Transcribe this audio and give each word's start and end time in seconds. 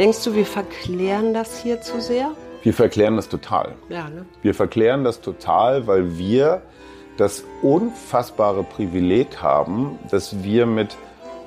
Denkst 0.00 0.24
du, 0.24 0.34
wir 0.34 0.46
verklären 0.46 1.34
das 1.34 1.58
hier 1.58 1.82
zu 1.82 2.00
sehr? 2.00 2.30
Wir 2.62 2.72
verklären 2.72 3.16
das 3.16 3.28
total. 3.28 3.74
Ja, 3.90 4.08
ne? 4.08 4.24
Wir 4.40 4.54
verklären 4.54 5.04
das 5.04 5.20
total, 5.20 5.86
weil 5.86 6.16
wir 6.16 6.62
das 7.18 7.44
unfassbare 7.60 8.62
Privileg 8.62 9.42
haben, 9.42 9.98
dass 10.10 10.42
wir 10.42 10.64
mit 10.64 10.96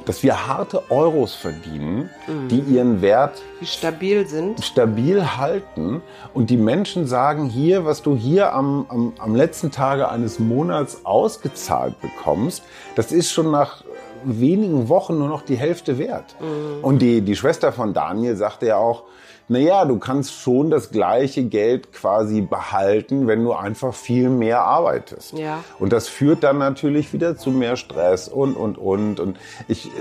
dass 0.06 0.22
wir 0.22 0.48
harte 0.48 0.92
Euros 0.92 1.34
verdienen, 1.34 2.10
die 2.52 2.60
ihren 2.60 3.02
Wert 3.02 3.42
Die 3.62 3.66
stabil 3.66 4.28
sind. 4.28 4.62
stabil 4.62 5.38
halten 5.38 6.02
und 6.34 6.50
die 6.50 6.58
Menschen 6.58 7.08
sagen 7.08 7.46
hier, 7.46 7.86
was 7.86 8.02
du 8.02 8.14
hier 8.14 8.52
am, 8.54 8.86
am, 8.90 9.14
am 9.18 9.34
letzten 9.34 9.72
Tage 9.72 10.10
eines 10.10 10.40
Monats 10.40 11.06
ausgezahlt 11.06 12.02
bekommst, 12.02 12.64
das 12.96 13.14
ist 13.14 13.32
schon 13.32 13.50
nach 13.50 13.86
wenigen 14.26 14.90
Wochen 14.90 15.18
nur 15.18 15.28
noch 15.28 15.42
die 15.42 15.56
Hälfte 15.56 15.98
wert. 15.98 16.36
Und 16.82 17.02
die, 17.02 17.22
die 17.22 17.36
Schwester 17.36 17.72
von 17.72 17.94
Daniel 17.94 18.36
sagte 18.36 18.68
ja 18.68 18.78
auch, 18.78 19.04
naja, 19.50 19.84
du 19.84 20.00
kannst 20.00 20.34
schon 20.34 20.70
das 20.70 20.90
gleiche 20.92 21.44
Geld 21.44 21.92
quasi 21.92 22.42
behalten, 22.42 23.28
wenn 23.28 23.44
du 23.44 23.52
einfach 23.52 23.94
viel 23.94 24.30
mehr 24.30 24.62
arbeitest. 24.62 25.38
Ja. 25.38 25.64
Und 25.80 25.92
das 25.92 26.08
führt 26.08 26.44
dann 26.44 26.60
natürlich 26.60 27.12
wieder 27.12 27.36
zu 27.36 27.52
mehr 27.52 27.76
Stress 27.76 28.30
und, 28.30 28.56
und, 28.56 28.78
und. 28.78 29.20
Und 29.20 29.38
ich, 29.68 29.92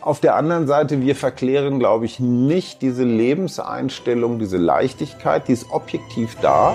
auf 0.00 0.20
der 0.20 0.34
anderen 0.34 0.66
Seite, 0.66 1.00
wir 1.00 1.14
verklären, 1.14 1.78
glaube 1.78 2.06
ich, 2.06 2.18
nicht 2.18 2.82
diese 2.82 3.04
Lebenseinstellung, 3.04 4.38
diese 4.38 4.56
Leichtigkeit, 4.56 5.46
die 5.46 5.52
ist 5.52 5.70
objektiv 5.70 6.36
da. 6.42 6.74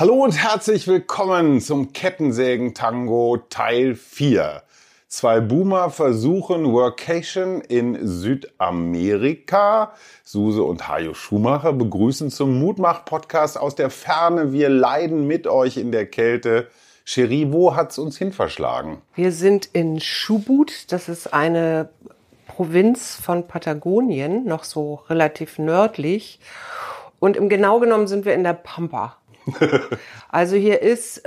Hallo 0.00 0.14
und 0.14 0.32
herzlich 0.32 0.88
willkommen 0.88 1.60
zum 1.60 1.92
Kettensägen-Tango 1.92 3.36
Teil 3.50 3.94
4. 3.94 4.62
Zwei 5.08 5.40
Boomer 5.40 5.90
versuchen 5.90 6.72
Workation 6.72 7.60
in 7.60 7.98
Südamerika. 8.00 9.92
Suse 10.24 10.62
und 10.62 10.88
Hajo 10.88 11.12
Schumacher 11.12 11.74
begrüßen 11.74 12.30
zum 12.30 12.58
Mutmach-Podcast 12.60 13.60
aus 13.60 13.74
der 13.74 13.90
Ferne. 13.90 14.54
Wir 14.54 14.70
leiden 14.70 15.26
mit 15.26 15.46
euch 15.46 15.76
in 15.76 15.92
der 15.92 16.06
Kälte. 16.06 16.68
Cherie, 17.04 17.52
wo 17.52 17.76
hat's 17.76 17.98
uns 17.98 18.16
hin 18.16 18.32
verschlagen? 18.32 19.02
Wir 19.14 19.32
sind 19.32 19.68
in 19.74 19.98
Chubut, 19.98 20.90
das 20.92 21.10
ist 21.10 21.34
eine 21.34 21.90
Provinz 22.46 23.16
von 23.16 23.46
Patagonien, 23.46 24.46
noch 24.46 24.64
so 24.64 25.02
relativ 25.10 25.58
nördlich. 25.58 26.40
Und 27.18 27.36
im 27.36 27.50
genau 27.50 27.80
genommen 27.80 28.06
sind 28.06 28.24
wir 28.24 28.32
in 28.32 28.44
der 28.44 28.54
Pampa. 28.54 29.19
Also 30.32 30.54
hier 30.54 30.80
ist, 30.80 31.22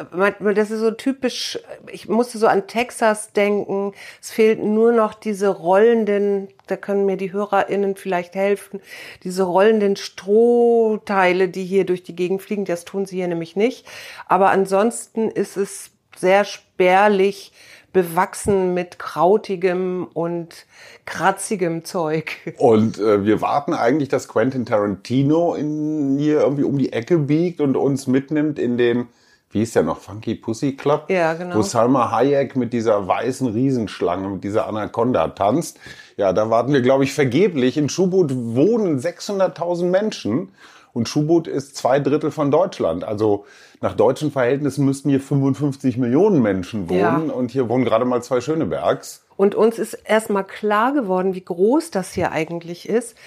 das 0.56 0.72
ist 0.72 0.80
so 0.80 0.92
typisch, 0.92 1.60
ich 1.92 2.08
musste 2.08 2.38
so 2.38 2.48
an 2.48 2.68
Texas 2.68 3.34
denken. 3.34 3.94
Es 4.22 4.32
fehlt 4.32 4.64
nur 4.64 4.94
noch 4.94 5.14
diese 5.14 5.50
rollenden, 5.50 6.48
da 6.68 6.78
können 6.78 7.06
mir 7.06 7.18
die 7.18 7.34
HörerInnen 7.34 7.98
vielleicht 7.98 8.34
helfen, 8.36 8.80
diese 9.24 9.44
rollenden 9.44 9.98
Strohteile, 9.98 11.50
die 11.50 11.66
hier 11.66 11.86
durch 11.86 12.04
die 12.04 12.16
Gegend 12.16 12.42
fliegen. 12.42 12.64
Das 12.64 12.86
tun 12.86 13.06
sie 13.06 13.18
hier 13.18 13.28
nämlich 13.28 13.58
nicht. 13.58 13.86
Aber 14.28 14.52
ansonsten 14.52 15.30
ist 15.30 15.58
es 15.58 15.92
sehr 16.16 16.46
spärlich 16.46 17.52
bewachsen 17.94 18.74
mit 18.74 19.00
krautigem 19.00 20.08
und 20.14 20.66
kratzigem 21.06 21.86
Zeug. 21.86 22.32
Und 22.58 23.00
äh, 23.00 23.24
wir 23.24 23.40
warten 23.40 23.74
eigentlich, 23.74 24.10
dass 24.10 24.28
Quentin 24.28 24.66
Tarantino 24.66 25.54
in 25.54 26.18
hier 26.18 26.42
irgendwie 26.42 26.64
um 26.64 26.78
die 26.78 26.92
Ecke 26.92 27.20
biegt 27.20 27.62
und 27.62 27.78
uns 27.78 28.08
mitnimmt 28.08 28.58
in 28.58 28.78
den, 28.78 29.08
wie 29.52 29.60
hieß 29.60 29.74
der 29.74 29.84
noch, 29.84 30.00
Funky 30.00 30.36
Pussy 30.36 30.76
Club? 30.76 31.06
Ja, 31.10 31.36
genau. 31.36 31.56
Wo 31.56 31.62
Salma 31.62 32.10
Hayek 32.12 32.56
mit 32.56 32.74
dieser 32.74 33.08
weißen 33.08 33.48
Riesenschlange, 33.48 34.28
mit 34.28 34.44
dieser 34.44 34.68
Anaconda 34.68 35.28
tanzt. 35.30 35.80
Ja, 36.18 36.34
da 36.34 36.50
warten 36.50 36.74
wir, 36.74 36.82
glaube 36.82 37.04
ich, 37.04 37.14
vergeblich. 37.14 37.78
In 37.78 37.90
Schubut 37.90 38.32
wohnen 38.34 39.00
600.000 39.00 39.86
Menschen. 39.86 40.50
Und 40.94 41.10
Schubut 41.10 41.48
ist 41.48 41.76
zwei 41.76 42.00
Drittel 42.00 42.30
von 42.30 42.52
Deutschland. 42.52 43.04
Also 43.04 43.46
nach 43.82 43.96
deutschen 43.96 44.32
Verhältnissen 44.32 44.86
müssten 44.86 45.10
hier 45.10 45.20
55 45.20 45.98
Millionen 45.98 46.42
Menschen 46.42 46.88
wohnen. 46.88 47.28
Ja. 47.28 47.34
Und 47.34 47.52
hier 47.52 47.68
wohnen 47.68 47.84
gerade 47.84 48.06
mal 48.06 48.22
zwei 48.22 48.42
Schönebergs. 48.42 49.24
Und 49.36 49.56
uns 49.56 49.80
ist 49.80 49.96
erstmal 50.06 50.44
klar 50.44 50.94
geworden, 50.94 51.34
wie 51.34 51.44
groß 51.44 51.90
das 51.90 52.14
hier 52.14 52.32
eigentlich 52.32 52.88
ist, 52.88 53.18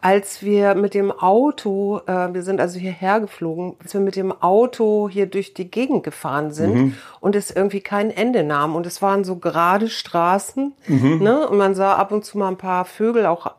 als 0.00 0.42
wir 0.42 0.76
mit 0.76 0.94
dem 0.94 1.10
Auto, 1.10 2.00
äh, 2.06 2.32
wir 2.32 2.42
sind 2.42 2.60
also 2.60 2.78
hierher 2.78 3.20
geflogen, 3.20 3.74
als 3.82 3.92
wir 3.92 4.00
mit 4.00 4.14
dem 4.14 4.30
Auto 4.30 5.08
hier 5.08 5.26
durch 5.26 5.54
die 5.54 5.68
Gegend 5.68 6.04
gefahren 6.04 6.52
sind 6.52 6.94
und 7.20 7.34
es 7.34 7.50
irgendwie 7.50 7.80
kein 7.80 8.10
Ende 8.10 8.44
nahm. 8.44 8.76
Und 8.76 8.86
es 8.86 9.02
waren 9.02 9.24
so 9.24 9.36
gerade 9.36 9.88
Straßen, 9.88 10.74
ne? 10.86 11.48
Und 11.48 11.58
man 11.58 11.74
sah 11.74 11.94
ab 11.94 12.12
und 12.12 12.24
zu 12.24 12.38
mal 12.38 12.48
ein 12.48 12.56
paar 12.56 12.84
Vögel, 12.84 13.26
auch 13.26 13.50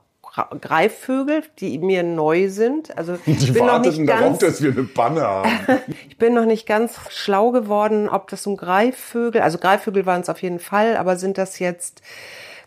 Greifvögel, 0.61 1.43
die 1.59 1.79
mir 1.79 2.03
neu 2.03 2.49
sind. 2.49 2.97
Also 2.97 3.17
ich 3.25 3.37
Die 3.39 3.51
bin 3.51 3.65
noch 3.65 3.73
warteten 3.73 4.01
nicht 4.01 4.09
darauf, 4.09 4.23
ganz, 4.23 4.39
dass 4.39 4.61
wir 4.61 4.71
eine 4.71 4.83
Panne 4.83 5.21
haben. 5.21 5.49
ich 6.09 6.17
bin 6.17 6.33
noch 6.33 6.45
nicht 6.45 6.65
ganz 6.67 6.95
schlau 7.09 7.51
geworden, 7.51 8.09
ob 8.09 8.29
das 8.29 8.43
so 8.43 8.51
ein 8.51 8.57
Greifvögel, 8.57 9.41
also 9.41 9.57
Greifvögel 9.57 10.05
waren 10.05 10.21
es 10.21 10.29
auf 10.29 10.41
jeden 10.41 10.59
Fall, 10.59 10.97
aber 10.97 11.17
sind 11.17 11.37
das 11.37 11.59
jetzt 11.59 12.01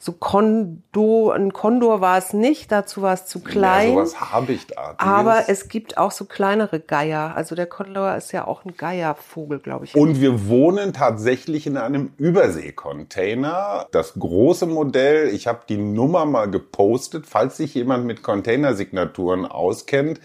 so 0.02 0.12
Kondo, 0.12 1.30
ein 1.30 1.52
Kondor 1.52 2.00
war 2.00 2.16
es 2.16 2.32
nicht, 2.32 2.72
dazu 2.72 3.02
war 3.02 3.12
es 3.12 3.26
zu 3.26 3.40
klein. 3.40 3.88
Ja, 3.90 4.06
sowas 4.06 4.32
Habichtartiges. 4.32 5.06
aber 5.06 5.48
es 5.48 5.68
gibt 5.68 5.98
auch 5.98 6.10
so 6.10 6.24
kleinere 6.24 6.80
Geier. 6.80 7.34
Also 7.36 7.54
der 7.54 7.66
Kondor 7.66 8.16
ist 8.16 8.32
ja 8.32 8.46
auch 8.46 8.64
ein 8.64 8.74
Geiervogel, 8.78 9.58
glaube 9.58 9.84
ich. 9.84 9.94
Und 9.94 10.22
wir 10.22 10.48
wohnen 10.48 10.94
tatsächlich 10.94 11.66
in 11.66 11.76
einem 11.76 12.14
Überseekontainer. 12.16 13.88
Das 13.92 14.14
große 14.18 14.64
Modell, 14.64 15.28
ich 15.28 15.46
habe 15.46 15.60
die 15.68 15.76
Nummer 15.76 16.24
mal 16.24 16.50
gepostet, 16.50 17.26
falls 17.26 17.58
sich 17.58 17.74
jemand 17.74 18.06
mit 18.06 18.22
Containersignaturen 18.22 19.44
auskennt. 19.44 20.18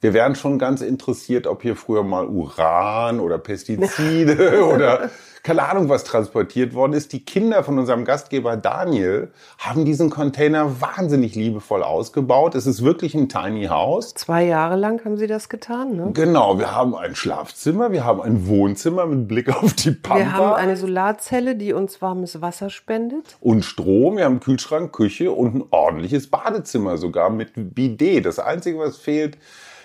Wir 0.00 0.12
wären 0.12 0.34
schon 0.34 0.58
ganz 0.58 0.80
interessiert, 0.80 1.46
ob 1.46 1.62
hier 1.62 1.76
früher 1.76 2.02
mal 2.02 2.26
Uran 2.26 3.20
oder 3.20 3.38
Pestizide 3.38 4.64
oder 4.74 5.10
keine 5.50 5.68
Ahnung 5.68 5.88
was 5.88 6.04
transportiert 6.04 6.74
worden 6.74 6.92
ist. 6.92 7.12
Die 7.12 7.24
Kinder 7.24 7.64
von 7.64 7.76
unserem 7.76 8.04
Gastgeber 8.04 8.56
Daniel 8.56 9.32
haben 9.58 9.84
diesen 9.84 10.08
Container 10.08 10.80
wahnsinnig 10.80 11.34
liebevoll 11.34 11.82
ausgebaut. 11.82 12.54
Es 12.54 12.68
ist 12.68 12.84
wirklich 12.84 13.16
ein 13.16 13.28
Tiny 13.28 13.66
House. 13.66 14.14
Zwei 14.14 14.44
Jahre 14.44 14.76
lang 14.76 15.04
haben 15.04 15.16
sie 15.16 15.26
das 15.26 15.48
getan. 15.48 15.96
Ne? 15.96 16.10
Genau, 16.12 16.60
wir 16.60 16.72
haben 16.72 16.94
ein 16.94 17.16
Schlafzimmer, 17.16 17.90
wir 17.90 18.04
haben 18.04 18.22
ein 18.22 18.46
Wohnzimmer 18.46 19.06
mit 19.06 19.26
Blick 19.26 19.48
auf 19.48 19.72
die 19.74 19.90
Pampa. 19.90 20.20
Wir 20.20 20.32
haben 20.34 20.52
eine 20.52 20.76
Solarzelle, 20.76 21.56
die 21.56 21.72
uns 21.72 22.00
warmes 22.00 22.40
Wasser 22.40 22.70
spendet. 22.70 23.36
und 23.40 23.64
Strom, 23.64 24.18
wir 24.18 24.26
haben 24.26 24.38
Kühlschrank, 24.38 24.92
Küche 24.92 25.32
und 25.32 25.56
ein 25.56 25.64
ordentliches 25.70 26.30
Badezimmer 26.30 26.96
sogar 26.96 27.28
mit 27.28 27.74
Bidet. 27.74 28.24
Das 28.24 28.38
Einzige, 28.38 28.78
was 28.78 28.98
fehlt, 28.98 29.36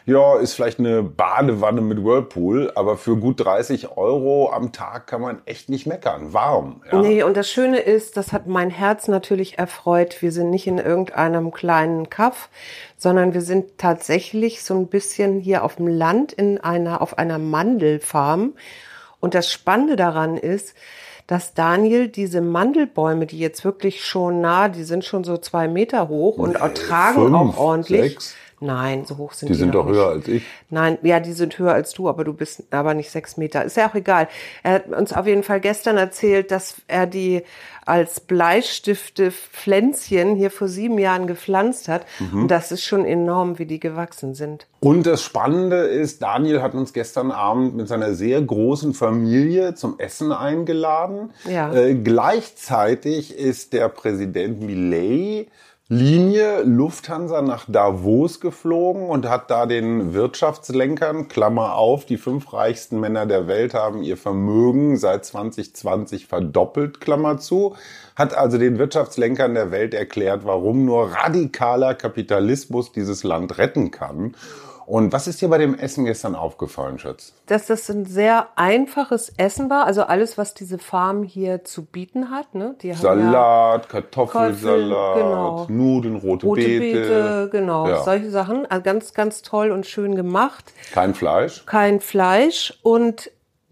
ja, 0.06 0.38
ist 0.38 0.54
vielleicht 0.54 0.78
eine 0.78 1.02
Badewanne 1.02 1.82
mit 1.82 2.04
Whirlpool, 2.04 2.72
aber 2.76 2.96
für 2.96 3.18
gut 3.18 3.40
30 3.40 3.98
Euro 3.98 4.52
am 4.52 4.72
Tag 4.72 5.08
kann 5.08 5.20
man 5.20 5.42
echt 5.46 5.68
nicht 5.68 5.88
meckern. 5.88 6.32
Warm. 6.32 6.82
Ja. 6.92 7.02
Nee, 7.02 7.24
und 7.24 7.36
das 7.36 7.50
Schöne 7.50 7.80
ist, 7.80 8.16
das 8.16 8.32
hat 8.32 8.46
mein 8.46 8.70
Herz 8.70 9.08
natürlich 9.08 9.58
erfreut. 9.58 10.22
Wir 10.22 10.32
sind 10.32 10.52
nicht 10.52 10.68
in 10.68 10.78
irgendeinem 10.78 11.52
kleinen 11.52 12.12
Kaff, 12.12 12.50
sondern 12.98 13.34
wir 13.34 13.42
sind 13.42 13.80
tatsächlich 13.80 14.64
so 14.64 14.76
ein 14.76 14.88
bisschen 14.88 15.40
hier 15.40 15.64
auf 15.64 15.78
dem 15.78 15.88
Land 15.88 16.34
in 16.34 16.60
einer, 16.60 17.02
auf 17.02 17.18
einer 17.18 17.40
Mandelfarm. 17.40 18.54
Und 19.20 19.34
das 19.34 19.52
Spannende 19.52 19.96
daran 19.96 20.38
ist, 20.38 20.76
dass 21.28 21.56
Daniel 21.56 22.08
diese 22.08 22.42
Mandelbäume, 22.42 23.26
die 23.26 23.40
jetzt 23.40 23.66
wirklich 23.66 24.06
schon 24.06 24.42
nah, 24.42 24.70
die 24.70 24.84
sind 24.84 25.04
schon 25.04 25.24
so 25.24 25.38
zwei 25.38 25.68
Meter 25.68 26.08
hoch 26.08 26.38
und 26.38 26.62
auch 26.62 26.74
tragen 26.74 27.16
fünf, 27.16 27.34
auch 27.34 27.58
ordentlich, 27.58 28.12
sechs. 28.12 28.36
Nein, 28.62 29.06
so 29.06 29.18
hoch 29.18 29.34
sind 29.34 29.50
die. 29.50 29.54
Die 29.54 29.60
sind 29.60 29.76
doch 29.76 29.86
höher 29.86 30.16
nicht. 30.16 30.28
als 30.28 30.36
ich. 30.36 30.44
Nein, 30.70 30.98
ja, 31.02 31.20
die 31.20 31.34
sind 31.34 31.60
höher 31.60 31.74
als 31.74 31.94
du, 31.94 32.08
aber 32.08 32.24
du 32.24 32.34
bist 32.34 32.64
aber 32.72 32.94
nicht 32.94 33.12
sechs 33.12 33.36
Meter. 33.36 33.66
Ist 33.66 33.76
ja 33.76 33.90
auch 33.90 33.96
egal. 33.96 34.30
Er 34.64 34.74
hat 34.76 34.88
uns 34.88 35.12
auf 35.12 35.28
jeden 35.28 35.44
Fall 35.44 35.60
gestern 35.60 35.98
erzählt, 35.98 36.52
dass 36.52 36.76
er 36.88 37.06
die 37.06 37.44
als 37.86 38.20
Bleistifte 38.20 39.32
Pflänzchen 39.32 40.36
hier 40.36 40.50
vor 40.50 40.68
sieben 40.68 40.98
Jahren 40.98 41.28
gepflanzt 41.28 41.88
hat. 41.88 42.06
Mhm. 42.20 42.44
Und 42.44 42.48
das 42.50 42.72
ist 42.72 42.84
schon 42.84 43.06
enorm, 43.06 43.60
wie 43.60 43.66
die 43.66 43.80
gewachsen 43.80 44.34
sind. 44.34 44.68
Und 44.80 45.06
das 45.06 45.22
Spannende 45.22 45.78
ist, 45.78 46.22
Daniel 46.22 46.62
hat 46.62 46.74
uns 46.74 46.94
gestern 46.94 47.32
Abend 47.32 47.76
mit 47.76 47.88
seiner 47.88 48.14
sehr 48.14 48.42
großen 48.42 48.94
Familie 48.94 49.76
zum 49.76 50.00
Essen 50.00 50.32
eingeladen. 50.32 51.32
Ja. 51.50 51.74
Äh, 51.74 51.96
gleichzeitig 51.96 53.38
ist 53.38 53.74
der 53.74 53.90
Präsident 53.90 54.62
Millet 54.62 55.50
Linie 55.88 56.64
Lufthansa 56.64 57.44
nach 57.44 57.66
Davos 57.68 58.40
geflogen 58.40 59.08
und 59.08 59.30
hat 59.30 59.52
da 59.52 59.68
den 59.68 60.16
Wirtschaftslenkern, 60.16 61.28
Klammer 61.28 61.76
auf, 61.76 62.06
die 62.08 62.18
fünf 62.18 62.54
reichsten 62.54 63.00
Männer 63.00 63.28
der 63.28 63.46
Welt 63.46 63.76
haben 63.76 64.02
ihr 64.02 64.18
Vermögen 64.18 64.98
seit 64.98 65.26
2020 65.26 66.26
verdoppelt, 66.26 67.02
Klammer 67.02 67.38
zu, 67.38 67.76
hat 68.16 68.36
also 68.36 68.58
den 68.58 68.80
Wirtschaftslenkern 68.80 69.54
der 69.54 69.70
Welt 69.70 69.94
erklärt, 69.94 70.44
warum 70.44 70.86
nur 70.86 71.12
radikaler 71.12 71.94
Kapitalismus 71.94 72.92
dieses 72.92 73.24
Land 73.24 73.60
retten 73.60 73.92
kann. 73.92 74.36
Und 74.86 75.12
was 75.14 75.28
ist 75.28 75.42
dir 75.42 75.50
bei 75.50 75.58
dem 75.58 75.74
Essen 75.78 76.06
gestern 76.06 76.36
aufgefallen, 76.36 77.00
Schatz? 77.00 77.34
Dass 77.48 77.66
das 77.66 77.90
ein 77.90 78.06
sehr 78.06 78.50
einfaches 78.56 79.34
Essen 79.38 79.70
war, 79.70 79.86
also 79.86 80.04
alles, 80.04 80.38
was 80.38 80.54
diese 80.54 80.78
Farm 80.78 81.24
hier 81.24 81.64
zu 81.64 81.86
bieten 81.86 82.30
hat. 82.30 82.54
Ne? 82.54 82.76
Die 82.82 82.92
haben 82.94 82.98
ja 82.98 83.02
Salat, 83.02 83.90
Kartoffelsalat, 83.90 85.16
genau. 85.16 85.66
Nudeln, 85.70 86.16
rote, 86.16 86.46
rote 86.46 86.62
Beete. 86.62 86.80
Beete, 86.80 87.50
genau, 87.52 87.88
Ja. 87.88 88.04
solche 88.04 88.30
Sachen. 88.30 88.66
Also 88.70 88.84
ganz, 88.84 89.14
ganz 89.14 89.42
toll 89.42 89.72
und 89.72 89.86
schön 89.86 90.16
gemacht. 90.16 90.74
Kein 90.94 91.14
Fleisch. 91.16 91.66
kein 91.66 92.00
Fleisch 92.00 92.78
und 92.84 93.32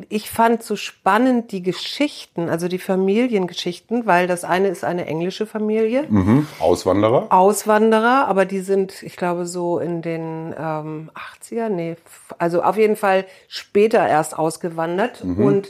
ich 0.09 0.29
fand 0.29 0.63
so 0.63 0.75
spannend 0.75 1.51
die 1.51 1.61
Geschichten, 1.63 2.49
also 2.49 2.67
die 2.67 2.79
Familiengeschichten, 2.79 4.05
weil 4.05 4.27
das 4.27 4.43
eine 4.43 4.67
ist 4.67 4.83
eine 4.83 5.05
englische 5.05 5.45
Familie, 5.45 6.05
Mhm. 6.09 6.47
Auswanderer. 6.59 7.27
Auswanderer, 7.31 8.27
aber 8.27 8.45
die 8.45 8.59
sind, 8.59 9.03
ich 9.03 9.15
glaube, 9.15 9.45
so 9.45 9.79
in 9.79 10.01
den 10.01 10.53
ähm, 10.57 11.09
80er, 11.41 11.69
nee, 11.69 11.95
also 12.37 12.61
auf 12.63 12.77
jeden 12.77 12.95
Fall 12.95 13.25
später 13.47 14.07
erst 14.07 14.37
ausgewandert 14.37 15.21
und 15.23 15.69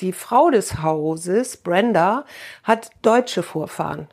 die 0.00 0.12
Frau 0.12 0.50
des 0.50 0.82
Hauses, 0.82 1.58
Brenda, 1.58 2.24
hat 2.62 2.90
deutsche 3.02 3.42
Vorfahren. 3.42 4.08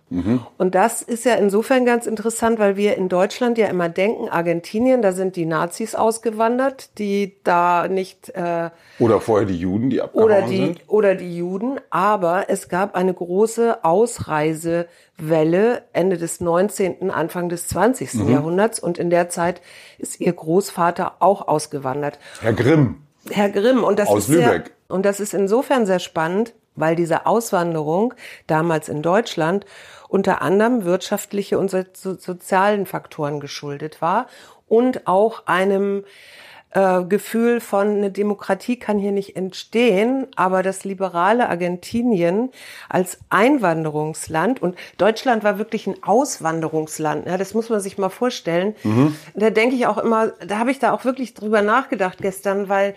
Und 0.57 0.75
das 0.75 1.01
ist 1.01 1.25
ja 1.25 1.35
insofern 1.35 1.85
ganz 1.85 2.05
interessant, 2.05 2.59
weil 2.59 2.77
wir 2.77 2.95
in 2.95 3.09
Deutschland 3.09 3.57
ja 3.57 3.67
immer 3.67 3.89
denken, 3.89 4.29
Argentinien, 4.29 5.01
da 5.01 5.11
sind 5.11 5.35
die 5.35 5.45
Nazis 5.45 5.95
ausgewandert, 5.95 6.97
die 6.97 7.35
da 7.43 7.87
nicht 7.87 8.29
äh, 8.29 8.69
Oder 8.99 9.21
vorher 9.21 9.47
die 9.47 9.57
Juden, 9.57 9.89
die 9.89 10.01
abgehauen 10.01 10.25
oder 10.25 10.41
die 10.43 10.57
sind. 10.57 10.81
oder 10.87 11.15
die 11.15 11.37
Juden, 11.37 11.79
aber 11.89 12.49
es 12.49 12.69
gab 12.69 12.95
eine 12.95 13.13
große 13.13 13.83
Ausreisewelle 13.83 15.83
Ende 15.93 16.17
des 16.17 16.41
19., 16.41 17.11
Anfang 17.11 17.49
des 17.49 17.67
20. 17.67 18.13
Mhm. 18.13 18.29
Jahrhunderts 18.29 18.79
und 18.79 18.97
in 18.97 19.09
der 19.09 19.29
Zeit 19.29 19.61
ist 19.97 20.19
ihr 20.19 20.33
Großvater 20.33 21.15
auch 21.19 21.47
ausgewandert. 21.47 22.19
Herr 22.41 22.53
Grimm. 22.53 23.03
Herr 23.29 23.49
Grimm 23.49 23.83
und 23.83 23.99
das 23.99 24.07
Aus 24.07 24.19
ist 24.19 24.27
sehr, 24.27 24.53
Lübeck. 24.53 24.71
Und 24.87 25.05
das 25.05 25.19
ist 25.19 25.33
insofern 25.33 25.85
sehr 25.85 25.99
spannend, 25.99 26.53
weil 26.75 26.95
diese 26.95 27.25
Auswanderung 27.25 28.13
damals 28.45 28.87
in 28.87 29.01
Deutschland 29.01 29.65
unter 30.07 30.41
anderem 30.41 30.85
wirtschaftliche 30.85 31.59
und 31.59 31.69
so, 31.69 31.83
so, 31.93 32.15
sozialen 32.15 32.85
Faktoren 32.85 33.39
geschuldet 33.39 34.01
war 34.01 34.27
und 34.67 35.07
auch 35.07 35.47
einem 35.47 36.03
äh, 36.71 37.03
Gefühl 37.03 37.59
von 37.59 37.87
eine 37.87 38.11
Demokratie 38.11 38.77
kann 38.77 38.99
hier 38.99 39.11
nicht 39.11 39.35
entstehen, 39.35 40.27
aber 40.35 40.63
das 40.63 40.83
liberale 40.83 41.49
Argentinien 41.49 42.51
als 42.89 43.19
Einwanderungsland 43.29 44.61
und 44.61 44.77
Deutschland 44.97 45.43
war 45.43 45.57
wirklich 45.57 45.87
ein 45.87 46.03
Auswanderungsland. 46.03 47.25
Ja, 47.25 47.37
das 47.37 47.53
muss 47.53 47.69
man 47.69 47.79
sich 47.79 47.97
mal 47.97 48.09
vorstellen. 48.09 48.75
Da 49.33 49.49
denke 49.49 49.75
ich 49.75 49.87
auch 49.87 49.97
immer, 49.97 50.33
da 50.45 50.59
habe 50.59 50.71
ich 50.71 50.79
da 50.79 50.91
auch 50.91 51.05
wirklich 51.05 51.33
drüber 51.33 51.61
nachgedacht 51.61 52.19
gestern, 52.21 52.69
weil 52.69 52.95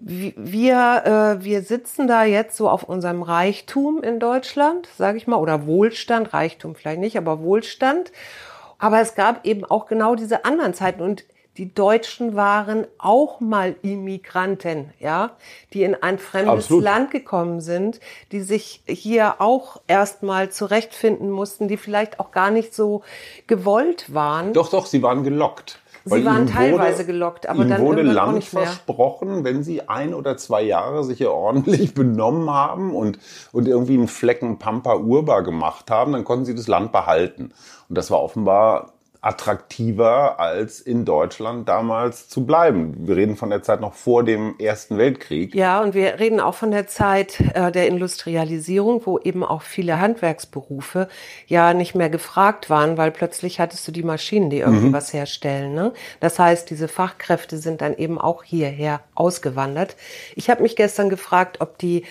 wir, 0.00 1.38
äh, 1.40 1.44
wir 1.44 1.62
sitzen 1.62 2.06
da 2.06 2.24
jetzt 2.24 2.56
so 2.56 2.68
auf 2.68 2.84
unserem 2.84 3.22
Reichtum 3.22 4.02
in 4.02 4.20
Deutschland, 4.20 4.88
sage 4.96 5.18
ich 5.18 5.26
mal, 5.26 5.36
oder 5.36 5.66
Wohlstand, 5.66 6.32
Reichtum 6.32 6.74
vielleicht 6.74 7.00
nicht, 7.00 7.16
aber 7.16 7.40
Wohlstand. 7.40 8.12
Aber 8.78 9.00
es 9.00 9.14
gab 9.14 9.44
eben 9.44 9.64
auch 9.64 9.86
genau 9.86 10.14
diese 10.14 10.44
anderen 10.44 10.72
Zeiten 10.72 11.02
und 11.02 11.24
die 11.58 11.74
Deutschen 11.74 12.36
waren 12.36 12.86
auch 12.98 13.40
mal 13.40 13.74
Immigranten, 13.82 14.92
ja, 15.00 15.32
die 15.72 15.82
in 15.82 15.96
ein 15.96 16.20
fremdes 16.20 16.66
Absolut. 16.66 16.84
Land 16.84 17.10
gekommen 17.10 17.60
sind, 17.60 17.98
die 18.30 18.42
sich 18.42 18.84
hier 18.86 19.40
auch 19.40 19.80
erstmal 19.88 20.50
zurechtfinden 20.50 21.30
mussten, 21.30 21.66
die 21.66 21.76
vielleicht 21.76 22.20
auch 22.20 22.30
gar 22.30 22.52
nicht 22.52 22.72
so 22.72 23.02
gewollt 23.48 24.14
waren. 24.14 24.52
Doch, 24.52 24.70
doch, 24.70 24.86
sie 24.86 25.02
waren 25.02 25.24
gelockt. 25.24 25.80
Sie 26.08 26.24
waren 26.24 26.46
teilweise 26.46 27.04
gelockt, 27.04 27.48
aber 27.48 27.64
dann 27.64 27.80
wurde 27.80 28.02
Land 28.02 28.34
nicht 28.34 28.52
mehr. 28.52 28.64
versprochen, 28.64 29.44
wenn 29.44 29.62
sie 29.62 29.88
ein 29.88 30.14
oder 30.14 30.36
zwei 30.36 30.62
Jahre 30.62 31.04
sich 31.04 31.18
hier 31.18 31.32
ordentlich 31.32 31.94
benommen 31.94 32.50
haben 32.50 32.94
und, 32.94 33.18
und 33.52 33.68
irgendwie 33.68 33.94
einen 33.94 34.08
Flecken 34.08 34.58
Pampa 34.58 34.96
urbar 34.96 35.42
gemacht 35.42 35.90
haben, 35.90 36.12
dann 36.12 36.24
konnten 36.24 36.44
sie 36.44 36.54
das 36.54 36.68
Land 36.68 36.92
behalten. 36.92 37.52
Und 37.88 37.98
das 37.98 38.10
war 38.10 38.22
offenbar 38.22 38.92
attraktiver 39.28 40.40
als 40.40 40.80
in 40.80 41.04
Deutschland 41.04 41.68
damals 41.68 42.30
zu 42.30 42.46
bleiben. 42.46 42.94
Wir 43.06 43.16
reden 43.16 43.36
von 43.36 43.50
der 43.50 43.62
Zeit 43.62 43.82
noch 43.82 43.92
vor 43.92 44.24
dem 44.24 44.54
Ersten 44.58 44.96
Weltkrieg. 44.96 45.54
Ja, 45.54 45.82
und 45.82 45.92
wir 45.92 46.18
reden 46.18 46.40
auch 46.40 46.54
von 46.54 46.70
der 46.70 46.86
Zeit 46.86 47.38
äh, 47.52 47.70
der 47.70 47.88
Industrialisierung, 47.88 49.02
wo 49.04 49.18
eben 49.18 49.44
auch 49.44 49.60
viele 49.60 50.00
Handwerksberufe 50.00 51.08
ja 51.46 51.74
nicht 51.74 51.94
mehr 51.94 52.08
gefragt 52.08 52.70
waren, 52.70 52.96
weil 52.96 53.10
plötzlich 53.10 53.60
hattest 53.60 53.86
du 53.86 53.92
die 53.92 54.02
Maschinen, 54.02 54.48
die 54.48 54.60
irgendwie 54.60 54.94
was 54.94 55.12
herstellen. 55.12 55.74
Ne? 55.74 55.92
Das 56.20 56.38
heißt, 56.38 56.70
diese 56.70 56.88
Fachkräfte 56.88 57.58
sind 57.58 57.82
dann 57.82 57.94
eben 57.94 58.18
auch 58.18 58.42
hierher 58.42 59.00
ausgewandert. 59.14 59.96
Ich 60.36 60.48
habe 60.48 60.62
mich 60.62 60.74
gestern 60.74 61.10
gefragt, 61.10 61.60
ob 61.60 61.76
die 61.76 62.04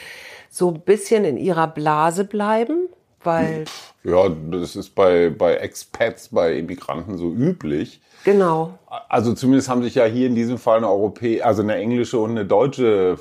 so 0.52 0.70
ein 0.70 0.82
bisschen 0.82 1.26
in 1.26 1.38
ihrer 1.38 1.68
Blase 1.68 2.26
bleiben, 2.26 2.90
weil 3.28 3.66
Ja, 4.04 4.28
das 4.30 4.76
ist 4.76 4.96
bei, 4.96 5.30
bei 5.30 5.56
Expats, 5.58 6.30
bei 6.30 6.54
Immigranten 6.54 7.18
so 7.18 7.32
üblich. 7.32 8.02
genau. 8.24 8.80
Also 9.10 9.34
zumindest 9.34 9.70
haben 9.70 9.84
sich 9.84 9.96
ja 9.96 10.06
hier 10.06 10.26
in 10.26 10.34
diesem 10.34 10.58
Fall 10.58 10.78
eine 10.78 10.90
Europä 10.90 11.42
also 11.44 11.62
eine 11.62 11.76
englische 11.76 12.18
und 12.18 12.32
eine 12.32 12.46
deutsche 12.46 13.18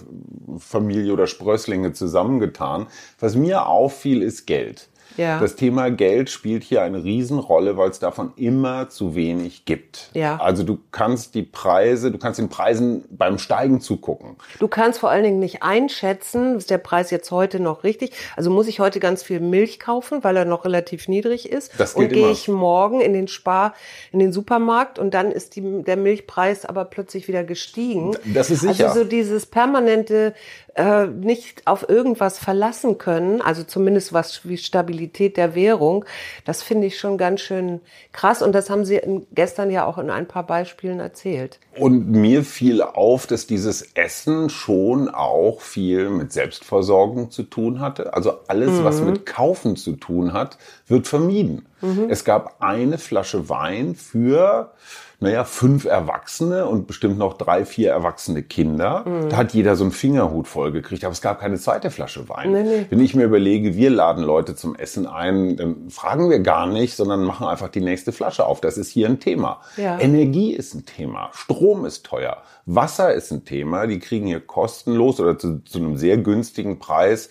Familie 0.59 1.13
oder 1.13 1.27
Sprösslinge 1.27 1.93
zusammengetan. 1.93 2.87
Was 3.21 3.35
mir 3.35 3.67
auffiel, 3.67 4.23
ist 4.23 4.47
Geld. 4.47 4.89
Ja. 5.17 5.41
Das 5.41 5.57
Thema 5.57 5.91
Geld 5.91 6.31
spielt 6.31 6.63
hier 6.63 6.83
eine 6.83 7.03
Riesenrolle, 7.03 7.77
weil 7.77 7.91
es 7.91 7.99
davon 7.99 8.33
immer 8.37 8.89
zu 8.89 9.15
wenig 9.15 9.65
gibt. 9.65 10.11
Ja. 10.15 10.37
Also 10.37 10.63
du 10.63 10.79
kannst 10.91 11.35
die 11.35 11.43
Preise, 11.43 12.11
du 12.11 12.19
kannst 12.19 12.39
den 12.39 12.49
Preisen 12.49 13.05
beim 13.11 13.39
Steigen 13.39 13.81
zugucken. 13.81 14.37
Du 14.59 14.69
kannst 14.69 14.99
vor 14.99 15.11
allen 15.11 15.25
Dingen 15.25 15.39
nicht 15.39 15.63
einschätzen, 15.63 16.57
ist 16.57 16.71
der 16.71 16.79
Preis 16.79 17.11
jetzt 17.11 17.31
heute 17.31 17.61
noch 17.61 17.85
richtig? 17.85 18.13
Also 18.37 18.51
muss 18.51 18.69
ich 18.69 18.81
heute 18.81 19.01
ganz 19.01 19.23
viel 19.23 19.41
Milch 19.41 19.81
kaufen, 19.81 20.23
weil 20.23 20.37
er 20.37 20.45
noch 20.45 20.65
relativ 20.65 21.09
niedrig 21.09 21.51
ist? 21.51 21.73
Das 21.79 21.95
und 21.95 22.03
geht 22.03 22.13
gehe 22.13 22.31
ich 22.31 22.49
morgen 22.49 23.01
in 23.01 23.13
den 23.13 23.29
Spar, 23.29 23.75
in 24.13 24.19
den 24.19 24.33
Supermarkt 24.33 24.99
und 24.99 25.15
dann 25.15 25.31
ist 25.33 25.57
die, 25.57 25.83
der 25.83 25.97
Milchpreis 25.97 26.65
aber 26.65 26.85
plötzlich 26.85 27.29
wieder 27.29 27.45
gestiegen. 27.45 28.17
Das 28.25 28.51
ist 28.51 28.61
sicher. 28.61 28.89
Also 28.89 29.01
so 29.01 29.05
dieses 29.05 29.47
permanente 29.47 30.35
äh, 30.75 31.07
nicht 31.07 31.67
auf 31.67 31.89
irgendwas 31.89 32.39
verlassen 32.39 32.99
können, 32.99 33.41
also 33.41 33.65
zumindest 33.65 34.13
was 34.13 34.47
wie 34.47 34.59
Stabilität 34.59 35.06
der 35.37 35.55
Währung, 35.55 36.05
das 36.45 36.63
finde 36.63 36.87
ich 36.87 36.99
schon 36.99 37.19
ganz 37.19 37.41
schön 37.41 37.81
krass 38.13 38.43
und 38.43 38.53
das 38.53 38.71
haben 38.71 38.85
Sie 38.85 39.01
gestern 39.33 39.71
ja 39.71 39.87
auch 39.87 39.99
in 39.99 40.11
ein 40.11 40.27
paar 40.27 40.47
Beispielen 40.47 41.01
erzählt. 41.01 41.59
Und 41.79 42.09
mir 42.11 42.43
fiel 42.45 42.83
auf, 42.83 43.27
dass 43.27 43.47
dieses 43.47 43.83
Essen 43.95 44.49
schon 44.51 45.09
auch 45.09 45.61
viel 45.61 46.09
mit 46.11 46.33
Selbstversorgung 46.33 47.31
zu 47.31 47.43
tun 47.43 47.81
hatte. 47.81 48.15
Also 48.15 48.35
alles, 48.49 48.83
was 48.83 49.01
mit 49.01 49.27
Kaufen 49.27 49.77
zu 49.77 49.93
tun 49.93 50.33
hat, 50.33 50.59
wird 50.87 51.07
vermieden. 51.07 51.67
Es 52.09 52.25
gab 52.25 52.57
eine 52.61 52.99
Flasche 52.99 53.49
Wein 53.49 53.95
für, 53.95 54.73
naja, 55.19 55.45
fünf 55.45 55.87
Erwachsene 55.87 56.67
und 56.67 56.87
bestimmt 56.87 57.17
noch 57.17 57.35
drei, 57.35 57.65
vier 57.65 57.91
erwachsene 57.91 58.43
Kinder. 58.43 59.05
Da 59.31 59.37
hat 59.37 59.55
jeder 59.55 59.75
so 59.75 59.85
einen 59.85 59.93
Fingerhut 59.93 60.47
voll 60.47 60.73
gekriegt, 60.73 61.05
aber 61.05 61.13
es 61.13 61.23
gab 61.23 61.41
keine 61.41 61.57
zweite 61.57 61.91
Flasche 61.91 62.29
Wein. 62.29 62.53
Nee, 62.53 62.63
nee. 62.63 62.87
Wenn 62.91 63.01
ich 63.01 63.15
mir 63.15 63.25
überlege, 63.25 63.77
wir 63.77 63.89
laden 63.89 64.23
Leute 64.23 64.55
zum 64.55 64.75
Essen 64.75 65.07
ein, 65.07 65.57
dann 65.57 65.89
fragen 65.89 66.29
wir 66.29 66.41
gar 66.41 66.67
nicht, 66.67 66.97
sondern 66.97 67.25
machen 67.25 67.47
einfach 67.47 67.69
die 67.69 67.81
nächste 67.81 68.13
Flasche 68.13 68.45
auf. 68.45 68.61
Das 68.61 68.77
ist 68.77 68.91
hier 68.91 69.09
ein 69.09 69.19
Thema. 69.19 69.63
Ja. 69.77 69.99
Energie 69.99 70.53
ist 70.53 70.75
ein 70.75 70.85
Thema, 70.85 71.31
Strom 71.33 71.87
ist 71.87 72.05
teuer, 72.05 72.43
Wasser 72.67 73.15
ist 73.15 73.31
ein 73.31 73.45
Thema, 73.45 73.87
die 73.87 73.99
kriegen 73.99 74.27
hier 74.27 74.41
kostenlos 74.41 75.19
oder 75.19 75.39
zu, 75.39 75.65
zu 75.65 75.79
einem 75.79 75.97
sehr 75.97 76.19
günstigen 76.19 76.79
Preis 76.79 77.31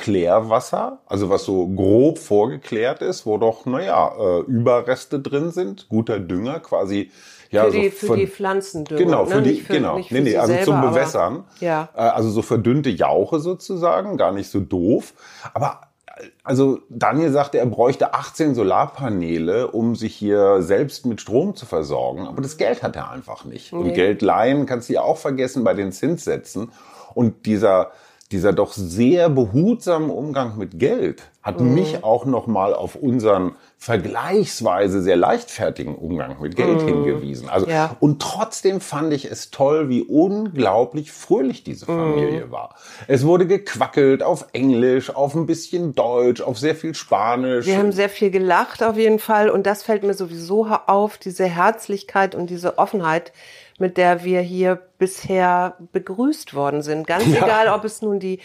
Klärwasser, 0.00 0.98
also 1.06 1.30
was 1.30 1.44
so 1.44 1.68
grob 1.68 2.18
vorgeklärt 2.18 3.02
ist, 3.02 3.26
wo 3.26 3.38
doch, 3.38 3.66
naja, 3.66 4.12
äh, 4.18 4.40
Überreste 4.40 5.20
drin 5.20 5.50
sind, 5.50 5.88
guter 5.88 6.18
Dünger, 6.18 6.60
quasi 6.60 7.10
ja, 7.50 7.64
für, 7.64 7.70
die, 7.72 7.88
so 7.88 8.06
für 8.08 8.16
die 8.16 8.26
Pflanzendünger. 8.28 9.00
Genau, 9.04 9.26
für 9.26 9.36
ne? 9.36 9.42
die, 9.42 9.60
für, 9.60 9.72
genau. 9.72 9.98
Nee, 10.10 10.20
nee, 10.20 10.36
also 10.36 10.52
selber, 10.52 10.64
zum 10.64 10.74
aber- 10.76 10.90
Bewässern. 10.90 11.44
Ja. 11.60 11.88
Äh, 11.96 12.00
Also 12.00 12.30
so 12.30 12.42
verdünnte 12.42 12.90
Jauche 12.90 13.40
sozusagen, 13.40 14.16
gar 14.16 14.32
nicht 14.32 14.50
so 14.50 14.60
doof. 14.60 15.14
Aber 15.52 15.80
äh, 16.06 16.26
also 16.44 16.78
Daniel 16.88 17.32
sagte, 17.32 17.58
er 17.58 17.66
bräuchte 17.66 18.14
18 18.14 18.54
Solarpaneele, 18.54 19.68
um 19.72 19.96
sich 19.96 20.14
hier 20.14 20.62
selbst 20.62 21.06
mit 21.06 21.20
Strom 21.20 21.56
zu 21.56 21.66
versorgen. 21.66 22.28
Aber 22.28 22.40
das 22.40 22.56
Geld 22.56 22.82
hat 22.84 22.94
er 22.96 23.10
einfach 23.10 23.44
nicht. 23.44 23.72
Und 23.72 23.86
Nee. 23.88 23.92
Geld 23.94 24.22
leihen 24.22 24.66
kannst 24.66 24.88
du 24.88 24.92
ja 24.92 25.02
auch 25.02 25.18
vergessen 25.18 25.64
bei 25.64 25.74
den 25.74 25.90
Zinssätzen. 25.92 26.70
Und 27.14 27.46
dieser 27.46 27.90
dieser 28.32 28.52
doch 28.52 28.72
sehr 28.72 29.28
behutsame 29.28 30.12
Umgang 30.12 30.56
mit 30.56 30.78
Geld 30.78 31.22
hat 31.42 31.60
Mhm. 31.60 31.74
mich 31.74 32.04
auch 32.04 32.26
noch 32.26 32.46
mal 32.46 32.74
auf 32.74 32.94
unseren 32.96 33.52
vergleichsweise 33.78 35.02
sehr 35.02 35.16
leichtfertigen 35.16 35.94
Umgang 35.94 36.36
mit 36.40 36.54
Geld 36.54 36.82
hingewiesen. 36.82 37.48
Also 37.48 37.66
Mhm. 37.66 37.72
Ja. 37.72 37.96
und 38.00 38.20
trotzdem 38.20 38.80
fand 38.80 39.12
ich 39.14 39.24
es 39.30 39.50
toll, 39.50 39.88
wie 39.88 40.02
unglaublich 40.02 41.12
fröhlich 41.12 41.64
diese 41.64 41.86
Familie 41.86 42.46
Mhm. 42.46 42.50
war. 42.50 42.74
Es 43.08 43.24
wurde 43.24 43.46
gequackelt 43.46 44.22
auf 44.22 44.46
Englisch, 44.52 45.14
auf 45.14 45.34
ein 45.34 45.46
bisschen 45.46 45.94
Deutsch, 45.94 46.40
auf 46.42 46.58
sehr 46.58 46.74
viel 46.74 46.94
Spanisch. 46.94 47.66
Wir 47.66 47.78
haben 47.78 47.92
sehr 47.92 48.10
viel 48.10 48.30
gelacht 48.30 48.82
auf 48.82 48.96
jeden 48.96 49.18
Fall 49.18 49.48
und 49.50 49.66
das 49.66 49.82
fällt 49.82 50.02
mir 50.02 50.14
sowieso 50.14 50.66
auf, 50.66 51.16
diese 51.18 51.46
Herzlichkeit 51.46 52.34
und 52.34 52.50
diese 52.50 52.78
Offenheit, 52.78 53.32
mit 53.80 53.96
der 53.96 54.22
wir 54.24 54.40
hier 54.40 54.80
bisher 54.98 55.76
begrüßt 55.92 56.54
worden 56.54 56.82
sind. 56.82 57.06
Ganz 57.06 57.26
Ja. 57.26 57.44
egal, 57.44 57.68
ob 57.68 57.84
es 57.84 58.02
nun 58.02 58.20
die 58.20 58.38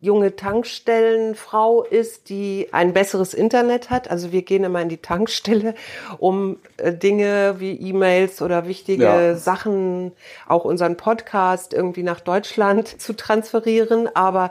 junge 0.00 0.34
Tankstellenfrau 0.34 1.82
ist, 1.84 2.28
die 2.28 2.68
ein 2.72 2.92
besseres 2.92 3.34
Internet 3.34 3.88
hat. 3.90 4.10
Also 4.10 4.32
wir 4.32 4.42
gehen 4.42 4.64
immer 4.64 4.80
in 4.82 4.88
die 4.88 4.96
Tankstelle, 4.98 5.74
um 6.18 6.58
äh, 6.76 6.92
Dinge 6.92 7.56
wie 7.58 7.72
E-Mails 7.74 8.42
oder 8.42 8.66
wichtige 8.66 9.04
Ja. 9.04 9.34
Sachen, 9.36 10.12
auch 10.48 10.64
unseren 10.64 10.96
Podcast 10.96 11.72
irgendwie 11.72 12.02
nach 12.02 12.20
Deutschland 12.20 13.00
zu 13.00 13.14
transferieren. 13.14 14.08
Aber 14.14 14.50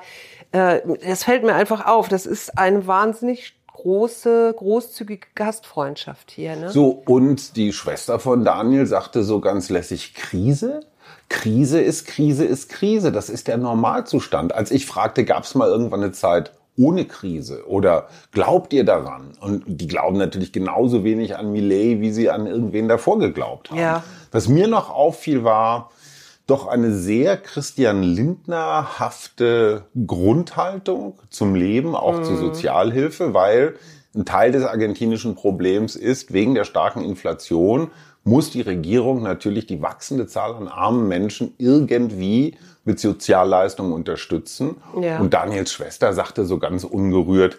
äh, 0.53 0.79
es 1.01 1.25
fällt 1.25 1.43
mir 1.43 1.53
einfach 1.53 1.85
auf, 1.85 2.07
das 2.07 2.25
ist 2.25 2.57
eine 2.57 2.87
wahnsinnig 2.87 3.53
große, 3.81 4.53
großzügige 4.57 5.27
Gastfreundschaft 5.33 6.29
hier. 6.31 6.55
Ne? 6.55 6.69
So, 6.69 7.01
und 7.05 7.55
die 7.55 7.73
Schwester 7.73 8.19
von 8.19 8.45
Daniel 8.45 8.85
sagte 8.85 9.23
so 9.23 9.39
ganz 9.39 9.69
lässig, 9.69 10.13
Krise? 10.13 10.81
Krise 11.29 11.81
ist 11.81 12.05
Krise 12.05 12.45
ist 12.45 12.69
Krise. 12.69 13.11
Das 13.11 13.29
ist 13.29 13.47
der 13.47 13.57
Normalzustand. 13.57 14.53
Als 14.53 14.69
ich 14.69 14.85
fragte, 14.85 15.25
gab 15.25 15.43
es 15.43 15.55
mal 15.55 15.67
irgendwann 15.67 16.03
eine 16.03 16.11
Zeit 16.11 16.51
ohne 16.77 17.05
Krise? 17.05 17.67
Oder 17.67 18.07
glaubt 18.31 18.71
ihr 18.73 18.83
daran? 18.83 19.33
Und 19.39 19.63
die 19.65 19.87
glauben 19.87 20.17
natürlich 20.17 20.51
genauso 20.51 21.03
wenig 21.03 21.35
an 21.37 21.51
Millet, 21.51 22.01
wie 22.01 22.11
sie 22.11 22.29
an 22.29 22.45
irgendwen 22.45 22.87
davor 22.87 23.17
geglaubt 23.17 23.71
haben. 23.71 23.79
Ja. 23.79 24.03
Was 24.31 24.47
mir 24.47 24.67
noch 24.67 24.91
auffiel, 24.91 25.43
war 25.43 25.89
doch 26.47 26.67
eine 26.67 26.93
sehr 26.93 27.37
Christian 27.37 28.03
Lindner-hafte 28.03 29.85
Grundhaltung 30.05 31.19
zum 31.29 31.55
Leben, 31.55 31.95
auch 31.95 32.21
zur 32.23 32.37
Sozialhilfe, 32.37 33.33
weil 33.33 33.75
ein 34.13 34.25
Teil 34.25 34.51
des 34.51 34.65
argentinischen 34.65 35.35
Problems 35.35 35.95
ist, 35.95 36.33
wegen 36.33 36.53
der 36.55 36.65
starken 36.65 37.03
Inflation 37.03 37.91
muss 38.23 38.51
die 38.51 38.61
Regierung 38.61 39.23
natürlich 39.23 39.65
die 39.65 39.81
wachsende 39.81 40.27
Zahl 40.27 40.53
an 40.53 40.67
armen 40.67 41.07
Menschen 41.07 41.53
irgendwie 41.57 42.57
mit 42.83 42.99
Sozialleistungen 42.99 43.93
unterstützen. 43.93 44.75
Ja. 45.01 45.19
Und 45.19 45.33
Daniels 45.33 45.71
Schwester 45.71 46.13
sagte 46.13 46.45
so 46.45 46.59
ganz 46.59 46.83
ungerührt, 46.83 47.57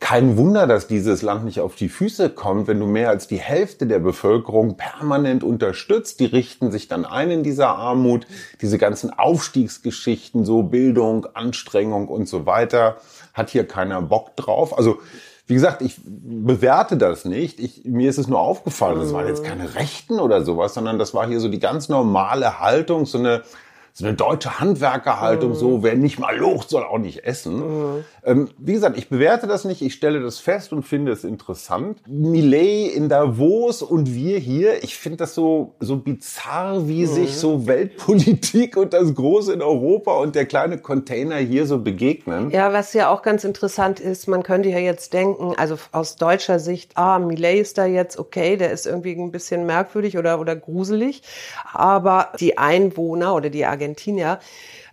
kein 0.00 0.36
Wunder, 0.36 0.68
dass 0.68 0.86
dieses 0.86 1.22
Land 1.22 1.44
nicht 1.44 1.60
auf 1.60 1.74
die 1.74 1.88
Füße 1.88 2.30
kommt, 2.30 2.68
wenn 2.68 2.78
du 2.78 2.86
mehr 2.86 3.08
als 3.08 3.26
die 3.26 3.40
Hälfte 3.40 3.86
der 3.86 3.98
Bevölkerung 3.98 4.76
permanent 4.76 5.42
unterstützt. 5.42 6.20
Die 6.20 6.26
richten 6.26 6.70
sich 6.70 6.86
dann 6.86 7.04
ein 7.04 7.30
in 7.30 7.42
dieser 7.42 7.70
Armut. 7.70 8.26
Diese 8.60 8.78
ganzen 8.78 9.10
Aufstiegsgeschichten, 9.10 10.44
so 10.44 10.62
Bildung, 10.62 11.26
Anstrengung 11.34 12.06
und 12.06 12.28
so 12.28 12.46
weiter, 12.46 12.98
hat 13.34 13.50
hier 13.50 13.66
keiner 13.66 14.00
Bock 14.00 14.36
drauf. 14.36 14.76
Also, 14.78 14.98
wie 15.48 15.54
gesagt, 15.54 15.82
ich 15.82 15.96
bewerte 16.04 16.96
das 16.96 17.24
nicht. 17.24 17.58
Ich, 17.58 17.84
mir 17.84 18.08
ist 18.08 18.18
es 18.18 18.28
nur 18.28 18.40
aufgefallen, 18.40 19.00
das 19.00 19.12
waren 19.12 19.26
jetzt 19.26 19.42
keine 19.42 19.74
Rechten 19.74 20.20
oder 20.20 20.44
sowas, 20.44 20.74
sondern 20.74 20.98
das 20.98 21.12
war 21.12 21.26
hier 21.26 21.40
so 21.40 21.48
die 21.48 21.58
ganz 21.58 21.88
normale 21.88 22.60
Haltung, 22.60 23.04
so 23.04 23.18
eine 23.18 23.42
so 23.98 24.06
eine 24.06 24.14
deutsche 24.14 24.60
Handwerkerhaltung, 24.60 25.56
so 25.56 25.82
wer 25.82 25.96
nicht 25.96 26.20
mal 26.20 26.36
locht, 26.36 26.70
soll 26.70 26.84
auch 26.84 26.98
nicht 26.98 27.24
essen. 27.24 28.04
Ähm, 28.28 28.50
wie 28.58 28.74
gesagt, 28.74 28.98
ich 28.98 29.08
bewerte 29.08 29.46
das 29.46 29.64
nicht, 29.64 29.80
ich 29.80 29.94
stelle 29.94 30.20
das 30.20 30.38
fest 30.38 30.74
und 30.74 30.82
finde 30.82 31.12
es 31.12 31.24
interessant. 31.24 32.02
Millet 32.06 32.92
in 32.94 33.08
Davos 33.08 33.80
und 33.80 34.14
wir 34.14 34.38
hier, 34.38 34.84
ich 34.84 34.96
finde 34.96 35.16
das 35.16 35.34
so, 35.34 35.74
so 35.80 35.96
bizarr, 35.96 36.86
wie 36.86 37.06
sich 37.06 37.36
so 37.36 37.66
Weltpolitik 37.66 38.76
und 38.76 38.92
das 38.92 39.14
Große 39.14 39.54
in 39.54 39.62
Europa 39.62 40.12
und 40.12 40.34
der 40.34 40.44
kleine 40.44 40.76
Container 40.76 41.36
hier 41.36 41.64
so 41.64 41.78
begegnen. 41.78 42.50
Ja, 42.50 42.74
was 42.74 42.92
ja 42.92 43.08
auch 43.08 43.22
ganz 43.22 43.44
interessant 43.44 43.98
ist, 43.98 44.28
man 44.28 44.42
könnte 44.42 44.68
ja 44.68 44.78
jetzt 44.78 45.14
denken, 45.14 45.54
also 45.56 45.78
aus 45.92 46.16
deutscher 46.16 46.58
Sicht, 46.58 46.92
ah, 46.96 47.18
Millet 47.18 47.60
ist 47.60 47.78
da 47.78 47.86
jetzt 47.86 48.18
okay, 48.18 48.58
der 48.58 48.72
ist 48.72 48.86
irgendwie 48.86 49.12
ein 49.12 49.32
bisschen 49.32 49.64
merkwürdig 49.64 50.18
oder, 50.18 50.38
oder 50.38 50.54
gruselig. 50.54 51.22
Aber 51.72 52.32
die 52.38 52.58
Einwohner 52.58 53.34
oder 53.34 53.48
die 53.48 53.64
Argentinier 53.64 54.38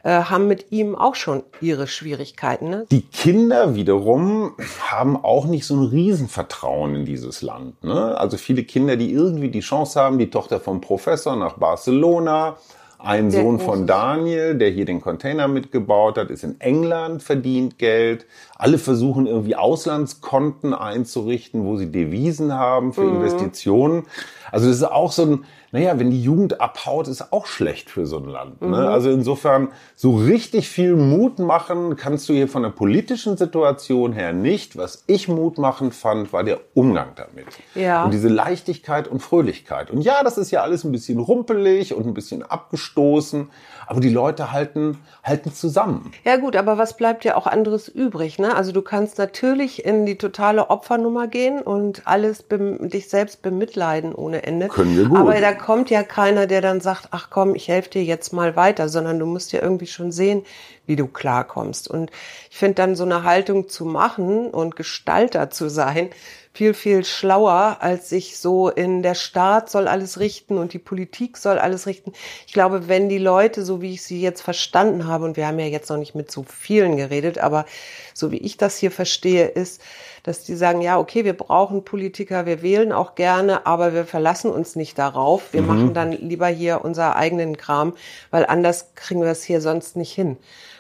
äh, 0.06 0.26
haben 0.26 0.48
mit 0.48 0.72
ihm 0.72 0.96
auch 0.96 1.16
schon 1.16 1.42
ihre 1.62 1.88
Schwierigkeiten. 1.88 2.70
Ne? 2.70 2.86
Die 2.92 3.02
Kinder 3.02 3.74
wiederum 3.74 4.54
haben 4.80 5.18
auch 5.18 5.46
nicht 5.46 5.66
so 5.66 5.76
ein 5.76 5.88
Riesenvertrauen 5.88 6.94
in 6.94 7.06
dieses 7.06 7.42
Land. 7.42 7.84
Ne? 7.84 8.16
Also 8.16 8.38
viele 8.38 8.64
Kinder, 8.64 8.98
die 8.98 9.12
irgendwie 9.12 9.50
die 9.50 9.62
Chance 9.62 10.00
haben, 10.00 10.20
die 10.20 10.30
Tochter 10.30 10.60
vom 10.60 10.80
Professor 10.80 11.36
nach 11.36 11.54
Barcelona, 11.54 12.58
ein 13.00 13.30
Der 13.30 13.42
Sohn 13.42 13.60
von 13.60 13.88
Daniel, 13.88 14.56
der 14.56 14.70
hier 14.70 14.86
den 14.86 15.02
Container 15.02 15.48
mitgebaut 15.48 16.18
hat, 16.18 16.30
ist 16.32 16.44
in 16.44 16.60
England, 16.62 17.22
verdient 17.22 17.78
Geld. 17.78 18.26
Alle 18.58 18.78
versuchen 18.78 19.28
irgendwie 19.28 19.56
Auslandskonten 19.56 20.74
einzurichten, 20.74 21.66
wo 21.66 21.78
sie 21.78 21.92
Devisen 21.92 22.54
haben 22.54 22.94
für 22.94 23.04
Investitionen. 23.04 24.04
Also 24.52 24.68
das 24.68 24.78
ist 24.78 24.84
auch 24.84 25.12
so 25.12 25.24
ein, 25.24 25.46
naja, 25.72 26.00
wenn 26.00 26.10
die 26.10 26.22
Jugend 26.22 26.62
abhaut, 26.62 27.08
ist 27.08 27.34
auch 27.34 27.46
schlecht 27.46 27.90
für 27.90 28.06
so 28.06 28.18
ein 28.18 28.26
Land. 28.26 28.62
Ne? 28.62 28.90
Also 28.90 29.10
insofern, 29.10 29.70
so 29.96 30.16
richtig 30.16 30.70
viel 30.70 30.96
Mut 30.96 31.40
machen 31.40 31.96
kannst 31.96 32.30
du 32.30 32.34
hier 32.34 32.48
von 32.48 32.64
der 32.64 32.70
politischen 32.70 33.38
Situation 33.38 34.14
her 34.14 34.34
nicht. 34.34 34.78
Was 34.78 35.04
ich 35.08 35.28
mutmachend 35.28 35.94
fand, 35.94 36.32
war 36.34 36.44
der 36.44 36.60
Umgang 36.74 37.10
damit. 37.16 37.48
Ja. 37.74 38.06
Und 38.06 38.12
diese 38.12 38.30
Leichtigkeit 38.30 39.08
und 39.08 39.20
Fröhlichkeit. 39.20 39.92
Und 39.92 40.02
ja, 40.02 40.24
das 40.24 40.38
ist 40.38 40.52
ja 40.52 40.62
alles 40.62 40.84
ein 40.84 40.92
bisschen 40.92 41.20
rumpelig 41.20 41.94
und 41.94 42.06
ein 42.06 42.14
bisschen 42.14 42.44
abgestoßen, 42.44 43.50
aber 43.88 44.00
die 44.00 44.10
Leute 44.10 44.52
halten, 44.52 44.98
halten 45.24 45.54
zusammen. 45.54 46.12
Ja 46.24 46.38
gut, 46.38 46.56
aber 46.56 46.78
was 46.78 46.98
bleibt 46.98 47.26
ja 47.26 47.36
auch 47.36 47.48
anderes 47.48 47.88
übrig? 47.88 48.40
Ne? 48.40 48.56
Also 48.56 48.72
du 48.72 48.82
kannst 48.82 49.18
natürlich 49.18 49.86
in 49.86 50.06
die 50.06 50.18
totale 50.18 50.70
Opfernummer 50.70 51.28
gehen 51.28 51.62
und 51.62 52.04
alles 52.06 52.46
dich 52.50 53.10
selbst 53.10 53.42
bemitleiden 53.42 54.14
ohne 54.14 54.44
Ende. 54.44 54.68
Können 54.68 54.96
wir 54.96 55.06
gut. 55.06 55.18
Aber 55.18 55.40
da 55.40 55.54
kommt 55.54 55.90
ja 55.90 56.04
keiner, 56.04 56.48
der 56.48 56.62
dann 56.62 56.82
sagt, 56.82 57.10
ach 57.12 57.30
komm, 57.30 57.56
ich 57.56 57.68
helfe 57.68 57.90
dir 57.90 58.04
jetzt 58.04 58.34
mal 58.34 58.56
weiter, 58.56 58.90
sondern 58.90 59.20
du 59.20 59.26
musst 59.26 59.52
ja 59.52 59.62
irgendwie 59.62 59.88
schon 59.88 60.12
sehen, 60.12 60.44
wie 60.88 60.96
du 60.96 61.08
klarkommst. 61.08 61.88
Und 61.88 62.12
ich 62.50 62.58
finde 62.58 62.76
dann 62.76 62.96
so 62.96 63.04
eine 63.04 63.24
Haltung 63.24 63.70
zu 63.70 63.86
machen 63.86 64.50
und 64.50 64.76
Gestalter 64.76 65.50
zu 65.50 65.70
sein, 65.70 66.10
viel, 66.56 66.74
viel 66.74 67.04
schlauer, 67.04 67.78
als 67.82 68.08
sich 68.10 68.38
so 68.38 68.70
in 68.70 69.04
der 69.04 69.14
Staat 69.14 69.70
soll 69.70 69.90
alles 69.90 70.22
richten 70.22 70.58
und 70.58 70.72
die 70.72 70.80
Politik 70.80 71.36
soll 71.36 71.60
alles 71.60 71.86
richten. 71.86 72.14
Ich 72.48 72.54
glaube, 72.54 72.88
wenn 72.88 73.10
die 73.10 73.18
Leute, 73.18 73.66
so 73.66 73.82
wie 73.82 73.94
ich 73.94 74.04
sie 74.04 74.22
jetzt 74.22 74.42
verstanden 74.42 75.06
habe, 75.06 75.26
und 75.26 75.36
wir 75.36 75.48
haben 75.48 75.60
ja 75.60 75.66
jetzt 75.66 75.90
noch 75.90 75.98
nicht 75.98 76.16
mit 76.16 76.32
so 76.32 76.46
vielen 76.48 76.96
geredet, 76.96 77.40
aber 77.40 77.66
so 78.14 78.32
wie 78.32 78.38
ich 78.38 78.56
das 78.56 78.78
hier 78.78 78.92
verstehe, 78.92 79.48
ist, 79.48 79.82
dass 80.24 80.46
die 80.46 80.56
sagen, 80.56 80.82
ja, 80.82 80.98
okay, 80.98 81.26
wir 81.26 81.36
brauchen 81.36 81.84
Politiker, 81.84 82.46
wir 82.46 82.62
wählen 82.62 82.94
auch 82.94 83.16
gerne, 83.16 83.66
aber 83.66 83.94
wir 83.94 84.06
verlassen 84.06 84.50
uns 84.50 84.78
nicht 84.78 84.98
darauf. 84.98 85.52
Wir 85.52 85.62
machen 85.62 85.94
dann 85.94 86.14
lieber 86.14 86.48
hier 86.48 86.86
unser 86.86 87.18
eigenen 87.18 87.58
Kram, 87.58 87.94
weil 88.32 88.46
anders 88.46 88.96
kriegen 88.96 89.22
wir 89.22 89.30
es 89.30 89.44
hier 89.44 89.60
sonst 89.60 89.98
nicht 89.98 90.14
hin. 90.14 90.38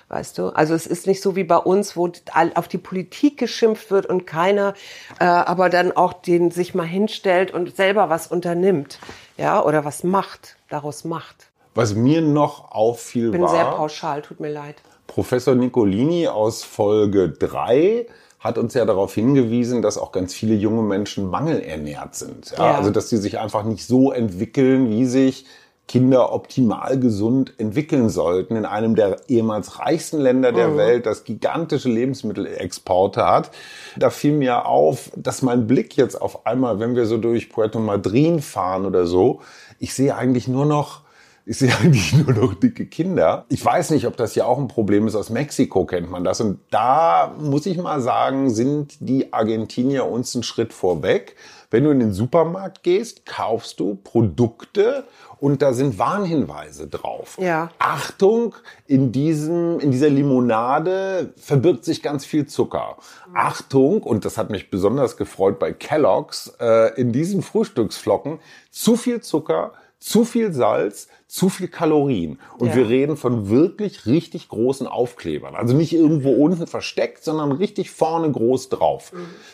Weißt 0.07 0.37
du? 0.37 0.49
Also 0.49 0.75
es 0.75 0.85
ist 0.85 1.07
nicht 1.07 1.21
so 1.21 1.35
wie 1.35 1.43
bei 1.43 1.57
uns, 1.57 1.97
wo 1.97 2.11
auf 2.53 2.67
die 2.67 2.77
Politik 2.77 3.37
geschimpft 3.37 3.89
wird 3.89 4.05
und 4.05 4.27
keiner 4.27 4.75
äh, 5.19 5.25
aber 5.25 5.69
dann 5.69 5.91
auch 5.91 6.13
den 6.13 6.51
sich 6.51 6.75
mal 6.75 6.85
hinstellt 6.85 7.51
und 7.51 7.75
selber 7.75 8.09
was 8.09 8.27
unternimmt. 8.27 8.99
Ja, 9.37 9.63
oder 9.63 9.83
was 9.83 10.03
macht, 10.03 10.57
daraus 10.69 11.05
macht. 11.05 11.47
Was 11.73 11.95
mir 11.95 12.21
noch 12.21 12.71
auffiel, 12.71 13.25
Ich 13.25 13.31
bin 13.31 13.41
war... 13.41 13.49
sehr 13.49 13.65
pauschal, 13.65 14.21
tut 14.21 14.39
mir 14.39 14.51
leid. 14.51 14.75
Professor 15.07 15.55
Nicolini 15.55 16.27
aus 16.27 16.63
Folge 16.63 17.29
3 17.29 18.07
hat 18.39 18.57
uns 18.59 18.75
ja 18.75 18.85
darauf 18.85 19.13
hingewiesen, 19.13 19.81
dass 19.81 19.97
auch 19.97 20.11
ganz 20.11 20.33
viele 20.33 20.53
junge 20.53 20.83
Menschen 20.83 21.29
mangelernährt 21.29 22.15
sind. 22.15 22.51
Ja? 22.51 22.65
Ja. 22.65 22.77
Also 22.77 22.91
dass 22.91 23.09
sie 23.09 23.17
sich 23.17 23.39
einfach 23.39 23.63
nicht 23.63 23.87
so 23.87 24.11
entwickeln, 24.11 24.89
wie 24.89 25.05
sich 25.05 25.45
Kinder 25.87 26.33
optimal 26.33 26.99
gesund 26.99 27.53
entwickeln 27.59 28.09
sollten 28.09 28.55
in 28.55 28.65
einem 28.65 28.95
der 28.95 29.17
ehemals 29.27 29.79
reichsten 29.79 30.19
Länder 30.19 30.51
der 30.51 30.69
Mhm. 30.69 30.77
Welt, 30.77 31.05
das 31.05 31.23
gigantische 31.23 31.89
Lebensmittelexporte 31.89 33.25
hat. 33.25 33.51
Da 33.95 34.09
fiel 34.09 34.33
mir 34.33 34.65
auf, 34.65 35.11
dass 35.15 35.41
mein 35.43 35.67
Blick 35.67 35.95
jetzt 35.95 36.19
auf 36.19 36.45
einmal, 36.47 36.79
wenn 36.79 36.95
wir 36.95 37.05
so 37.05 37.17
durch 37.17 37.49
Puerto 37.49 37.79
Madryn 37.79 38.41
fahren 38.41 38.85
oder 38.85 39.05
so, 39.05 39.41
ich 39.79 39.93
sehe 39.93 40.15
eigentlich 40.15 40.47
nur 40.47 40.65
noch 40.65 41.05
ich 41.47 41.59
sehe 41.59 41.71
eigentlich 41.79 42.13
nur 42.13 42.33
noch 42.33 42.55
dicke 42.55 42.87
Kinder. 42.87 43.45
Ich 43.49 43.63
weiß 43.63 43.91
nicht, 43.91 44.07
ob 44.07 44.17
das 44.17 44.33
ja 44.33 44.45
auch 44.45 44.57
ein 44.57 44.67
Problem 44.67 45.05
ist. 45.07 45.15
Aus 45.15 45.29
Mexiko 45.29 45.85
kennt 45.85 46.09
man 46.09 46.23
das. 46.23 46.41
Und 46.41 46.59
da 46.71 47.35
muss 47.39 47.67
ich 47.67 47.77
mal 47.77 48.01
sagen, 48.01 48.49
sind 48.49 48.95
die 48.99 49.31
Argentinier 49.31 50.05
uns 50.07 50.35
einen 50.35 50.41
Schritt 50.43 50.73
vorweg. 50.73 51.35
Wenn 51.69 51.83
du 51.83 51.91
in 51.91 51.99
den 51.99 52.13
Supermarkt 52.13 52.83
gehst, 52.83 53.25
kaufst 53.25 53.79
du 53.79 53.95
Produkte 54.03 55.03
und 55.45 55.61
da 55.61 55.73
sind 55.73 55.99
Warnhinweise 55.99 56.87
drauf. 56.87 57.37
Ja. 57.39 57.69
Achtung, 57.77 58.55
in 58.87 59.11
diesem, 59.11 59.79
in 59.79 59.91
dieser 59.91 60.09
Limonade 60.09 61.35
verbirgt 61.37 61.85
sich 61.85 62.01
ganz 62.01 62.25
viel 62.25 62.47
Zucker. 62.47 62.97
Achtung, 63.35 64.01
und 64.01 64.25
das 64.25 64.39
hat 64.39 64.49
mich 64.49 64.71
besonders 64.71 65.17
gefreut 65.17 65.59
bei 65.59 65.71
Kellogg's, 65.71 66.55
äh, 66.59 66.99
in 66.99 67.11
diesen 67.11 67.43
Frühstücksflocken 67.43 68.39
zu 68.71 68.95
viel 68.95 69.21
Zucker, 69.21 69.73
zu 69.99 70.25
viel 70.25 70.51
Salz, 70.51 71.09
zu 71.27 71.49
viel 71.49 71.67
Kalorien. 71.67 72.39
Und 72.59 72.69
Ja. 72.69 72.75
wir 72.75 72.87
reden 72.89 73.17
von 73.17 73.49
wirklich 73.49 74.05
richtig 74.05 74.47
großen 74.47 74.85
Aufklebern. 74.85 75.55
Also 75.55 75.75
nicht 75.75 75.91
irgendwo 75.91 76.31
unten 76.31 76.67
versteckt, 76.67 77.23
sondern 77.23 77.51
richtig 77.51 77.89
vorne 77.89 78.31
groß 78.31 78.69
drauf. 78.69 79.11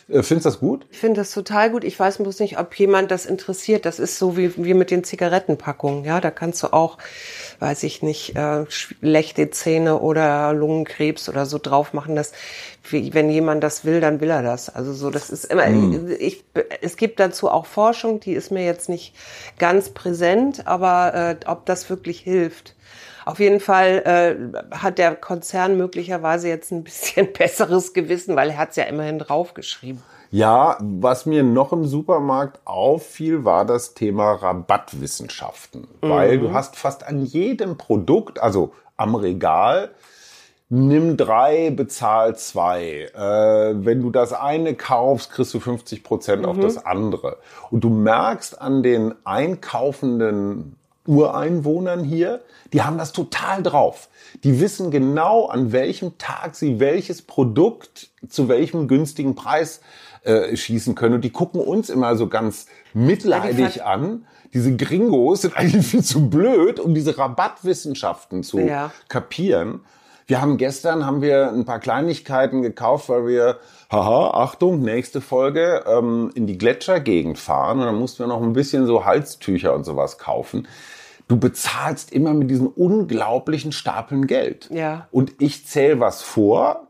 Äh, 0.09 0.21
Findest 0.21 0.45
du 0.45 0.49
das 0.49 0.59
gut? 0.59 0.85
Ich 0.91 0.97
finde 0.99 1.21
das 1.21 1.31
total 1.31 1.71
gut. 1.71 1.83
Ich 1.85 1.97
weiß 1.97 2.17
bloß 2.17 2.39
nicht, 2.39 2.59
ob 2.59 2.77
jemand 2.77 3.09
das 3.09 3.25
interessiert. 3.25 3.85
Das 3.85 3.99
ist 3.99 4.19
so 4.19 4.35
wie, 4.35 4.51
wie 4.63 4.73
mit 4.73 4.91
den 4.91 5.03
Zigarettenpackungen. 5.05 6.03
Ja, 6.03 6.19
da 6.19 6.29
kannst 6.29 6.61
du 6.61 6.73
auch, 6.73 6.97
weiß 7.59 7.83
ich 7.83 8.03
nicht, 8.03 8.35
äh, 8.35 8.65
schlechte 8.69 9.49
Zähne 9.49 9.99
oder 9.99 10.51
Lungenkrebs 10.53 11.29
oder 11.29 11.45
so 11.45 11.57
drauf 11.57 11.93
machen. 11.93 12.15
Das, 12.17 12.33
wenn 12.91 13.29
jemand 13.29 13.63
das 13.63 13.85
will, 13.85 14.01
dann 14.01 14.19
will 14.19 14.29
er 14.29 14.43
das. 14.43 14.69
Also 14.69 14.91
so, 14.93 15.09
das 15.09 15.29
ist 15.29 15.45
immer, 15.45 15.67
ich, 16.19 16.43
es 16.81 16.97
gibt 16.97 17.19
dazu 17.19 17.49
auch 17.49 17.65
Forschung, 17.65 18.19
die 18.19 18.33
ist 18.33 18.51
mir 18.51 18.65
jetzt 18.65 18.89
nicht 18.89 19.13
ganz 19.57 19.89
präsent, 19.89 20.67
aber 20.67 21.13
äh, 21.41 21.45
ob 21.45 21.60
das 21.65 21.89
wirklich 21.89 22.19
hilft. 22.19 22.75
Auf 23.25 23.39
jeden 23.39 23.59
Fall 23.59 24.01
äh, 24.71 24.75
hat 24.75 24.97
der 24.97 25.15
Konzern 25.15 25.77
möglicherweise 25.77 26.47
jetzt 26.47 26.71
ein 26.71 26.83
bisschen 26.83 27.31
besseres 27.37 27.93
Gewissen, 27.93 28.35
weil 28.35 28.49
er 28.49 28.57
hat 28.57 28.71
es 28.71 28.75
ja 28.77 28.85
immerhin 28.85 29.19
draufgeschrieben. 29.19 30.01
Ja, 30.31 30.77
was 30.79 31.25
mir 31.25 31.43
noch 31.43 31.73
im 31.73 31.85
Supermarkt 31.85 32.61
auffiel, 32.63 33.43
war 33.43 33.65
das 33.65 33.93
Thema 33.95 34.31
Rabattwissenschaften. 34.31 35.89
Weil 35.99 36.39
du 36.39 36.53
hast 36.53 36.77
fast 36.77 37.05
an 37.05 37.25
jedem 37.25 37.77
Produkt, 37.77 38.39
also 38.39 38.71
am 38.95 39.15
Regal, 39.15 39.91
nimm 40.69 41.17
drei, 41.17 41.69
bezahl 41.71 42.37
zwei. 42.37 43.09
Äh, 43.13 43.85
wenn 43.85 44.01
du 44.01 44.09
das 44.09 44.31
eine 44.31 44.73
kaufst, 44.73 45.33
kriegst 45.33 45.53
du 45.53 45.59
50 45.59 46.01
Prozent 46.01 46.45
auf 46.45 46.57
das 46.57 46.85
andere. 46.85 47.37
Und 47.69 47.83
du 47.83 47.89
merkst 47.89 48.59
an 48.61 48.83
den 48.83 49.13
einkaufenden 49.25 50.77
Ureinwohnern 51.11 52.03
hier, 52.03 52.41
die 52.73 52.81
haben 52.81 52.97
das 52.97 53.11
total 53.11 53.61
drauf. 53.61 54.07
Die 54.43 54.61
wissen 54.61 54.91
genau, 54.91 55.47
an 55.47 55.71
welchem 55.73 56.17
Tag 56.17 56.55
sie 56.55 56.79
welches 56.79 57.21
Produkt 57.21 58.09
zu 58.29 58.47
welchem 58.47 58.87
günstigen 58.87 59.35
Preis 59.35 59.81
äh, 60.23 60.55
schießen 60.55 60.95
können. 60.95 61.15
Und 61.15 61.21
die 61.25 61.31
gucken 61.31 61.59
uns 61.61 61.89
immer 61.89 62.15
so 62.15 62.27
ganz 62.27 62.67
mitleidig 62.93 63.75
Ja, 63.77 63.85
an. 63.85 64.25
Diese 64.53 64.75
Gringos 64.75 65.41
sind 65.41 65.55
eigentlich 65.57 65.85
viel 65.85 66.03
zu 66.03 66.29
blöd, 66.29 66.79
um 66.79 66.93
diese 66.93 67.17
Rabattwissenschaften 67.17 68.43
zu 68.43 68.59
Ja. 68.59 68.91
kapieren. 69.09 69.81
Wir 70.27 70.39
haben 70.39 70.55
gestern 70.55 71.05
haben 71.05 71.21
wir 71.21 71.49
ein 71.51 71.65
paar 71.65 71.79
Kleinigkeiten 71.79 72.61
gekauft, 72.61 73.09
weil 73.09 73.27
wir, 73.27 73.57
haha, 73.91 74.29
Achtung, 74.41 74.81
nächste 74.81 75.19
Folge, 75.19 75.83
ähm, 75.85 76.31
in 76.35 76.47
die 76.47 76.57
Gletschergegend 76.57 77.37
fahren. 77.37 77.79
Und 77.79 77.85
dann 77.85 77.99
mussten 77.99 78.19
wir 78.19 78.27
noch 78.27 78.41
ein 78.41 78.53
bisschen 78.53 78.87
so 78.87 79.03
Halstücher 79.03 79.73
und 79.73 79.83
sowas 79.83 80.17
kaufen. 80.17 80.69
Du 81.31 81.37
bezahlst 81.37 82.11
immer 82.11 82.33
mit 82.33 82.49
diesen 82.49 82.67
unglaublichen 82.67 83.71
Stapeln 83.71 84.27
Geld. 84.27 84.69
Ja. 84.69 85.07
Und 85.11 85.35
ich 85.39 85.65
zähle 85.65 86.01
was 86.01 86.21
vor, 86.21 86.87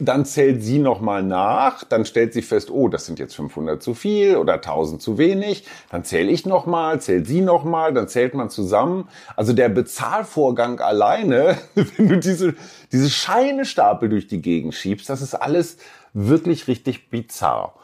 dann 0.00 0.24
zählt 0.24 0.64
sie 0.64 0.80
nochmal 0.80 1.22
nach, 1.22 1.84
dann 1.84 2.04
stellt 2.04 2.32
sie 2.32 2.42
fest, 2.42 2.72
oh, 2.72 2.88
das 2.88 3.06
sind 3.06 3.20
jetzt 3.20 3.36
500 3.36 3.80
zu 3.80 3.94
viel 3.94 4.34
oder 4.34 4.54
1000 4.54 5.00
zu 5.00 5.16
wenig. 5.16 5.64
Dann 5.92 6.02
zähle 6.02 6.32
ich 6.32 6.44
nochmal, 6.44 7.00
zählt 7.00 7.28
sie 7.28 7.40
nochmal, 7.40 7.94
dann 7.94 8.08
zählt 8.08 8.34
man 8.34 8.50
zusammen. 8.50 9.08
Also 9.36 9.52
der 9.52 9.68
Bezahlvorgang 9.68 10.80
alleine, 10.80 11.56
wenn 11.76 12.08
du 12.08 12.18
diese, 12.18 12.56
diese 12.90 13.08
Scheinestapel 13.08 14.08
durch 14.08 14.26
die 14.26 14.42
Gegend 14.42 14.74
schiebst, 14.74 15.08
das 15.08 15.22
ist 15.22 15.36
alles 15.36 15.76
wirklich 16.14 16.66
richtig 16.66 17.10
bizarr. 17.10 17.74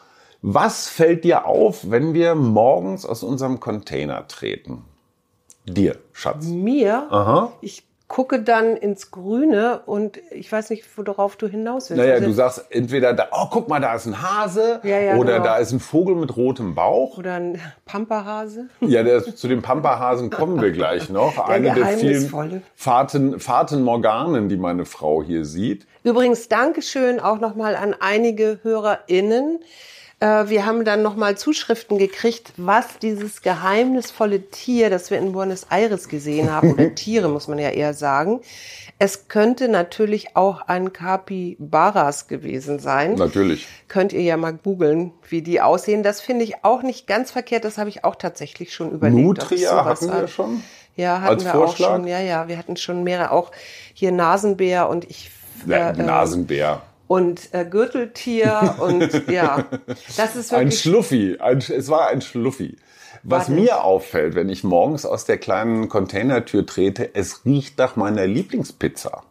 Was 0.42 0.88
fällt 0.88 1.22
dir 1.22 1.46
auf, 1.46 1.88
wenn 1.88 2.14
wir 2.14 2.34
morgens 2.34 3.06
aus 3.06 3.22
unserem 3.22 3.60
Container 3.60 4.26
treten? 4.26 4.86
Dir, 5.66 5.96
Schatz. 6.12 6.46
Mir, 6.46 7.06
Aha. 7.10 7.52
ich 7.60 7.84
gucke 8.08 8.42
dann 8.42 8.76
ins 8.76 9.12
Grüne 9.12 9.82
und 9.86 10.18
ich 10.32 10.50
weiß 10.50 10.70
nicht, 10.70 10.84
worauf 10.96 11.36
du 11.36 11.46
hinaus 11.46 11.90
willst. 11.90 12.02
Naja, 12.02 12.14
Also- 12.14 12.26
du 12.26 12.32
sagst 12.32 12.64
entweder 12.70 13.12
da, 13.12 13.28
oh, 13.30 13.46
guck 13.50 13.68
mal, 13.68 13.78
da 13.80 13.94
ist 13.94 14.06
ein 14.06 14.20
Hase 14.20 14.80
Ja, 14.82 14.98
ja, 14.98 15.14
oder 15.16 15.34
genau. 15.34 15.44
da 15.44 15.58
ist 15.58 15.70
ein 15.70 15.78
Vogel 15.78 16.16
mit 16.16 16.36
rotem 16.36 16.74
Bauch. 16.74 17.18
Oder 17.18 17.34
ein 17.34 17.60
Pamperhase. 17.84 18.66
Ja, 18.80 19.04
der, 19.04 19.22
zu 19.22 19.46
den 19.46 19.62
Pampahasen 19.62 20.28
kommen 20.30 20.60
wir 20.60 20.72
gleich 20.72 21.08
noch. 21.08 21.38
Eine 21.38 21.72
der 21.72 21.86
vielen 21.86 21.98
Geheimnisvolle. 22.00 22.62
Faten, 22.74 23.38
Faten 23.38 23.82
Morganen, 23.84 24.48
die 24.48 24.56
meine 24.56 24.86
Frau 24.86 25.22
hier 25.22 25.44
sieht. 25.44 25.86
Übrigens, 26.02 26.48
Dankeschön 26.48 27.20
auch 27.20 27.38
nochmal 27.38 27.76
an 27.76 27.94
einige 28.00 28.58
HörerInnen. 28.64 29.60
Äh, 30.20 30.48
Wir 30.48 30.66
haben 30.66 30.84
dann 30.84 31.02
nochmal 31.02 31.36
Zuschriften 31.36 31.98
gekriegt, 31.98 32.52
was 32.56 32.98
dieses 33.00 33.42
geheimnisvolle 33.42 34.50
Tier, 34.50 34.90
das 34.90 35.10
wir 35.10 35.18
in 35.18 35.32
Buenos 35.32 35.66
Aires 35.70 36.08
gesehen 36.08 36.52
haben, 36.52 36.72
oder 36.74 36.94
Tiere, 36.94 37.28
muss 37.28 37.48
man 37.48 37.58
ja 37.58 37.70
eher 37.70 37.94
sagen. 37.94 38.40
Es 38.98 39.28
könnte 39.28 39.68
natürlich 39.68 40.36
auch 40.36 40.60
ein 40.60 40.92
Capybaras 40.92 42.28
gewesen 42.28 42.78
sein. 42.78 43.14
Natürlich. 43.14 43.66
Könnt 43.88 44.12
ihr 44.12 44.20
ja 44.20 44.36
mal 44.36 44.52
googeln, 44.52 45.12
wie 45.26 45.40
die 45.40 45.62
aussehen. 45.62 46.02
Das 46.02 46.20
finde 46.20 46.44
ich 46.44 46.64
auch 46.64 46.82
nicht 46.82 47.06
ganz 47.06 47.30
verkehrt. 47.30 47.64
Das 47.64 47.78
habe 47.78 47.88
ich 47.88 48.04
auch 48.04 48.14
tatsächlich 48.16 48.74
schon 48.74 48.90
überlegt. 48.90 49.22
Nutria 49.22 49.86
hatten 49.86 50.12
wir 50.12 50.28
schon. 50.28 50.62
Ja, 50.96 51.22
hatten 51.22 51.34
als 51.34 51.44
wir 51.44 51.52
Vorschlag? 51.52 51.88
auch 51.88 51.96
schon. 51.96 52.06
Ja, 52.06 52.20
ja, 52.20 52.46
wir 52.46 52.58
hatten 52.58 52.76
schon 52.76 53.02
mehrere. 53.02 53.30
Auch 53.30 53.52
hier 53.94 54.12
Nasenbär 54.12 54.90
und 54.90 55.08
ich. 55.08 55.30
Äh, 55.66 55.94
Nasenbär. 55.94 56.82
Und 57.10 57.52
äh, 57.52 57.64
Gürteltier 57.64 58.76
und 58.78 59.28
ja, 59.28 59.64
das 60.16 60.36
ist 60.36 60.54
Ein 60.54 60.66
wirklich 60.66 60.80
Schluffi. 60.80 61.38
Ein, 61.40 61.58
es 61.58 61.88
war 61.88 62.06
ein 62.06 62.20
Schluffi. 62.20 62.76
Was 63.24 63.48
Warte. 63.48 63.60
mir 63.60 63.82
auffällt, 63.82 64.36
wenn 64.36 64.48
ich 64.48 64.62
morgens 64.62 65.04
aus 65.04 65.24
der 65.24 65.36
kleinen 65.36 65.88
Containertür 65.88 66.64
trete, 66.64 67.12
es 67.16 67.44
riecht 67.44 67.78
nach 67.78 67.96
meiner 67.96 68.28
Lieblingspizza. 68.28 69.24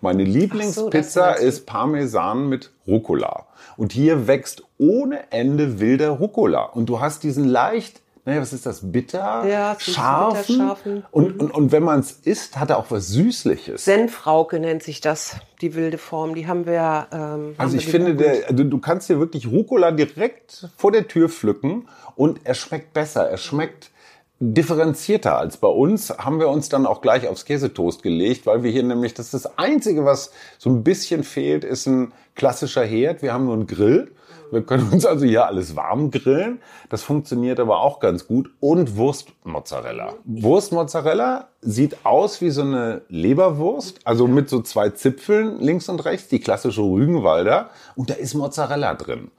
Meine 0.00 0.24
Lieblingspizza 0.24 1.34
du. 1.34 1.42
ist 1.42 1.66
Parmesan 1.66 2.48
mit 2.48 2.72
Rucola. 2.86 3.44
Und 3.76 3.92
hier 3.92 4.26
wächst 4.26 4.62
ohne 4.78 5.30
Ende 5.30 5.80
wilder 5.80 6.08
Rucola. 6.08 6.62
Und 6.62 6.86
du 6.86 6.98
hast 6.98 7.24
diesen 7.24 7.44
leicht, 7.44 8.00
naja, 8.28 8.42
was 8.42 8.52
ist 8.52 8.66
das, 8.66 8.80
bitter, 8.92 9.46
Ja, 9.48 9.74
scharfen. 9.80 10.58
bitterscharfen. 10.58 11.04
Und, 11.10 11.40
und, 11.40 11.50
und 11.50 11.72
wenn 11.72 11.82
man 11.82 12.00
es 12.00 12.12
isst, 12.12 12.60
hat 12.60 12.68
er 12.68 12.76
auch 12.76 12.90
was 12.90 13.08
Süßliches. 13.08 13.86
Senfrauke 13.86 14.60
nennt 14.60 14.82
sich 14.82 15.00
das, 15.00 15.36
die 15.62 15.74
wilde 15.74 15.96
Form. 15.96 16.34
Die 16.34 16.46
haben 16.46 16.66
wir. 16.66 17.06
Ähm, 17.10 17.54
Also 17.56 17.72
wir 17.72 17.80
ich 17.80 17.86
finde, 17.86 18.14
der, 18.14 18.46
also 18.50 18.64
du 18.64 18.78
kannst 18.78 19.06
hier 19.06 19.18
wirklich 19.18 19.46
Rucola 19.46 19.92
direkt 19.92 20.68
vor 20.76 20.92
der 20.92 21.08
Tür 21.08 21.30
pflücken 21.30 21.88
und 22.16 22.40
er 22.44 22.52
schmeckt 22.52 22.92
besser. 22.92 23.26
Er 23.30 23.38
schmeckt 23.38 23.90
differenzierter 24.40 25.36
als 25.36 25.56
bei 25.56 25.68
uns. 25.68 26.10
Haben 26.10 26.40
wir 26.40 26.48
uns 26.48 26.68
dann 26.68 26.86
auch 26.86 27.00
gleich 27.00 27.28
aufs 27.28 27.44
Käsetoast 27.44 28.02
gelegt, 28.02 28.46
weil 28.46 28.62
wir 28.62 28.70
hier 28.70 28.82
nämlich, 28.82 29.14
das 29.14 29.26
ist 29.26 29.44
das 29.44 29.58
Einzige, 29.58 30.04
was 30.04 30.32
so 30.58 30.70
ein 30.70 30.84
bisschen 30.84 31.24
fehlt, 31.24 31.64
ist 31.64 31.86
ein 31.86 32.12
klassischer 32.34 32.84
Herd. 32.84 33.22
Wir 33.22 33.32
haben 33.32 33.46
nur 33.46 33.54
einen 33.54 33.66
Grill. 33.66 34.12
Wir 34.50 34.62
können 34.62 34.88
uns 34.90 35.04
also 35.04 35.26
hier 35.26 35.46
alles 35.46 35.76
warm 35.76 36.10
grillen. 36.10 36.60
Das 36.88 37.02
funktioniert 37.02 37.60
aber 37.60 37.80
auch 37.80 38.00
ganz 38.00 38.26
gut. 38.26 38.50
Und 38.60 38.96
Wurstmozzarella. 38.96 40.14
Wurstmozzarella 40.24 41.48
sieht 41.60 42.06
aus 42.06 42.40
wie 42.40 42.50
so 42.50 42.62
eine 42.62 43.02
Leberwurst, 43.08 44.00
also 44.04 44.26
mit 44.26 44.48
so 44.48 44.62
zwei 44.62 44.90
Zipfeln 44.90 45.60
links 45.60 45.88
und 45.88 46.04
rechts, 46.04 46.28
die 46.28 46.40
klassische 46.40 46.82
Rügenwalder. 46.82 47.70
Und 47.94 48.10
da 48.10 48.14
ist 48.14 48.34
Mozzarella 48.34 48.94
drin. 48.94 49.30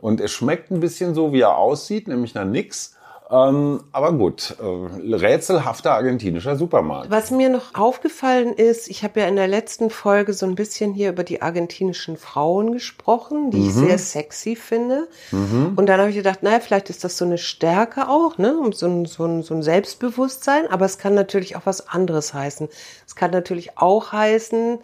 Und 0.00 0.20
es 0.20 0.32
schmeckt 0.32 0.70
ein 0.70 0.80
bisschen 0.80 1.14
so, 1.14 1.32
wie 1.32 1.40
er 1.40 1.56
aussieht, 1.56 2.08
nämlich 2.08 2.34
nach 2.34 2.44
nix. 2.44 2.94
Ähm, 3.30 3.84
aber 3.92 4.12
gut, 4.12 4.56
äh, 4.58 5.14
rätselhafter 5.14 5.92
argentinischer 5.92 6.56
Supermarkt. 6.56 7.10
Was 7.10 7.30
mir 7.30 7.50
noch 7.50 7.74
aufgefallen 7.74 8.54
ist, 8.54 8.88
ich 8.88 9.04
habe 9.04 9.20
ja 9.20 9.26
in 9.26 9.36
der 9.36 9.48
letzten 9.48 9.90
Folge 9.90 10.32
so 10.32 10.46
ein 10.46 10.54
bisschen 10.54 10.94
hier 10.94 11.10
über 11.10 11.24
die 11.24 11.42
argentinischen 11.42 12.16
Frauen 12.16 12.72
gesprochen, 12.72 13.50
die 13.50 13.66
ich 13.66 13.74
sehr 13.74 13.98
sexy 13.98 14.56
finde. 14.56 15.08
Und 15.76 15.86
dann 15.86 16.00
habe 16.00 16.08
ich 16.08 16.16
gedacht, 16.16 16.42
naja, 16.42 16.60
vielleicht 16.60 16.88
ist 16.88 17.04
das 17.04 17.18
so 17.18 17.26
eine 17.26 17.36
Stärke 17.36 18.08
auch, 18.08 18.38
ne? 18.38 18.56
so 18.72 18.86
ein, 18.86 19.04
so, 19.04 19.24
ein, 19.26 19.42
so 19.42 19.54
ein 19.54 19.62
Selbstbewusstsein. 19.62 20.66
Aber 20.70 20.86
es 20.86 20.96
kann 20.96 21.14
natürlich 21.14 21.56
auch 21.56 21.66
was 21.66 21.88
anderes 21.88 22.32
heißen. 22.32 22.68
Es 23.06 23.14
kann 23.14 23.30
natürlich 23.30 23.76
auch 23.76 24.12
heißen, 24.12 24.78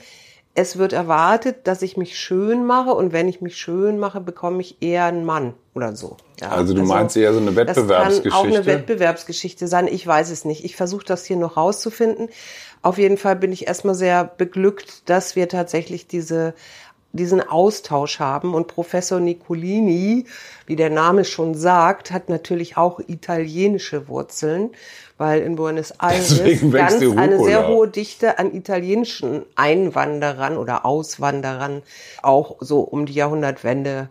es 0.54 0.78
wird 0.78 0.92
erwartet, 0.92 1.66
dass 1.66 1.82
ich 1.82 1.96
mich 1.96 2.16
schön 2.16 2.64
mache 2.64 2.94
und 2.94 3.12
wenn 3.12 3.26
ich 3.28 3.40
mich 3.40 3.56
schön 3.56 3.98
mache, 3.98 4.20
bekomme 4.20 4.60
ich 4.60 4.80
eher 4.80 5.04
einen 5.04 5.24
Mann 5.24 5.54
oder 5.74 5.96
so. 5.96 6.16
Ja, 6.40 6.50
Also 6.50 6.74
du 6.74 6.84
meinst 6.84 7.16
eher 7.16 7.32
so 7.32 7.40
eine 7.40 7.52
Das 7.52 7.76
kann 7.76 7.90
auch 7.90 7.96
eine 7.96 8.14
Wettbewerbsgeschichte? 8.14 8.66
Wettbewerbsgeschichte 8.66 9.66
sein. 9.66 9.88
Ich 9.88 10.06
weiß 10.06 10.30
es 10.30 10.44
nicht. 10.44 10.64
Ich 10.64 10.76
versuche 10.76 11.04
das 11.04 11.24
hier 11.24 11.36
noch 11.36 11.56
rauszufinden. 11.56 12.28
Auf 12.82 12.98
jeden 12.98 13.16
Fall 13.16 13.34
bin 13.34 13.50
ich 13.50 13.66
erstmal 13.66 13.96
sehr 13.96 14.24
beglückt, 14.24 15.08
dass 15.08 15.34
wir 15.34 15.48
tatsächlich 15.48 16.06
diese 16.06 16.54
diesen 17.14 17.40
Austausch 17.40 18.18
haben. 18.18 18.54
Und 18.54 18.66
Professor 18.66 19.20
Nicolini, 19.20 20.26
wie 20.66 20.76
der 20.76 20.90
Name 20.90 21.24
schon 21.24 21.54
sagt, 21.54 22.10
hat 22.10 22.28
natürlich 22.28 22.76
auch 22.76 23.00
italienische 23.06 24.08
Wurzeln, 24.08 24.70
weil 25.18 25.42
in 25.42 25.57
Buenos 25.57 25.90
Aires 25.98 26.40
ganz 26.70 27.03
eine 27.16 27.42
sehr 27.42 27.68
hohe 27.68 27.88
Dichte 27.88 28.38
an 28.38 28.55
italienischen 28.55 29.44
Einwanderern 29.55 30.57
oder 30.57 30.85
Auswanderern 30.85 31.83
auch 32.22 32.57
so 32.61 32.81
um 32.81 33.07
die 33.07 33.14
Jahrhundertwende 33.14 34.09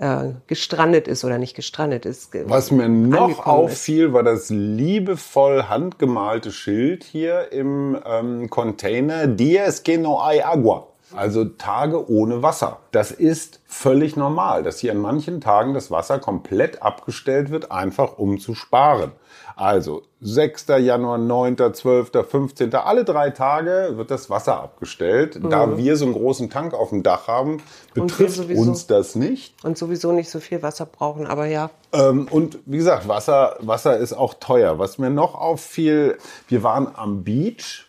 äh, 0.00 0.30
gestrandet 0.46 1.06
ist 1.08 1.24
oder 1.24 1.38
nicht 1.38 1.54
gestrandet 1.54 2.06
ist. 2.06 2.30
Was 2.48 2.70
mir 2.70 2.88
noch 2.88 3.22
angekommen 3.22 3.32
ist. 3.32 3.46
auffiel, 3.46 4.12
war 4.12 4.22
das 4.22 4.50
liebevoll 4.50 5.64
handgemalte 5.64 6.50
Schild 6.52 7.04
hier 7.04 7.52
im 7.52 7.98
ähm, 8.04 8.50
Container 8.50 9.26
Dies 9.26 9.82
que 9.82 9.98
no 9.98 10.24
hay 10.24 10.42
agua. 10.42 10.89
Also 11.14 11.44
Tage 11.44 12.10
ohne 12.10 12.42
Wasser. 12.42 12.78
Das 12.92 13.10
ist 13.10 13.60
völlig 13.66 14.16
normal, 14.16 14.62
dass 14.62 14.78
hier 14.78 14.92
an 14.92 14.98
manchen 14.98 15.40
Tagen 15.40 15.74
das 15.74 15.90
Wasser 15.90 16.18
komplett 16.18 16.82
abgestellt 16.82 17.50
wird, 17.50 17.70
einfach 17.70 18.18
um 18.18 18.38
zu 18.38 18.54
sparen. 18.54 19.12
Also 19.56 20.02
6. 20.22 20.68
Januar, 20.78 21.18
9., 21.18 21.74
12., 21.74 22.10
15., 22.28 22.74
alle 22.74 23.04
drei 23.04 23.30
Tage 23.30 23.92
wird 23.96 24.10
das 24.10 24.30
Wasser 24.30 24.60
abgestellt. 24.60 25.38
Da 25.42 25.76
wir 25.76 25.96
so 25.96 26.06
einen 26.06 26.14
großen 26.14 26.48
Tank 26.50 26.72
auf 26.72 26.90
dem 26.90 27.02
Dach 27.02 27.28
haben, 27.28 27.62
betrifft 27.92 28.36
sowieso. 28.36 28.62
uns 28.62 28.86
das 28.86 29.16
nicht. 29.16 29.54
Und 29.62 29.76
sowieso 29.76 30.12
nicht 30.12 30.30
so 30.30 30.40
viel 30.40 30.62
Wasser 30.62 30.86
brauchen, 30.86 31.26
aber 31.26 31.46
ja. 31.46 31.70
Ähm, 31.92 32.26
und 32.30 32.58
wie 32.64 32.78
gesagt, 32.78 33.06
Wasser, 33.06 33.56
Wasser 33.60 33.98
ist 33.98 34.12
auch 34.12 34.34
teuer. 34.34 34.78
Was 34.78 34.98
mir 34.98 35.10
noch 35.10 35.34
auffiel, 35.34 36.16
wir 36.48 36.62
waren 36.62 36.88
am 36.94 37.22
Beach. 37.22 37.86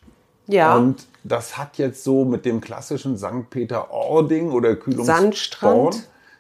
Ja. 0.47 0.75
Und 0.75 1.08
das 1.23 1.58
hat 1.58 1.77
jetzt 1.77 2.04
so 2.04 2.25
mit 2.25 2.45
dem 2.45 2.62
klassischen 2.62 3.17
St. 3.17 3.49
Peter-Ording 3.49 4.51
oder 4.51 4.75
Kühlungsborn 4.75 5.95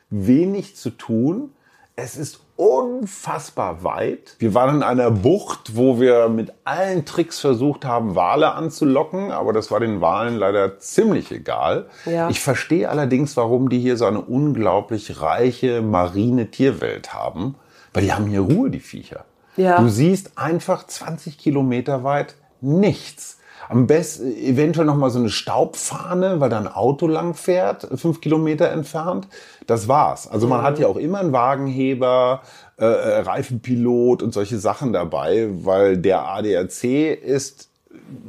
wenig 0.09 0.75
zu 0.75 0.89
tun. 0.91 1.51
Es 1.95 2.17
ist 2.17 2.39
unfassbar 2.55 3.83
weit. 3.83 4.35
Wir 4.37 4.53
waren 4.53 4.77
in 4.77 4.83
einer 4.83 5.09
Bucht, 5.09 5.75
wo 5.75 5.99
wir 5.99 6.29
mit 6.29 6.53
allen 6.63 7.05
Tricks 7.05 7.39
versucht 7.39 7.85
haben, 7.85 8.15
Wale 8.15 8.53
anzulocken, 8.53 9.31
aber 9.31 9.51
das 9.51 9.71
war 9.71 9.79
den 9.79 9.99
Walen 9.99 10.35
leider 10.35 10.77
ziemlich 10.77 11.31
egal. 11.31 11.87
Ja. 12.05 12.29
Ich 12.29 12.39
verstehe 12.39 12.89
allerdings, 12.89 13.35
warum 13.35 13.69
die 13.69 13.79
hier 13.79 13.97
so 13.97 14.05
eine 14.05 14.21
unglaublich 14.21 15.21
reiche 15.21 15.81
marine 15.81 16.51
Tierwelt 16.51 17.15
haben, 17.15 17.55
weil 17.93 18.03
die 18.03 18.13
haben 18.13 18.27
hier 18.27 18.41
Ruhe, 18.41 18.69
die 18.69 18.79
Viecher. 18.79 19.25
Ja. 19.57 19.81
Du 19.81 19.89
siehst 19.89 20.37
einfach 20.37 20.85
20 20.85 21.39
Kilometer 21.39 22.03
weit 22.03 22.35
nichts. 22.61 23.39
Am 23.71 23.87
besten 23.87 24.35
eventuell 24.35 24.85
noch 24.85 24.97
mal 24.97 25.09
so 25.09 25.19
eine 25.19 25.29
Staubfahne, 25.29 26.41
weil 26.41 26.49
da 26.49 26.57
ein 26.57 26.67
Auto 26.67 27.07
lang 27.07 27.35
fährt, 27.35 27.87
fünf 27.95 28.19
Kilometer 28.19 28.69
entfernt. 28.69 29.29
Das 29.65 29.87
war's. 29.87 30.27
Also 30.27 30.45
man 30.45 30.61
hat 30.61 30.77
ja 30.77 30.87
auch 30.87 30.97
immer 30.97 31.19
einen 31.19 31.31
Wagenheber, 31.31 32.41
äh, 32.77 32.83
äh, 32.83 33.19
Reifenpilot 33.19 34.23
und 34.23 34.33
solche 34.33 34.57
Sachen 34.57 34.91
dabei, 34.91 35.47
weil 35.53 35.97
der 35.97 36.27
ADAC 36.27 36.83
ist 36.83 37.69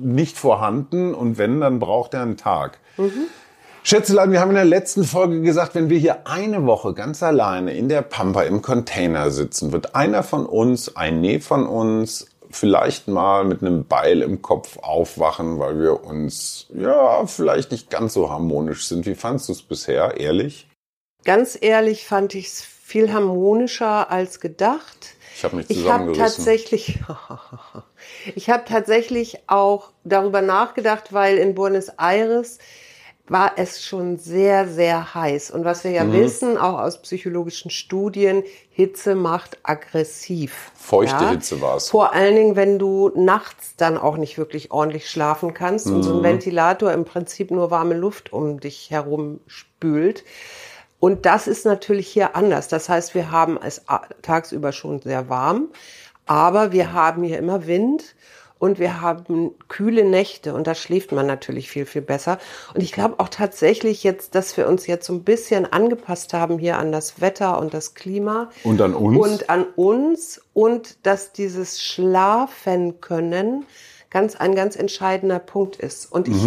nicht 0.00 0.38
vorhanden 0.38 1.12
und 1.12 1.38
wenn, 1.38 1.60
dann 1.60 1.80
braucht 1.80 2.14
er 2.14 2.22
einen 2.22 2.36
Tag. 2.36 2.78
Schätzelein, 3.82 4.30
wir 4.30 4.38
haben 4.38 4.50
in 4.50 4.54
der 4.54 4.64
letzten 4.64 5.02
Folge 5.02 5.40
gesagt, 5.40 5.74
wenn 5.74 5.90
wir 5.90 5.98
hier 5.98 6.28
eine 6.28 6.66
Woche 6.66 6.94
ganz 6.94 7.20
alleine 7.20 7.72
in 7.72 7.88
der 7.88 8.02
Pampa 8.02 8.42
im 8.42 8.62
Container 8.62 9.32
sitzen, 9.32 9.72
wird 9.72 9.96
einer 9.96 10.22
von 10.22 10.46
uns, 10.46 10.94
ein 10.94 11.20
Nee 11.20 11.40
von 11.40 11.66
uns, 11.66 12.28
vielleicht 12.52 13.08
mal 13.08 13.44
mit 13.44 13.62
einem 13.62 13.86
Beil 13.86 14.22
im 14.22 14.42
Kopf 14.42 14.78
aufwachen, 14.78 15.58
weil 15.58 15.80
wir 15.80 16.04
uns, 16.04 16.66
ja, 16.74 17.26
vielleicht 17.26 17.72
nicht 17.72 17.90
ganz 17.90 18.14
so 18.14 18.30
harmonisch 18.30 18.86
sind. 18.86 19.06
Wie 19.06 19.14
fandst 19.14 19.48
du 19.48 19.52
es 19.52 19.62
bisher, 19.62 20.18
ehrlich? 20.18 20.68
Ganz 21.24 21.56
ehrlich 21.60 22.06
fand 22.06 22.34
ich 22.34 22.46
es 22.48 22.62
viel 22.62 23.12
harmonischer 23.12 24.10
als 24.10 24.40
gedacht. 24.40 25.14
Ich 25.34 25.44
habe 25.44 25.56
mich 25.56 25.70
Ich 25.70 25.78
habe 25.78 25.84
zusammengerissen. 26.04 26.24
tatsächlich, 26.44 27.00
ich 28.34 28.50
habe 28.50 28.64
tatsächlich 28.66 29.38
auch 29.46 29.90
darüber 30.04 30.42
nachgedacht, 30.42 31.12
weil 31.12 31.38
in 31.38 31.54
Buenos 31.54 31.88
Aires 31.98 32.58
war 33.28 33.52
es 33.56 33.84
schon 33.84 34.18
sehr, 34.18 34.66
sehr 34.66 35.14
heiß. 35.14 35.52
Und 35.52 35.64
was 35.64 35.84
wir 35.84 35.92
ja 35.92 36.12
wissen, 36.12 36.58
auch 36.58 36.78
aus 36.80 37.00
psychologischen 37.02 37.70
Studien, 37.70 38.42
Hitze 38.70 39.14
macht 39.14 39.58
aggressiv. 39.62 40.72
Feuchte 40.74 41.30
Hitze 41.30 41.60
war's. 41.60 41.88
Vor 41.88 42.12
allen 42.12 42.34
Dingen, 42.34 42.56
wenn 42.56 42.78
du 42.78 43.10
nachts 43.14 43.76
dann 43.76 43.96
auch 43.96 44.16
nicht 44.16 44.38
wirklich 44.38 44.70
ordentlich 44.72 45.08
schlafen 45.08 45.54
kannst 45.54 45.86
und 45.86 46.02
so 46.02 46.18
ein 46.18 46.22
Ventilator 46.22 46.92
im 46.92 47.04
Prinzip 47.04 47.50
nur 47.50 47.70
warme 47.70 47.94
Luft 47.94 48.32
um 48.32 48.60
dich 48.60 48.90
herum 48.90 49.40
spült. 49.46 50.24
Und 50.98 51.24
das 51.26 51.46
ist 51.46 51.64
natürlich 51.64 52.08
hier 52.08 52.36
anders. 52.36 52.68
Das 52.68 52.88
heißt, 52.88 53.14
wir 53.14 53.30
haben 53.30 53.58
es 53.62 53.82
tagsüber 54.22 54.72
schon 54.72 55.00
sehr 55.00 55.28
warm, 55.28 55.68
aber 56.26 56.72
wir 56.72 56.92
haben 56.92 57.22
hier 57.22 57.38
immer 57.38 57.66
Wind 57.66 58.14
und 58.62 58.78
wir 58.78 59.00
haben 59.00 59.50
kühle 59.66 60.04
Nächte 60.04 60.54
und 60.54 60.68
da 60.68 60.76
schläft 60.76 61.10
man 61.10 61.26
natürlich 61.26 61.68
viel, 61.68 61.84
viel 61.84 62.00
besser. 62.00 62.38
Und 62.74 62.80
ich 62.80 62.92
glaube 62.92 63.18
auch 63.18 63.28
tatsächlich 63.28 64.04
jetzt, 64.04 64.36
dass 64.36 64.56
wir 64.56 64.68
uns 64.68 64.86
jetzt 64.86 65.04
so 65.04 65.14
ein 65.14 65.24
bisschen 65.24 65.66
angepasst 65.66 66.32
haben 66.32 66.58
hier 66.58 66.78
an 66.78 66.92
das 66.92 67.20
Wetter 67.20 67.58
und 67.58 67.74
das 67.74 67.94
Klima. 67.94 68.50
Und 68.62 68.80
an 68.80 68.94
uns? 68.94 69.18
Und 69.18 69.50
an 69.50 69.64
uns 69.74 70.40
und 70.52 71.04
dass 71.04 71.32
dieses 71.32 71.82
Schlafen 71.82 73.00
können 73.00 73.66
ganz 74.10 74.36
ein 74.36 74.54
ganz 74.54 74.76
entscheidender 74.76 75.40
Punkt 75.40 75.74
ist. 75.74 76.12
Und 76.12 76.28
ich 76.28 76.46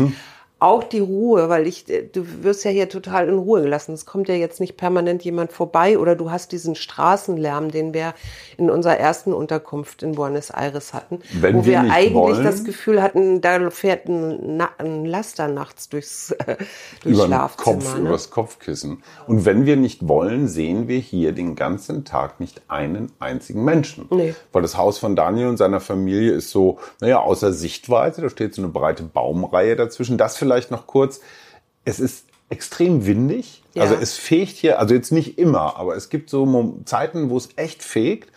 auch 0.65 0.83
die 0.83 0.99
Ruhe, 0.99 1.47
weil 1.49 1.67
ich, 1.67 1.89
äh, 1.89 2.03
du 2.03 2.25
wirst 2.43 2.65
ja 2.65 2.71
hier 2.71 2.89
total 2.89 3.29
in 3.29 3.37
Ruhe 3.37 3.61
gelassen. 3.61 3.93
Es 3.93 4.05
kommt 4.05 4.27
ja 4.27 4.35
jetzt 4.35 4.59
nicht 4.59 4.75
permanent 4.77 5.23
jemand 5.23 5.51
vorbei 5.53 5.97
oder 5.97 6.15
du 6.15 6.31
hast 6.31 6.51
diesen 6.51 6.75
Straßenlärm, 6.75 7.71
den 7.71 7.93
wir 7.93 8.13
in 8.57 8.69
unserer 8.69 8.97
ersten 8.97 9.31
Unterkunft 9.33 10.01
in 10.03 10.13
Buenos 10.13 10.49
Aires 10.49 10.93
hatten, 10.93 11.19
Wenn 11.39 11.55
wo 11.57 11.65
wir 11.65 11.83
wir, 11.83 11.91
eigentlich 11.93 12.13
wollen- 12.13 12.43
das 12.43 12.63
Gefühl 12.63 13.01
hatten, 13.01 13.41
da 13.41 13.69
fährt 13.69 14.07
ein, 14.07 14.61
ein 14.77 15.05
Laster 15.05 15.47
nachts 15.47 15.89
durchs, 15.89 16.31
äh, 16.31 16.57
durchs 17.03 17.17
über 17.17 17.25
Schlafzimmer. 17.27 17.73
Kopf, 17.77 17.97
ne? 17.97 18.07
übers 18.09 18.29
Kopfkissen. 18.31 19.03
Und 19.27 19.45
wenn 19.45 19.65
wir 19.65 19.75
nicht 19.77 20.07
wollen, 20.07 20.47
sehen 20.47 20.87
wir 20.87 20.97
hier 20.99 21.31
den 21.31 21.55
ganzen 21.55 22.05
Tag 22.05 22.39
nicht 22.39 22.63
einen 22.69 23.11
einzigen 23.19 23.63
Menschen. 23.63 24.07
Nee. 24.09 24.33
Weil 24.51 24.61
das 24.63 24.77
Haus 24.77 24.97
von 24.97 25.15
Daniel 25.15 25.47
und 25.47 25.57
seiner 25.57 25.79
Familie 25.79 26.31
ist 26.31 26.49
so, 26.49 26.79
naja, 27.01 27.19
außer 27.19 27.53
Sichtweite, 27.53 28.21
da 28.21 28.29
steht 28.29 28.55
so 28.55 28.61
eine 28.61 28.71
breite 28.71 29.03
Baumreihe 29.03 29.75
dazwischen. 29.75 30.17
Das 30.17 30.37
vielleicht 30.37 30.54
noch 30.71 30.87
kurz. 30.87 31.21
Es 31.83 31.99
ist 31.99 32.25
extrem 32.49 33.05
windig. 33.05 33.63
Ja. 33.73 33.83
Also 33.83 33.95
es 33.95 34.17
fegt 34.17 34.55
hier, 34.55 34.79
also 34.79 34.93
jetzt 34.93 35.11
nicht 35.11 35.37
immer, 35.37 35.77
aber 35.77 35.95
es 35.95 36.09
gibt 36.09 36.29
so 36.29 36.79
Zeiten, 36.85 37.29
wo 37.29 37.37
es 37.37 37.49
echt 37.55 37.83
fegt. 37.83 38.31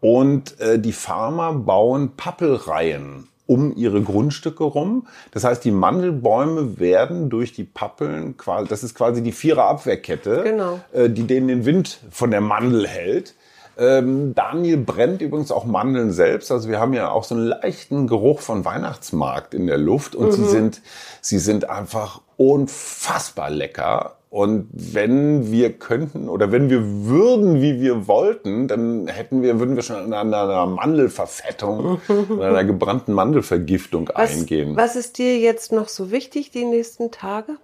Und 0.00 0.60
äh, 0.60 0.78
die 0.78 0.92
Farmer 0.92 1.52
bauen 1.52 2.12
Pappelreihen 2.16 3.28
um 3.46 3.74
ihre 3.76 4.02
Grundstücke 4.02 4.62
rum. 4.62 5.06
Das 5.32 5.42
heißt, 5.42 5.64
die 5.64 5.70
Mandelbäume 5.70 6.78
werden 6.78 7.30
durch 7.30 7.52
die 7.52 7.64
Pappeln 7.64 8.36
quasi, 8.36 8.68
das 8.68 8.84
ist 8.84 8.94
quasi 8.94 9.22
die 9.22 9.32
Vierer 9.32 9.64
Abwehrkette, 9.64 10.42
Genau. 10.44 10.80
äh, 10.92 11.08
die 11.08 11.26
denen 11.26 11.48
den 11.48 11.64
Wind 11.64 11.98
von 12.10 12.30
der 12.30 12.42
Mandel 12.42 12.86
hält. 12.86 13.34
Ähm, 13.78 14.34
Daniel 14.34 14.78
brennt 14.78 15.22
übrigens 15.22 15.52
auch 15.52 15.64
Mandeln 15.64 16.10
selbst. 16.10 16.50
Also 16.50 16.68
wir 16.68 16.80
haben 16.80 16.94
ja 16.94 17.10
auch 17.10 17.22
so 17.22 17.36
einen 17.36 17.44
leichten 17.44 18.08
Geruch 18.08 18.40
von 18.40 18.64
Weihnachtsmarkt 18.64 19.54
in 19.54 19.68
der 19.68 19.78
Luft 19.78 20.16
und 20.16 20.32
sie 20.32 20.44
sind, 20.44 20.82
sie 21.20 21.38
sind 21.38 21.70
einfach 21.70 22.20
unfassbar 22.36 23.50
lecker. 23.50 24.16
Und 24.30 24.68
wenn 24.72 25.50
wir 25.50 25.72
könnten 25.72 26.28
oder 26.28 26.52
wenn 26.52 26.68
wir 26.68 27.06
würden, 27.06 27.62
wie 27.62 27.80
wir 27.80 28.08
wollten, 28.08 28.68
dann 28.68 29.06
hätten 29.06 29.42
wir, 29.42 29.58
würden 29.58 29.74
wir 29.74 29.82
schon 29.82 30.12
an 30.12 30.12
einer 30.12 30.66
Mandelverfettung 30.66 32.00
oder 32.28 32.48
einer 32.48 32.64
gebrannten 32.64 33.12
Mandelvergiftung 33.12 34.10
was, 34.12 34.32
eingehen. 34.32 34.76
was 34.76 34.96
ist 34.96 35.16
dir 35.18 35.38
jetzt 35.38 35.72
noch 35.72 35.88
so 35.88 36.10
wichtig 36.10 36.50
die 36.50 36.64
nächsten 36.64 37.10
Tage? 37.10 37.56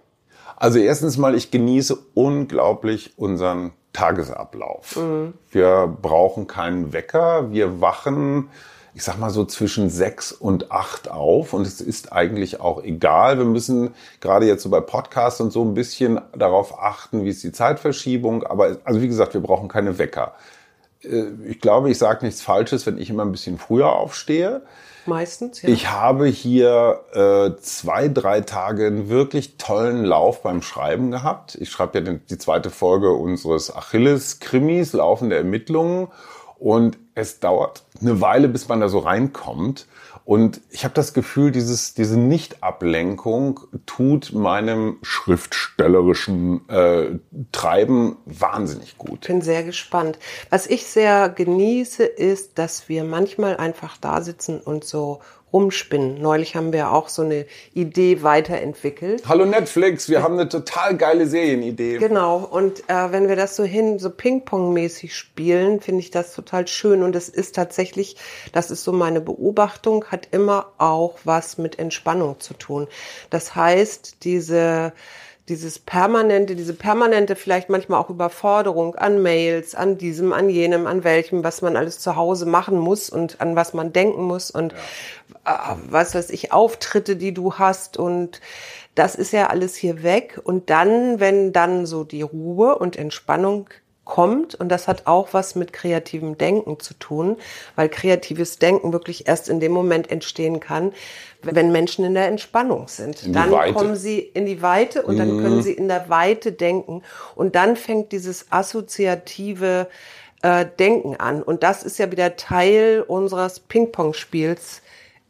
Also 0.55 0.79
erstens 0.79 1.17
mal, 1.17 1.35
ich 1.35 1.51
genieße 1.51 1.97
unglaublich 2.13 3.13
unseren 3.17 3.71
Tagesablauf. 3.93 4.97
Wir 5.51 5.97
brauchen 6.01 6.47
keinen 6.47 6.93
Wecker. 6.93 7.51
Wir 7.51 7.81
wachen, 7.81 8.49
ich 8.93 9.03
sag 9.03 9.17
mal 9.17 9.29
so 9.29 9.45
zwischen 9.45 9.89
sechs 9.89 10.31
und 10.31 10.71
acht 10.71 11.09
auf. 11.09 11.53
Und 11.53 11.65
es 11.65 11.81
ist 11.81 12.11
eigentlich 12.11 12.59
auch 12.59 12.83
egal. 12.83 13.37
Wir 13.37 13.45
müssen 13.45 13.93
gerade 14.19 14.45
jetzt 14.45 14.63
so 14.63 14.69
bei 14.69 14.81
Podcasts 14.81 15.39
und 15.41 15.51
so 15.51 15.63
ein 15.63 15.73
bisschen 15.73 16.19
darauf 16.37 16.79
achten, 16.81 17.23
wie 17.23 17.29
ist 17.29 17.43
die 17.43 17.51
Zeitverschiebung. 17.51 18.43
Aber 18.43 18.77
also 18.83 19.01
wie 19.01 19.07
gesagt, 19.07 19.33
wir 19.33 19.41
brauchen 19.41 19.67
keine 19.69 19.97
Wecker. 19.97 20.33
Äh, 21.05 21.31
Ich 21.47 21.59
glaube, 21.61 21.89
ich 21.89 21.97
sage 21.97 22.25
nichts 22.25 22.41
Falsches, 22.41 22.85
wenn 22.85 22.97
ich 22.97 23.09
immer 23.09 23.23
ein 23.23 23.31
bisschen 23.31 23.57
früher 23.57 23.93
aufstehe. 23.93 24.61
Meistens, 25.05 25.61
ja. 25.61 25.69
Ich 25.69 25.91
habe 25.91 26.25
hier 26.25 27.01
äh, 27.13 27.61
zwei, 27.61 28.07
drei 28.07 28.41
Tage 28.41 28.87
einen 28.87 29.07
wirklich 29.07 29.57
tollen 29.57 30.03
Lauf 30.03 30.41
beim 30.41 30.63
Schreiben 30.63 31.11
gehabt. 31.11 31.55
Ich 31.61 31.69
schreibe 31.69 31.99
ja 31.99 32.13
die 32.13 32.37
zweite 32.39 32.71
Folge 32.71 33.11
unseres 33.11 33.75
Achilles-Krimis, 33.75 34.93
laufende 34.93 35.35
Ermittlungen. 35.35 36.07
Und 36.57 36.97
es 37.13 37.39
dauert 37.39 37.83
eine 38.01 38.19
Weile, 38.21 38.47
bis 38.47 38.67
man 38.67 38.79
da 38.79 38.89
so 38.89 38.99
reinkommt. 38.99 39.87
Und 40.25 40.59
ich 40.71 40.83
habe 40.83 40.95
das 40.95 41.13
Gefühl, 41.13 41.51
dieses, 41.51 41.93
diese 41.93 42.17
Nicht-Ablenkung 42.19 43.59
tut 43.85 44.33
meinem 44.33 44.97
schriftstellerischen 45.03 46.67
äh, 46.67 47.19
Treiben 47.51 48.17
wahnsinnig 48.25 48.97
gut. 48.97 49.27
bin 49.27 49.41
sehr 49.43 49.63
gespannt. 49.63 50.17
Was 50.49 50.65
ich 50.65 50.87
sehr 50.87 51.29
genieße, 51.29 52.03
ist, 52.03 52.57
dass 52.57 52.89
wir 52.89 53.03
manchmal 53.03 53.57
einfach 53.57 53.97
da 53.97 54.21
sitzen 54.21 54.59
und 54.59 54.83
so 54.83 55.19
rumspinnen. 55.53 56.21
Neulich 56.21 56.55
haben 56.55 56.73
wir 56.73 56.91
auch 56.91 57.09
so 57.09 57.21
eine 57.21 57.45
Idee 57.73 58.23
weiterentwickelt. 58.23 59.23
Hallo 59.27 59.45
Netflix, 59.45 60.09
wir 60.09 60.21
haben 60.21 60.33
eine 60.33 60.49
total 60.49 60.97
geile 60.97 61.27
Serienidee. 61.27 61.97
Genau, 61.97 62.37
und 62.37 62.89
äh, 62.89 63.11
wenn 63.11 63.29
wir 63.29 63.35
das 63.35 63.55
so 63.55 63.63
hin, 63.63 63.99
so 63.99 64.09
Ping-Pong-mäßig 64.09 65.15
spielen, 65.15 65.79
finde 65.79 66.01
ich 66.01 66.11
das 66.11 66.33
total 66.33 66.67
schön. 66.67 67.03
Und 67.03 67.15
es 67.15 67.29
ist 67.29 67.55
tatsächlich, 67.55 68.17
das 68.51 68.71
ist 68.71 68.83
so 68.83 68.91
meine 68.91 69.21
Beobachtung, 69.21 70.05
hat 70.05 70.27
immer 70.31 70.73
auch 70.77 71.19
was 71.23 71.57
mit 71.57 71.79
Entspannung 71.79 72.39
zu 72.39 72.53
tun. 72.53 72.87
Das 73.29 73.55
heißt, 73.55 74.23
diese 74.23 74.93
dieses 75.47 75.77
permanente, 75.77 76.55
diese 76.55 76.73
permanente 76.73 77.35
vielleicht 77.35 77.69
manchmal 77.69 78.01
auch 78.01 78.09
Überforderung 78.09 78.95
an 78.95 79.21
Mails, 79.21 79.75
an 79.75 79.97
diesem, 79.97 80.33
an 80.33 80.49
jenem, 80.49 80.87
an 80.87 81.03
welchem, 81.03 81.43
was 81.43 81.61
man 81.61 81.75
alles 81.75 81.99
zu 81.99 82.15
Hause 82.15 82.45
machen 82.45 82.79
muss 82.79 83.09
und 83.09 83.41
an 83.41 83.55
was 83.55 83.73
man 83.73 83.93
denken 83.93 84.23
muss 84.23 84.49
und 84.49 84.73
äh, 84.73 85.75
was 85.89 86.15
weiß 86.15 86.31
ich, 86.31 86.51
Auftritte, 86.51 87.15
die 87.15 87.33
du 87.33 87.53
hast 87.53 87.97
und 87.97 88.41
das 88.95 89.15
ist 89.15 89.33
ja 89.33 89.47
alles 89.47 89.75
hier 89.75 90.03
weg. 90.03 90.39
Und 90.43 90.69
dann, 90.69 91.19
wenn 91.19 91.51
dann 91.51 91.85
so 91.85 92.05
die 92.05 92.21
Ruhe 92.21 92.77
und 92.77 92.95
Entspannung 92.95 93.69
kommt 94.05 94.55
und 94.55 94.69
das 94.69 94.87
hat 94.87 95.07
auch 95.07 95.29
was 95.33 95.55
mit 95.55 95.73
kreativem 95.73 96.37
Denken 96.37 96.79
zu 96.79 96.93
tun, 96.93 97.37
weil 97.75 97.89
kreatives 97.89 98.59
Denken 98.59 98.93
wirklich 98.93 99.27
erst 99.27 99.49
in 99.49 99.59
dem 99.59 99.71
Moment 99.71 100.09
entstehen 100.09 100.59
kann, 100.59 100.93
wenn 101.41 101.71
Menschen 101.71 102.05
in 102.05 102.13
der 102.13 102.27
Entspannung 102.27 102.87
sind. 102.87 103.35
Dann 103.35 103.51
Weite. 103.51 103.73
kommen 103.73 103.95
sie 103.95 104.19
in 104.19 104.45
die 104.45 104.61
Weite 104.61 105.01
und 105.01 105.17
dann 105.17 105.41
können 105.41 105.61
sie 105.61 105.73
in 105.73 105.87
der 105.87 106.09
Weite 106.09 106.51
denken 106.51 107.01
und 107.35 107.55
dann 107.55 107.75
fängt 107.75 108.11
dieses 108.11 108.51
assoziative 108.51 109.87
äh, 110.41 110.65
Denken 110.79 111.15
an 111.17 111.43
und 111.43 111.63
das 111.63 111.83
ist 111.83 111.97
ja 111.97 112.11
wieder 112.11 112.35
Teil 112.35 113.03
unseres 113.05 113.59
Ping-Pong-Spiels 113.59 114.81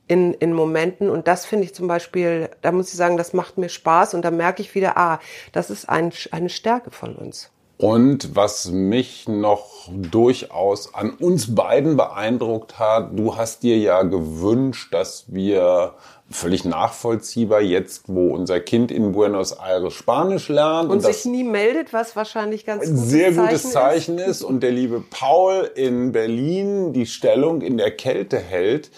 in, 0.07 0.33
in 0.35 0.53
Momenten. 0.53 1.09
Und 1.09 1.27
das 1.27 1.45
finde 1.45 1.65
ich 1.65 1.73
zum 1.73 1.87
Beispiel, 1.87 2.49
da 2.61 2.71
muss 2.71 2.89
ich 2.89 2.95
sagen, 2.95 3.17
das 3.17 3.33
macht 3.33 3.57
mir 3.57 3.69
Spaß 3.69 4.13
und 4.13 4.23
da 4.23 4.31
merke 4.31 4.61
ich 4.61 4.75
wieder, 4.75 4.97
ah, 4.97 5.19
das 5.51 5.69
ist 5.69 5.89
ein, 5.89 6.11
eine 6.31 6.49
Stärke 6.49 6.91
von 6.91 7.15
uns. 7.15 7.51
Und 7.77 8.35
was 8.35 8.71
mich 8.71 9.27
noch 9.27 9.89
durchaus 9.89 10.93
an 10.93 11.09
uns 11.11 11.53
beiden 11.53 11.97
beeindruckt 11.97 12.79
hat, 12.79 13.09
du 13.19 13.35
hast 13.35 13.63
dir 13.63 13.77
ja 13.77 14.03
gewünscht, 14.03 14.93
dass 14.93 15.25
wir 15.27 15.93
völlig 16.29 16.63
nachvollziehbar 16.63 17.61
jetzt, 17.61 18.03
wo 18.07 18.33
unser 18.33 18.61
Kind 18.61 18.91
in 18.91 19.11
Buenos 19.11 19.51
Aires 19.51 19.93
Spanisch 19.93 20.47
lernt 20.47 20.89
Und, 20.89 21.03
das 21.03 21.23
sich 21.23 21.31
nie 21.31 21.43
meldet, 21.43 21.91
was 21.91 22.15
wahrscheinlich 22.15 22.65
ganz 22.65 22.83
ein 22.83 22.95
gutes 22.95 23.09
sehr 23.09 23.31
gutes 23.33 23.71
Zeichen 23.71 24.17
Zeichen 24.17 24.17
ist 24.19 24.41
und 24.41 24.61
der 24.61 24.71
liebe 24.71 25.03
Paul 25.09 25.69
in 25.75 26.13
Berlin 26.13 26.93
die 26.93 27.05
Stellung 27.05 27.61
in 27.61 27.77
der 27.77 27.91
Kälte 27.91 28.37
hält. 28.37 28.89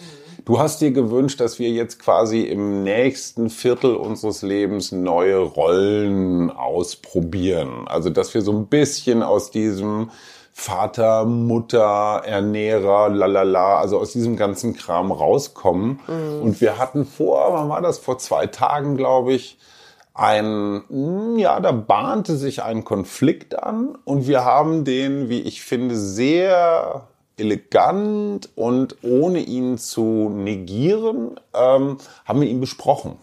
Du 0.48 0.60
hast 0.60 0.80
dir 0.80 0.92
gewünscht, 0.92 1.42
dass 1.42 1.60
wir 1.60 1.72
jetzt 1.72 2.00
quasi 2.00 2.44
im 2.44 2.82
nächsten 2.82 3.50
Viertel 3.50 3.98
unseres 3.98 4.44
Lebens 4.44 4.94
neue 4.94 5.40
Rollen 5.40 6.52
ausprobieren. 6.52 7.86
Also, 7.86 8.10
dass 8.10 8.34
wir 8.34 8.42
so 8.42 8.54
ein 8.54 8.68
bisschen 8.68 9.24
aus 9.24 9.52
diesem 9.52 10.10
Vater, 10.54 11.26
Mutter, 11.26 12.22
Ernährer, 12.26 13.10
lalala, 13.10 13.78
also 13.78 14.00
aus 14.00 14.14
diesem 14.14 14.38
ganzen 14.38 14.74
Kram 14.74 15.12
rauskommen. 15.12 16.00
Und 16.42 16.62
wir 16.62 16.78
hatten 16.78 17.06
vor, 17.06 17.50
wann 17.52 17.68
war 17.68 17.82
das? 17.82 17.98
Vor 17.98 18.18
zwei 18.18 18.48
Tagen, 18.48 18.96
glaube 18.96 19.34
ich, 19.34 19.58
ein, 20.14 20.82
ja, 21.36 21.60
da 21.60 21.74
bahnte 21.74 22.38
sich 22.38 22.64
ein 22.64 22.86
Konflikt 22.86 23.62
an 23.62 23.98
und 24.06 24.28
wir 24.28 24.46
haben 24.46 24.86
den, 24.86 25.28
wie 25.28 25.42
ich 25.42 25.62
finde, 25.62 25.98
sehr 25.98 27.06
elegant 27.38 28.50
und 28.56 28.98
ohne 29.04 29.40
ihn 29.40 29.78
zu 29.78 30.30
negieren, 30.30 31.40
ähm, 31.54 31.98
haben 32.26 32.42
wir 32.42 32.48
ihn 32.48 32.60
besprochen. 32.60 33.18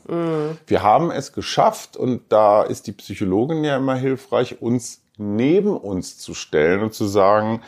Wir 0.66 0.82
haben 0.82 1.10
es 1.10 1.32
geschafft 1.32 1.96
und 1.96 2.22
da 2.28 2.62
ist 2.62 2.86
die 2.86 2.92
Psychologin 2.92 3.64
ja 3.64 3.76
immer 3.76 3.96
hilfreich, 3.96 4.62
uns 4.62 5.02
neben 5.16 5.76
uns 5.76 6.18
zu 6.18 6.34
stellen 6.34 6.82
und 6.82 6.94
zu 6.94 7.06
sagen, 7.06 7.60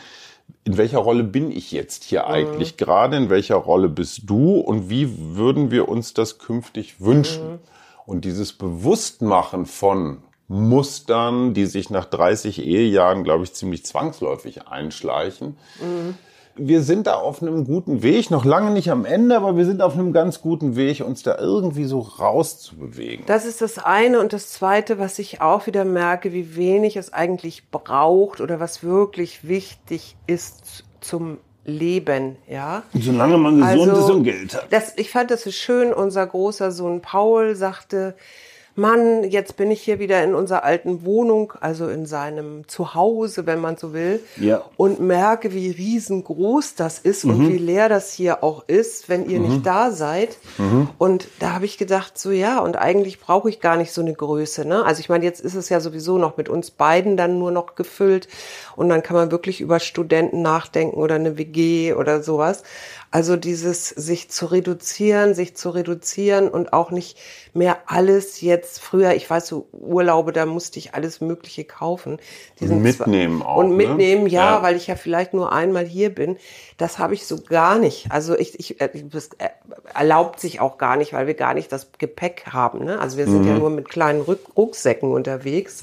in 0.63 0.77
welcher 0.77 0.99
Rolle 0.99 1.23
bin 1.23 1.51
ich 1.51 1.71
jetzt 1.71 2.03
hier 2.03 2.27
eigentlich 2.27 2.77
gerade, 2.77 3.17
in 3.17 3.29
welcher 3.29 3.55
Rolle 3.55 3.89
bist 3.89 4.21
du 4.25 4.59
und 4.59 4.89
wie 4.89 5.35
würden 5.35 5.71
wir 5.71 5.87
uns 5.87 6.13
das 6.13 6.39
künftig 6.39 6.99
wünschen? 6.99 7.59
Und 8.05 8.23
dieses 8.25 8.53
Bewusstmachen 8.53 9.65
von 9.65 10.23
Mustern, 10.47 11.53
die 11.53 11.65
sich 11.65 11.89
nach 11.89 12.05
30 12.05 12.65
Ehejahren, 12.65 13.23
glaube 13.23 13.43
ich, 13.43 13.53
ziemlich 13.53 13.85
zwangsläufig 13.85 14.67
einschleichen. 14.67 15.57
Wir 16.57 16.81
sind 16.81 17.07
da 17.07 17.15
auf 17.15 17.41
einem 17.41 17.65
guten 17.65 18.03
Weg, 18.03 18.31
noch 18.31 18.45
lange 18.45 18.71
nicht 18.71 18.91
am 18.91 19.05
Ende, 19.05 19.37
aber 19.37 19.57
wir 19.57 19.65
sind 19.65 19.81
auf 19.81 19.93
einem 19.93 20.13
ganz 20.13 20.41
guten 20.41 20.75
Weg, 20.75 21.01
uns 21.01 21.23
da 21.23 21.37
irgendwie 21.37 21.85
so 21.85 21.99
rauszubewegen. 21.99 23.25
Das 23.27 23.45
ist 23.45 23.61
das 23.61 23.77
eine. 23.77 24.19
Und 24.19 24.33
das 24.33 24.49
zweite, 24.49 24.99
was 24.99 25.19
ich 25.19 25.41
auch 25.41 25.67
wieder 25.67 25.85
merke, 25.85 26.33
wie 26.33 26.55
wenig 26.55 26.97
es 26.97 27.13
eigentlich 27.13 27.69
braucht 27.69 28.41
oder 28.41 28.59
was 28.59 28.83
wirklich 28.83 29.47
wichtig 29.47 30.15
ist 30.25 30.83
zum 31.01 31.37
Leben, 31.67 32.37
ja. 32.47 32.83
Solange 32.93 33.37
man 33.37 33.59
gesund 33.59 33.91
Also, 33.91 34.01
ist 34.01 34.09
und 34.09 34.23
Geld 34.23 34.55
hat. 34.55 34.71
Das, 34.71 34.93
ich 34.95 35.11
fand 35.11 35.31
das 35.31 35.43
so 35.43 35.51
schön. 35.51 35.93
Unser 35.93 36.25
großer 36.25 36.71
Sohn 36.71 37.01
Paul 37.01 37.55
sagte, 37.55 38.15
Mann, 38.77 39.23
jetzt 39.23 39.57
bin 39.57 39.71
ich 39.71 39.81
hier 39.81 39.97
wieder 39.97 40.23
in 40.23 40.35
unserer 40.35 40.63
alten 40.63 41.03
Wohnung, 41.03 41.53
also 41.59 41.87
in 41.87 42.05
seinem 42.05 42.67
Zuhause, 42.67 43.47
wenn 43.47 43.59
man 43.59 43.75
so 43.75 43.91
will, 43.91 44.19
Ja. 44.39 44.61
und 44.77 44.99
merke, 44.99 45.51
wie 45.51 45.71
riesengroß 45.71 46.75
das 46.75 46.99
ist 46.99 47.25
Mhm. 47.25 47.31
und 47.31 47.49
wie 47.49 47.57
leer 47.57 47.89
das 47.89 48.13
hier 48.13 48.43
auch 48.43 48.63
ist, 48.67 49.09
wenn 49.09 49.27
ihr 49.27 49.39
nicht 49.39 49.65
da 49.65 49.89
seid. 49.89 50.37
Mhm. 50.59 50.89
Und 50.99 51.27
da 51.39 51.53
habe 51.53 51.65
ich 51.65 51.79
gedacht, 51.79 52.19
so 52.19 52.29
ja, 52.29 52.59
und 52.59 52.75
eigentlich 52.77 53.19
brauche 53.19 53.49
ich 53.49 53.61
gar 53.61 53.77
nicht 53.77 53.91
so 53.91 54.01
eine 54.01 54.13
Größe. 54.13 54.63
Ne? 54.63 54.85
Also 54.85 54.99
ich 54.99 55.09
meine, 55.09 55.25
jetzt 55.25 55.41
ist 55.41 55.55
es 55.55 55.69
ja 55.69 55.79
sowieso 55.79 56.19
noch 56.19 56.37
mit 56.37 56.47
uns 56.47 56.69
beiden 56.69 57.17
dann 57.17 57.39
nur 57.39 57.49
noch 57.49 57.73
gefüllt 57.73 58.27
und 58.75 58.89
dann 58.89 59.01
kann 59.01 59.15
man 59.15 59.31
wirklich 59.31 59.59
über 59.59 59.79
Studenten 59.79 60.43
nachdenken 60.43 60.97
oder 60.97 61.15
eine 61.15 61.39
WG 61.39 61.93
oder 61.93 62.21
sowas. 62.21 62.61
Also 63.09 63.37
dieses 63.37 63.87
sich 63.89 64.29
zu 64.29 64.47
reduzieren, 64.47 65.33
sich 65.33 65.55
zu 65.55 65.69
reduzieren 65.69 66.49
und 66.49 66.73
auch 66.73 66.91
nicht 66.91 67.17
mehr 67.53 67.77
alles 67.87 68.41
jetzt 68.41 68.79
früher, 68.81 69.13
ich 69.15 69.29
weiß 69.29 69.47
so 69.47 69.67
Urlaube, 69.71 70.33
da 70.33 70.45
musste 70.45 70.77
ich 70.77 70.93
alles 70.93 71.21
Mögliche 71.21 71.63
kaufen. 71.63 72.19
Diesen 72.59 72.81
Mitnehmen 72.81 73.41
auch, 73.41 73.57
Und 73.57 73.69
ne? 73.69 73.75
mitnehmen, 73.75 74.27
ja, 74.27 74.57
Ja. 74.57 74.61
weil 74.63 74.75
ich 74.75 74.87
ja 74.87 74.95
vielleicht 74.95 75.33
nur 75.33 75.51
einmal 75.53 75.85
hier 75.85 76.13
bin. 76.13 76.37
Das 76.77 76.99
habe 76.99 77.13
ich 77.13 77.25
so 77.25 77.41
gar 77.41 77.79
nicht. 77.79 78.07
Also 78.11 78.37
ich, 78.37 78.59
ich 78.59 78.81
äh, 78.81 78.89
das 79.09 79.29
äh, 79.37 79.49
erlaubt 79.93 80.39
sich 80.39 80.59
auch 80.59 80.77
gar 80.77 80.97
nicht, 80.97 81.13
weil 81.13 81.27
wir 81.27 81.33
gar 81.33 81.53
nicht 81.53 81.71
das 81.71 81.87
Gepäck 81.97 82.43
haben. 82.51 82.83
Ne? 82.83 82.99
Also 82.99 83.17
wir 83.17 83.25
sind 83.25 83.41
Mhm. 83.43 83.47
ja 83.47 83.53
nur 83.55 83.69
mit 83.69 83.87
kleinen 83.89 84.21
Ruck 84.21 84.39
Rucksäcken 84.57 85.11
unterwegs 85.11 85.81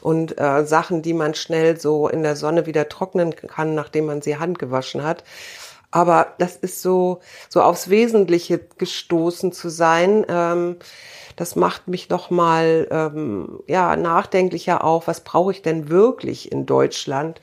und 0.00 0.40
äh, 0.40 0.64
Sachen, 0.64 1.02
die 1.02 1.12
man 1.12 1.34
schnell 1.34 1.78
so 1.78 2.08
in 2.08 2.22
der 2.22 2.34
Sonne 2.36 2.66
wieder 2.66 2.88
trocknen 2.88 3.34
kann, 3.36 3.74
nachdem 3.74 4.06
man 4.06 4.22
sie 4.22 4.38
handgewaschen 4.38 5.02
hat. 5.04 5.22
Aber 5.92 6.34
das 6.38 6.56
ist 6.56 6.82
so, 6.82 7.20
so 7.48 7.62
aufs 7.62 7.88
Wesentliche 7.90 8.58
gestoßen 8.78 9.52
zu 9.52 9.68
sein. 9.68 10.26
Ähm, 10.28 10.76
das 11.36 11.54
macht 11.54 11.86
mich 11.86 12.08
noch 12.08 12.30
mal 12.30 12.88
ähm, 12.90 13.60
ja 13.68 13.94
nachdenklicher 13.96 14.84
auch. 14.84 15.06
Was 15.06 15.20
brauche 15.20 15.52
ich 15.52 15.62
denn 15.62 15.88
wirklich 15.88 16.50
in 16.50 16.66
Deutschland, 16.66 17.40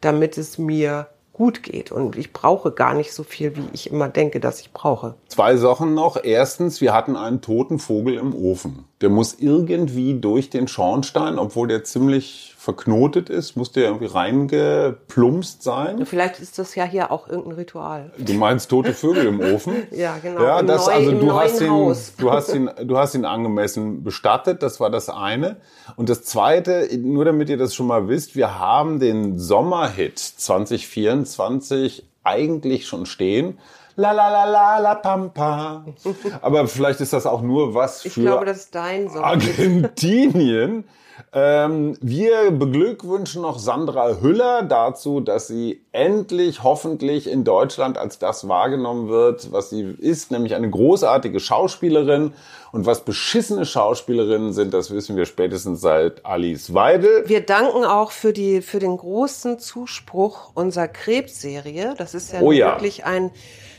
damit 0.00 0.38
es 0.38 0.58
mir 0.58 1.08
gut 1.32 1.62
geht? 1.64 1.90
Und 1.90 2.16
ich 2.16 2.32
brauche 2.32 2.70
gar 2.70 2.94
nicht 2.94 3.12
so 3.12 3.24
viel, 3.24 3.56
wie 3.56 3.68
ich 3.72 3.90
immer 3.90 4.08
denke, 4.08 4.38
dass 4.38 4.60
ich 4.60 4.72
brauche. 4.72 5.14
Zwei 5.26 5.56
Sachen 5.56 5.94
noch. 5.94 6.22
Erstens, 6.22 6.80
wir 6.80 6.94
hatten 6.94 7.16
einen 7.16 7.40
toten 7.40 7.80
Vogel 7.80 8.14
im 8.14 8.34
Ofen. 8.34 8.84
Der 9.00 9.10
muss 9.10 9.34
irgendwie 9.38 10.14
durch 10.18 10.50
den 10.50 10.66
Schornstein, 10.66 11.38
obwohl 11.38 11.68
der 11.68 11.84
ziemlich 11.84 12.54
verknotet 12.58 13.30
ist, 13.30 13.56
muss 13.56 13.70
der 13.70 13.84
irgendwie 13.84 14.06
reingeplumpst 14.06 15.62
sein. 15.62 16.04
Vielleicht 16.04 16.40
ist 16.40 16.58
das 16.58 16.74
ja 16.74 16.84
hier 16.84 17.10
auch 17.12 17.28
irgendein 17.28 17.52
Ritual. 17.54 18.10
Du 18.18 18.32
meinst 18.34 18.68
tote 18.70 18.92
Vögel 18.92 19.26
im 19.26 19.40
Ofen? 19.40 19.74
ja, 19.92 20.18
genau. 20.18 20.42
Ja, 20.42 20.62
das, 20.62 20.86
neu- 20.86 20.92
also 20.92 21.12
du 21.12 21.32
hast, 21.32 21.60
ihn, 21.60 21.70
Haus. 21.70 22.12
du, 22.18 22.30
hast 22.32 22.52
ihn, 22.54 22.68
du 22.84 22.98
hast 22.98 23.14
ihn 23.14 23.24
angemessen 23.24 24.02
bestattet, 24.02 24.62
das 24.62 24.80
war 24.80 24.90
das 24.90 25.08
eine. 25.08 25.56
Und 25.96 26.08
das 26.08 26.24
zweite, 26.24 26.88
nur 26.98 27.24
damit 27.24 27.48
ihr 27.48 27.56
das 27.56 27.74
schon 27.74 27.86
mal 27.86 28.08
wisst, 28.08 28.34
wir 28.34 28.58
haben 28.58 28.98
den 28.98 29.38
Sommerhit 29.38 30.18
2024 30.18 32.04
eigentlich 32.24 32.86
schon 32.86 33.06
stehen. 33.06 33.58
La 33.98 34.12
la 34.12 34.28
la 34.28 34.44
la 34.44 34.78
la 34.78 34.94
pampa. 34.94 35.84
Aber 36.40 36.68
vielleicht 36.68 37.00
ist 37.00 37.12
das 37.12 37.26
auch 37.26 37.42
nur 37.42 37.74
was 37.74 38.04
Ich 38.04 38.12
für 38.12 38.20
glaube, 38.20 38.44
das 38.44 38.58
ist 38.58 38.74
dein. 38.76 39.08
Argentinien. 39.08 40.84
Ähm, 41.32 41.96
wir 42.00 42.52
beglückwünschen 42.52 43.42
noch 43.42 43.58
Sandra 43.58 44.20
Hüller 44.20 44.62
dazu, 44.62 45.18
dass 45.18 45.48
sie 45.48 45.82
endlich 45.90 46.62
hoffentlich 46.62 47.28
in 47.28 47.42
Deutschland 47.42 47.98
als 47.98 48.20
das 48.20 48.46
wahrgenommen 48.46 49.08
wird, 49.08 49.50
was 49.50 49.70
sie 49.70 49.96
ist, 49.98 50.30
nämlich 50.30 50.54
eine 50.54 50.70
großartige 50.70 51.40
Schauspielerin. 51.40 52.34
Und 52.70 52.86
was 52.86 53.04
beschissene 53.04 53.64
Schauspielerinnen 53.66 54.52
sind, 54.52 54.74
das 54.74 54.92
wissen 54.92 55.16
wir 55.16 55.26
spätestens 55.26 55.80
seit 55.80 56.24
Alice 56.24 56.72
Weidel. 56.72 57.24
Wir 57.26 57.44
danken 57.44 57.84
auch 57.84 58.12
für, 58.12 58.32
die, 58.32 58.62
für 58.62 58.78
den 58.78 58.96
großen 58.96 59.58
Zuspruch 59.58 60.52
unserer 60.54 60.86
Krebsserie. 60.86 61.94
Das 61.98 62.14
ist 62.14 62.32
ja, 62.32 62.42
Oh 62.42 62.52
ja. 62.52 62.74
wirklich 62.74 63.04
ein 63.04 63.32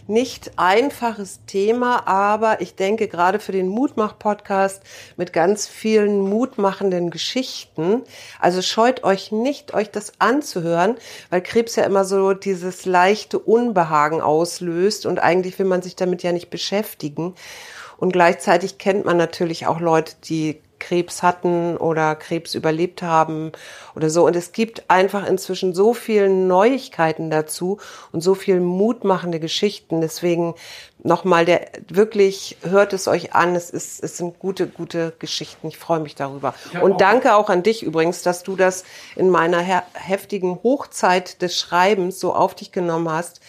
nicht 0.10 0.52
einfaches 0.58 1.45
Thema, 1.45 2.08
aber 2.08 2.62
ich 2.62 2.76
denke 2.76 3.08
gerade 3.08 3.39
für 3.39 3.52
den 3.52 3.67
Mutmach-Podcast 3.69 4.82
mit 5.15 5.32
ganz 5.32 5.67
vielen 5.67 6.22
mutmachenden 6.22 7.12
Geschichten. 7.12 8.02
Also 8.39 8.62
scheut 8.62 9.04
euch 9.04 9.32
nicht, 9.32 9.74
euch 9.74 9.91
das 9.91 10.13
anzuhören, 10.19 10.98
weil 11.30 11.41
Krebs 11.41 11.76
ja 11.76 11.84
immer 11.84 12.04
so 12.04 12.34
dieses 12.34 12.86
leichte 12.86 13.39
Unbehagen 13.39 14.22
auslöst 14.22 15.06
und 15.06 15.19
eigentlich 15.19 15.58
will 15.60 15.67
man 15.67 15.82
sich 15.82 15.95
damit 15.95 16.24
ja 16.24 16.32
nicht 16.32 16.50
beschäftigen. 16.50 17.36
Und 17.98 18.13
gleichzeitig 18.13 18.78
kennt 18.78 19.06
man 19.06 19.17
natürlich 19.17 19.67
auch 19.67 19.80
Leute, 19.80 20.15
die 20.24 20.62
Krebs 20.80 21.22
hatten 21.24 21.78
oder 21.78 22.15
Krebs 22.15 22.56
überlebt 22.56 23.02
haben 23.02 23.52
oder 23.96 24.10
so. 24.10 24.26
Und 24.26 24.36
es 24.36 24.52
gibt 24.52 24.89
einfach 24.89 25.28
inzwischen 25.28 25.74
so 25.74 25.94
viele 25.94 26.30
Neuigkeiten 26.30 27.30
dazu 27.30 27.80
und 28.12 28.22
so 28.22 28.36
viel 28.36 28.60
mutmachende 28.60 29.39
Geschichten. 29.39 30.02
Deswegen 30.02 30.56
nochmal 31.04 31.46
der, 31.46 31.68
wirklich 31.88 32.58
hört 32.62 32.94
es 32.94 33.08
euch 33.08 33.34
an. 33.34 33.56
Es 33.56 33.70
ist, 33.70 34.04
es 34.04 34.18
sind 34.18 34.39
gute, 34.39 34.68
gute 34.68 35.13
Geschichten. 35.20 35.68
Ich 35.68 35.78
freue 35.78 36.00
mich 36.00 36.15
darüber. 36.15 36.54
Und 36.82 37.02
danke 37.02 37.36
auch 37.36 37.50
an 37.50 37.63
dich 37.63 37.84
übrigens, 37.84 38.22
dass 38.22 38.44
du 38.44 38.56
das 38.56 38.84
in 39.15 39.30
meiner 39.30 39.62
heftigen 39.94 40.60
Hochzeit 40.63 41.42
des 41.42 41.58
Schreibens 41.58 42.20
so 42.20 42.34
auf 42.34 42.56
dich 42.56 42.72
genommen 42.72 43.10
hast. 43.10 43.42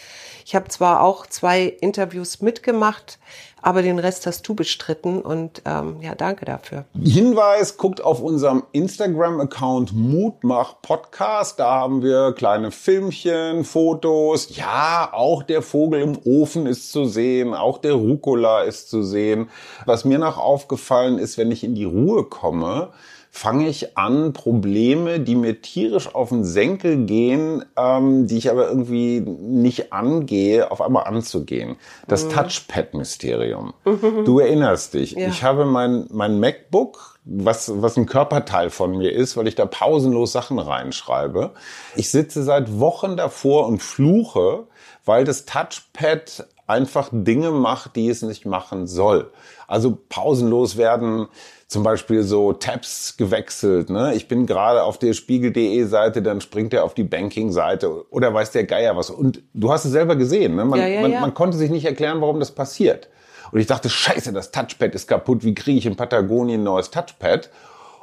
Ich 0.44 0.56
habe 0.56 0.68
zwar 0.68 1.02
auch 1.02 1.26
zwei 1.26 1.62
Interviews 1.64 2.40
mitgemacht, 2.40 3.20
aber 3.62 3.82
den 3.82 3.98
Rest 3.98 4.26
hast 4.26 4.46
du 4.46 4.54
bestritten 4.54 5.20
und 5.20 5.62
ähm, 5.64 5.96
ja, 6.00 6.14
danke 6.14 6.44
dafür. 6.44 6.84
Hinweis, 7.00 7.76
guckt 7.76 8.02
auf 8.02 8.20
unserem 8.20 8.62
Instagram-Account 8.72 9.92
Mutmach 9.92 10.80
Podcast. 10.82 11.58
Da 11.58 11.70
haben 11.70 12.02
wir 12.02 12.32
kleine 12.32 12.70
Filmchen, 12.70 13.64
Fotos. 13.64 14.56
Ja, 14.56 15.10
auch 15.12 15.42
der 15.42 15.62
Vogel 15.62 16.00
im 16.00 16.18
Ofen 16.24 16.66
ist 16.66 16.92
zu 16.92 17.04
sehen. 17.04 17.54
Auch 17.54 17.78
der 17.78 17.94
Rucola 17.94 18.62
ist 18.62 18.90
zu 18.90 19.02
sehen. 19.02 19.48
Was 19.86 20.04
mir 20.04 20.18
noch 20.18 20.38
aufgefallen 20.38 21.18
ist, 21.18 21.38
wenn 21.38 21.50
ich 21.50 21.64
in 21.64 21.74
die 21.74 21.84
Ruhe 21.84 22.24
komme, 22.24 22.90
fange 23.30 23.68
ich 23.68 23.96
an, 23.96 24.32
Probleme, 24.32 25.20
die 25.20 25.36
mir 25.36 25.62
tierisch 25.62 26.14
auf 26.14 26.30
den 26.30 26.44
Senkel 26.44 27.06
gehen, 27.06 27.64
ähm, 27.76 28.26
die 28.26 28.36
ich 28.36 28.50
aber 28.50 28.68
irgendwie 28.68 29.20
nicht 29.20 29.92
angehe, 29.92 30.70
auf 30.70 30.82
einmal 30.82 31.04
anzugehen. 31.04 31.76
Das 32.08 32.28
Touchpad-Mysterium. 32.28 33.74
Du 34.24 34.38
erinnerst 34.38 34.94
dich. 34.94 35.12
Ja. 35.12 35.28
Ich 35.28 35.42
habe 35.42 35.64
mein, 35.64 36.06
mein 36.10 36.40
MacBook, 36.40 37.18
was, 37.24 37.70
was 37.80 37.96
ein 37.96 38.06
Körperteil 38.06 38.70
von 38.70 38.96
mir 38.96 39.12
ist, 39.12 39.36
weil 39.36 39.46
ich 39.46 39.54
da 39.54 39.66
pausenlos 39.66 40.32
Sachen 40.32 40.58
reinschreibe. 40.58 41.52
Ich 41.96 42.10
sitze 42.10 42.42
seit 42.42 42.80
Wochen 42.80 43.16
davor 43.16 43.66
und 43.66 43.82
fluche, 43.82 44.66
weil 45.04 45.24
das 45.24 45.44
Touchpad 45.44 46.46
einfach 46.70 47.10
Dinge 47.12 47.50
macht, 47.50 47.96
die 47.96 48.08
es 48.08 48.22
nicht 48.22 48.46
machen 48.46 48.86
soll. 48.86 49.32
Also 49.66 49.98
pausenlos 50.08 50.76
werden 50.76 51.26
zum 51.66 51.82
Beispiel 51.82 52.22
so 52.22 52.52
Tabs 52.52 53.16
gewechselt. 53.16 53.90
Ne? 53.90 54.14
Ich 54.14 54.28
bin 54.28 54.46
gerade 54.46 54.82
auf 54.84 54.98
der 54.98 55.12
Spiegel.de 55.12 55.84
Seite, 55.84 56.22
dann 56.22 56.40
springt 56.40 56.72
er 56.72 56.84
auf 56.84 56.94
die 56.94 57.04
Banking-Seite 57.04 58.10
oder 58.10 58.32
weiß 58.32 58.52
der 58.52 58.64
Geier 58.64 58.96
was. 58.96 59.10
Und 59.10 59.42
du 59.52 59.70
hast 59.72 59.84
es 59.84 59.92
selber 59.92 60.16
gesehen. 60.16 60.56
Ne? 60.56 60.64
Man, 60.64 60.80
Ja, 60.80 60.86
ja, 60.86 61.00
man, 61.02 61.12
ja. 61.12 61.20
man 61.20 61.34
konnte 61.34 61.56
sich 61.56 61.70
nicht 61.70 61.84
erklären, 61.84 62.20
warum 62.20 62.40
das 62.40 62.52
passiert. 62.52 63.08
Und 63.52 63.58
ich 63.60 63.66
dachte, 63.66 63.90
scheiße, 63.90 64.32
das 64.32 64.52
Touchpad 64.52 64.94
ist 64.94 65.08
kaputt. 65.08 65.44
Wie 65.44 65.54
kriege 65.54 65.78
ich 65.78 65.86
in 65.86 65.96
Patagonien 65.96 66.60
ein 66.60 66.64
neues 66.64 66.90
Touchpad? 66.90 67.50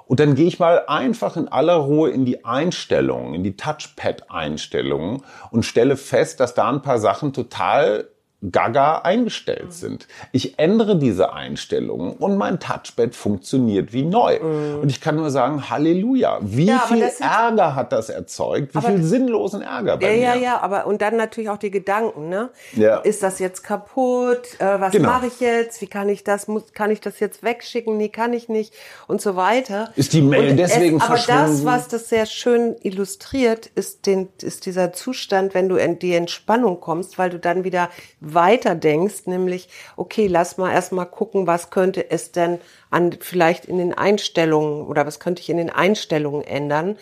Und 0.08 0.22
dann 0.22 0.36
gehe 0.36 0.48
ich 0.48 0.60
mal 0.60 0.86
einfach 0.88 1.36
in 1.36 1.50
aller 1.50 1.76
Ruhe 1.76 2.10
in 2.10 2.26
die 2.26 2.46
Einstellungen, 2.46 3.34
in 3.34 3.44
die 3.44 3.58
Touchpad-Einstellungen 3.58 5.24
und 5.52 5.64
stelle 5.64 5.98
fest, 5.98 6.40
dass 6.40 6.54
da 6.54 6.70
ein 6.70 6.82
paar 6.82 7.00
Sachen 7.00 7.34
total 7.34 8.08
gaga 8.52 9.00
eingestellt 9.00 9.74
sind. 9.74 10.08
Ich 10.32 10.60
ändere 10.60 10.98
diese 11.00 11.34
Einstellungen 11.34 12.14
und 12.18 12.38
mein 12.38 12.60
Touchpad 12.60 13.16
funktioniert 13.16 13.94
wie 13.94 14.04
neu. 14.04 14.40
Und 14.82 14.90
ich 14.92 15.02
kann 15.02 15.16
nur 15.16 15.32
sagen, 15.32 15.72
Halleluja. 15.72 16.38
Wie 16.42 16.66
Ja, 16.66 16.84
aber 16.86 16.96
viel 16.96 17.10
Ärger 17.20 17.74
hat 17.74 17.92
das 17.92 18.10
erzeugt? 18.10 18.76
Wie 18.76 18.78
Aber- 18.78 18.90
viel 18.90 19.04
sinnlosen 19.04 19.62
Ärger 19.64 19.98
bei 19.98 20.16
Ja, 20.16 20.36
mir? 20.36 20.42
ja, 20.42 20.44
ja, 20.52 20.60
aber 20.62 20.86
und 20.86 21.02
dann 21.02 21.16
natürlich 21.18 21.50
auch 21.50 21.58
die 21.58 21.72
Gedanken, 21.72 22.30
ne? 22.30 22.50
Ja. 22.74 22.98
Ist 23.00 23.24
das 23.24 23.40
jetzt 23.40 23.64
kaputt? 23.64 24.42
Äh, 24.60 24.80
was 24.82 24.92
Genau. 24.92 25.10
mache 25.10 25.28
ich 25.28 25.40
jetzt? 25.40 25.82
Wie 25.82 25.88
kann 25.88 26.08
ich 26.08 26.24
das? 26.24 26.48
Muss, 26.48 26.74
kann 26.74 26.92
ich 26.92 27.02
das 27.02 27.20
jetzt 27.20 27.42
wegschicken? 27.42 27.98
Nee, 27.98 28.10
kann 28.10 28.34
ich 28.34 28.50
nicht 28.50 28.72
und 29.08 29.20
so 29.20 29.36
weiter. 29.36 29.92
Ist 29.96 30.14
die 30.14 30.22
Mail 30.22 30.52
Und 30.52 30.58
deswegen 30.58 30.98
es, 30.98 31.04
Aber 31.04 31.18
verschwunden? 31.18 31.42
das, 31.54 31.66
was 31.66 31.88
das 31.88 32.10
sehr 32.10 32.28
schön 32.28 32.76
illustriert, 32.84 33.66
ist, 33.74 34.06
den, 34.06 34.30
ist 34.44 34.68
dieser 34.68 34.94
Zustand, 34.94 35.56
wenn 35.56 35.70
du 35.70 35.76
in 35.78 35.98
die 35.98 36.14
Entspannung 36.14 36.80
kommst, 36.80 37.18
weil 37.18 37.32
du 37.32 37.40
dann 37.40 37.64
wieder 37.64 37.90
weiter 38.34 38.76
denkst, 38.76 39.26
nämlich, 39.26 39.70
okay, 39.96 40.28
lass 40.28 40.58
mal 40.58 40.72
erstmal 40.72 41.06
gucken, 41.06 41.48
was 41.48 41.70
könnte 41.70 42.10
es 42.10 42.32
denn 42.32 42.60
an, 42.90 43.18
vielleicht 43.20 43.66
in 43.66 43.78
den 43.78 43.94
Einstellungen 43.94 44.86
oder 44.86 45.06
was 45.06 45.20
könnte 45.20 45.42
ich 45.42 45.50
in 45.50 45.58
den 45.58 45.70
Einstellungen 45.70 46.44
ändern, 46.44 46.98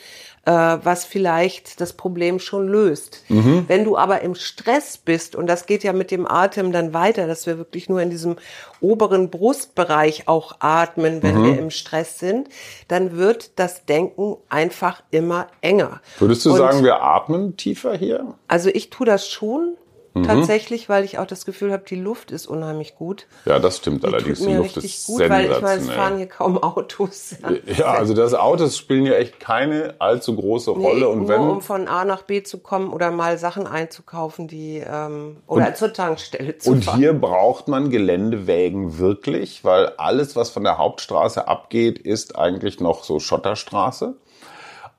äh, 0.45 0.51
was 0.51 1.05
vielleicht 1.05 1.81
das 1.81 1.93
Problem 1.93 2.39
schon 2.39 2.67
löst. 2.67 3.23
Wenn 3.67 3.83
du 3.83 3.97
aber 3.97 4.21
im 4.21 4.35
Stress 4.35 4.97
bist, 4.97 5.35
und 5.35 5.47
das 5.47 5.65
geht 5.65 5.83
ja 5.83 5.93
mit 5.93 6.11
dem 6.11 6.27
Atem 6.27 6.71
dann 6.71 6.93
weiter, 6.93 7.27
dass 7.27 7.45
wir 7.45 7.57
wirklich 7.57 7.89
nur 7.89 8.01
in 8.01 8.09
diesem 8.09 8.37
oberen 8.81 9.29
Brustbereich 9.29 10.27
auch 10.27 10.57
atmen, 10.59 11.23
wenn 11.23 11.43
wir 11.43 11.57
im 11.57 11.71
Stress 11.71 12.19
sind, 12.19 12.49
dann 12.87 13.17
wird 13.17 13.59
das 13.59 13.85
Denken 13.85 14.37
einfach 14.49 15.01
immer 15.11 15.47
enger. 15.61 16.01
Würdest 16.19 16.45
du 16.45 16.51
Und 16.51 16.57
sagen, 16.57 16.83
wir 16.83 17.01
atmen 17.01 17.57
tiefer 17.57 17.95
hier? 17.95 18.35
Also 18.47 18.69
ich 18.69 18.89
tue 18.89 19.05
das 19.05 19.27
schon 19.27 19.75
Mhm. 20.15 20.23
tatsächlich, 20.23 20.87
weil 20.87 21.03
ich 21.03 21.19
auch 21.19 21.27
das 21.27 21.45
Gefühl 21.45 21.73
habe, 21.73 21.83
die 21.85 21.97
Luft 21.97 22.31
ist 22.31 22.47
unheimlich 22.47 22.95
gut. 22.95 23.27
Ja, 23.43 23.59
das 23.59 23.77
stimmt 23.77 24.03
Die 24.03 24.07
allerdings. 24.07 24.39
tut 24.39 24.47
Die 24.47 24.51
mir 24.51 24.57
Luft 24.59 24.77
richtig 24.77 24.95
ist 24.95 25.07
gut, 25.07 25.19
weil 25.19 25.25
ich 25.25 25.29
meine, 25.29 25.45
es 25.49 25.59
sensationell. 25.59 25.95
fahren 25.97 26.17
hier 26.17 26.27
kaum 26.27 26.57
Autos. 26.63 27.35
Ja, 27.77 27.87
also 27.87 28.13
das 28.13 28.33
Autos 28.33 28.77
spielen 28.77 29.05
ja 29.05 29.15
echt 29.15 29.41
keine 29.41 29.95
allzu 29.99 30.33
große 30.35 30.71
Rolle. 30.71 30.99
Nee, 31.01 31.05
und 31.05 31.19
nur 31.19 31.27
wenn, 31.27 31.41
um 31.41 31.61
von 31.61 31.89
A 31.89 32.05
nach 32.05 32.21
B 32.21 32.43
zu 32.43 32.59
kommen 32.59 32.93
oder 32.93 33.11
mal 33.11 33.37
Sachen 33.37 33.67
einzukaufen, 33.67 34.47
die 34.47 34.81
ähm, 34.87 35.37
oder 35.47 35.75
zur 35.75 35.91
Tankstelle 35.91 36.57
zu 36.59 36.71
und 36.71 36.85
fahren. 36.85 36.97
hier 36.97 37.11
braucht 37.13 37.67
man 37.67 37.89
Geländewägen 37.89 38.97
wirklich, 38.97 39.65
weil 39.65 39.87
alles, 39.97 40.37
was 40.37 40.49
von 40.49 40.63
der 40.63 40.77
Hauptstraße 40.77 41.45
abgeht, 41.49 41.99
ist 41.99 42.37
eigentlich 42.37 42.79
noch 42.79 43.03
so 43.03 43.19
Schotterstraße. 43.19 44.15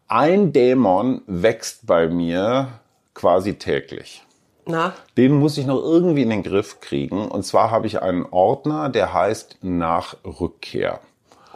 Ein 0.08 0.52
Dämon 0.52 1.22
wächst 1.26 1.86
bei 1.86 2.06
mir 2.06 2.68
quasi 3.14 3.54
täglich. 3.54 4.25
Na, 4.66 4.94
Den 5.16 5.34
muss 5.34 5.58
ich 5.58 5.66
noch 5.66 5.80
irgendwie 5.80 6.22
in 6.22 6.30
den 6.30 6.42
Griff 6.42 6.80
kriegen. 6.80 7.28
Und 7.28 7.44
zwar 7.44 7.70
habe 7.70 7.86
ich 7.86 8.02
einen 8.02 8.26
Ordner, 8.26 8.88
der 8.88 9.14
heißt 9.14 9.58
nach 9.62 10.16
Rückkehr. 10.24 11.00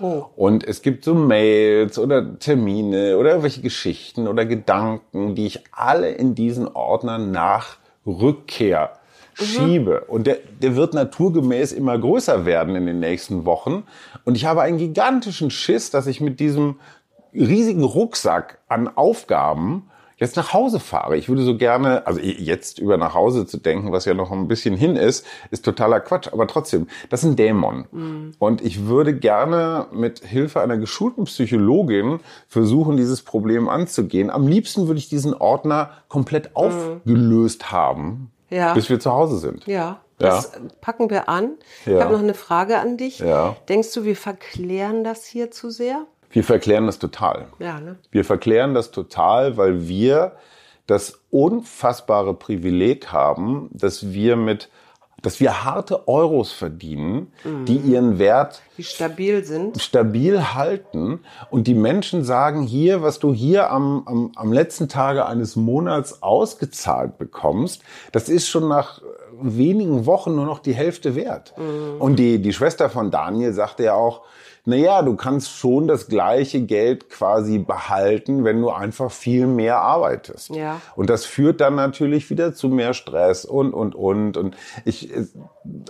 oh. 0.00 0.26
Und 0.36 0.62
es 0.64 0.80
gibt 0.80 1.04
so 1.04 1.14
Mails 1.14 1.98
oder 1.98 2.38
Termine 2.38 3.18
oder 3.18 3.30
irgendwelche 3.30 3.62
Geschichten 3.62 4.28
oder 4.28 4.46
Gedanken, 4.46 5.34
die 5.34 5.46
ich 5.46 5.64
alle 5.72 6.10
in 6.10 6.36
diesen 6.36 6.68
Ordner 6.68 7.18
nach 7.18 7.78
Rückkehr 8.06 9.00
schiebe. 9.34 10.02
Und 10.02 10.26
der, 10.26 10.38
der 10.62 10.76
wird 10.76 10.94
naturgemäß 10.94 11.72
immer 11.72 11.98
größer 11.98 12.46
werden 12.46 12.76
in 12.76 12.86
den 12.86 13.00
nächsten 13.00 13.44
Wochen. 13.44 13.84
Und 14.24 14.36
ich 14.36 14.44
habe 14.44 14.62
einen 14.62 14.78
gigantischen 14.78 15.50
Schiss, 15.50 15.90
dass 15.90 16.06
ich 16.06 16.20
mit 16.20 16.38
diesem 16.40 16.76
riesigen 17.34 17.84
Rucksack 17.84 18.58
an 18.68 18.88
Aufgaben 18.88 19.90
jetzt 20.20 20.36
nach 20.36 20.52
Hause 20.52 20.78
fahre. 20.78 21.16
Ich 21.16 21.28
würde 21.28 21.42
so 21.42 21.56
gerne, 21.56 22.06
also 22.06 22.20
jetzt 22.20 22.78
über 22.78 22.96
nach 22.96 23.14
Hause 23.14 23.46
zu 23.46 23.56
denken, 23.56 23.90
was 23.90 24.04
ja 24.04 24.14
noch 24.14 24.30
ein 24.30 24.46
bisschen 24.46 24.76
hin 24.76 24.94
ist, 24.94 25.26
ist 25.50 25.64
totaler 25.64 25.98
Quatsch. 26.00 26.28
Aber 26.30 26.46
trotzdem, 26.46 26.86
das 27.08 27.24
ist 27.24 27.30
ein 27.30 27.36
Dämon. 27.36 27.86
Mhm. 27.90 28.32
Und 28.38 28.60
ich 28.60 28.86
würde 28.86 29.14
gerne 29.16 29.86
mit 29.92 30.20
Hilfe 30.20 30.60
einer 30.60 30.76
geschulten 30.76 31.24
Psychologin 31.24 32.20
versuchen, 32.46 32.96
dieses 32.96 33.22
Problem 33.22 33.68
anzugehen. 33.68 34.30
Am 34.30 34.46
liebsten 34.46 34.86
würde 34.86 34.98
ich 34.98 35.08
diesen 35.08 35.34
Ordner 35.34 35.90
komplett 36.08 36.50
mhm. 36.50 36.56
aufgelöst 36.56 37.72
haben, 37.72 38.30
ja. 38.50 38.74
bis 38.74 38.90
wir 38.90 39.00
zu 39.00 39.10
Hause 39.10 39.38
sind. 39.38 39.66
Ja. 39.66 40.00
Das 40.18 40.52
ja. 40.52 40.60
packen 40.82 41.08
wir 41.08 41.30
an. 41.30 41.52
Ja. 41.86 41.96
Ich 41.96 42.02
habe 42.02 42.12
noch 42.12 42.22
eine 42.22 42.34
Frage 42.34 42.78
an 42.78 42.98
dich. 42.98 43.20
Ja. 43.20 43.56
Denkst 43.70 43.94
du, 43.94 44.04
wir 44.04 44.16
verklären 44.16 45.02
das 45.02 45.24
hier 45.24 45.50
zu 45.50 45.70
sehr? 45.70 46.04
Wir 46.30 46.44
verklären 46.44 46.86
das 46.86 46.98
total. 46.98 47.48
Ja, 47.58 47.80
ne? 47.80 47.96
Wir 48.10 48.24
verklären 48.24 48.74
das 48.74 48.90
total, 48.90 49.56
weil 49.56 49.88
wir 49.88 50.32
das 50.86 51.20
unfassbare 51.30 52.34
Privileg 52.34 53.12
haben, 53.12 53.68
dass 53.72 54.12
wir 54.12 54.36
mit 54.36 54.68
dass 55.22 55.38
wir 55.38 55.64
harte 55.64 56.08
Euros 56.08 56.52
verdienen, 56.52 57.32
mhm. 57.44 57.64
die 57.66 57.76
ihren 57.76 58.18
Wert 58.18 58.62
die 58.78 58.84
stabil 58.84 59.44
sind, 59.44 59.80
stabil 59.80 60.54
halten 60.54 61.20
und 61.50 61.66
die 61.66 61.74
Menschen 61.74 62.24
sagen 62.24 62.62
hier, 62.62 63.02
was 63.02 63.18
du 63.18 63.34
hier 63.34 63.70
am, 63.70 64.02
am, 64.06 64.32
am 64.34 64.52
letzten 64.52 64.88
Tage 64.88 65.26
eines 65.26 65.56
Monats 65.56 66.22
ausgezahlt 66.22 67.18
bekommst, 67.18 67.82
das 68.12 68.30
ist 68.30 68.48
schon 68.48 68.68
nach 68.68 69.02
wenigen 69.38 70.06
Wochen 70.06 70.34
nur 70.34 70.46
noch 70.46 70.58
die 70.58 70.74
Hälfte 70.74 71.14
wert. 71.14 71.54
Mhm. 71.56 72.00
Und 72.00 72.16
die, 72.16 72.40
die 72.40 72.52
Schwester 72.52 72.90
von 72.90 73.10
Daniel 73.10 73.52
sagte 73.52 73.84
ja 73.84 73.94
auch, 73.94 74.22
naja, 74.64 75.02
du 75.02 75.16
kannst 75.16 75.50
schon 75.50 75.88
das 75.88 76.08
gleiche 76.08 76.60
Geld 76.62 77.08
quasi 77.08 77.58
behalten, 77.58 78.44
wenn 78.44 78.60
du 78.60 78.70
einfach 78.70 79.10
viel 79.10 79.46
mehr 79.46 79.78
arbeitest. 79.78 80.50
Ja. 80.50 80.80
Und 80.96 81.08
das 81.08 81.24
führt 81.24 81.60
dann 81.60 81.76
natürlich 81.76 82.28
wieder 82.30 82.54
zu 82.54 82.68
mehr 82.68 82.92
Stress 82.94 83.44
und, 83.44 83.72
und, 83.72 83.94
und. 83.94 84.36
Und 84.36 84.56
ich, 84.84 85.10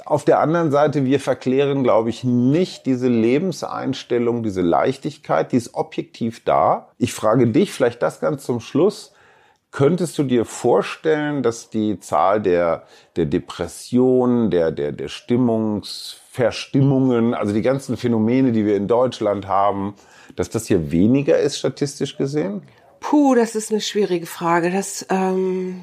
auf 0.04 0.24
der 0.24 0.40
anderen 0.40 0.70
Seite, 0.70 1.04
wir 1.04 1.20
verklären, 1.20 1.82
glaube 1.82 2.10
ich, 2.10 2.22
nicht 2.24 2.86
diese 2.86 3.08
Lebenseinstellung, 3.08 4.42
diese 4.42 4.62
Leichtigkeit, 4.62 5.52
die 5.52 5.56
ist 5.56 5.74
objektiv 5.74 6.44
da. 6.44 6.90
Ich 6.98 7.12
frage 7.12 7.48
dich 7.48 7.72
vielleicht 7.72 8.02
das 8.02 8.20
ganz 8.20 8.44
zum 8.44 8.60
Schluss. 8.60 9.12
Könntest 9.72 10.18
du 10.18 10.24
dir 10.24 10.44
vorstellen, 10.44 11.42
dass 11.42 11.70
die 11.70 12.00
Zahl 12.00 12.40
der, 12.40 12.84
der 13.14 13.26
Depressionen, 13.26 14.50
der, 14.50 14.72
der, 14.72 14.90
der 14.90 15.08
Stimmungsverstimmungen, 16.40 17.34
also 17.34 17.52
die 17.52 17.62
ganzen 17.62 17.96
Phänomene, 17.96 18.52
die 18.52 18.64
wir 18.64 18.76
in 18.76 18.88
Deutschland 18.88 19.46
haben, 19.46 19.94
dass 20.36 20.48
das 20.48 20.66
hier 20.66 20.90
weniger 20.90 21.38
ist, 21.38 21.58
statistisch 21.58 22.16
gesehen? 22.16 22.62
Puh, 23.00 23.34
das 23.34 23.54
ist 23.54 23.70
eine 23.70 23.80
schwierige 23.80 24.26
Frage. 24.26 24.70
Das, 24.70 25.06
ähm, 25.10 25.82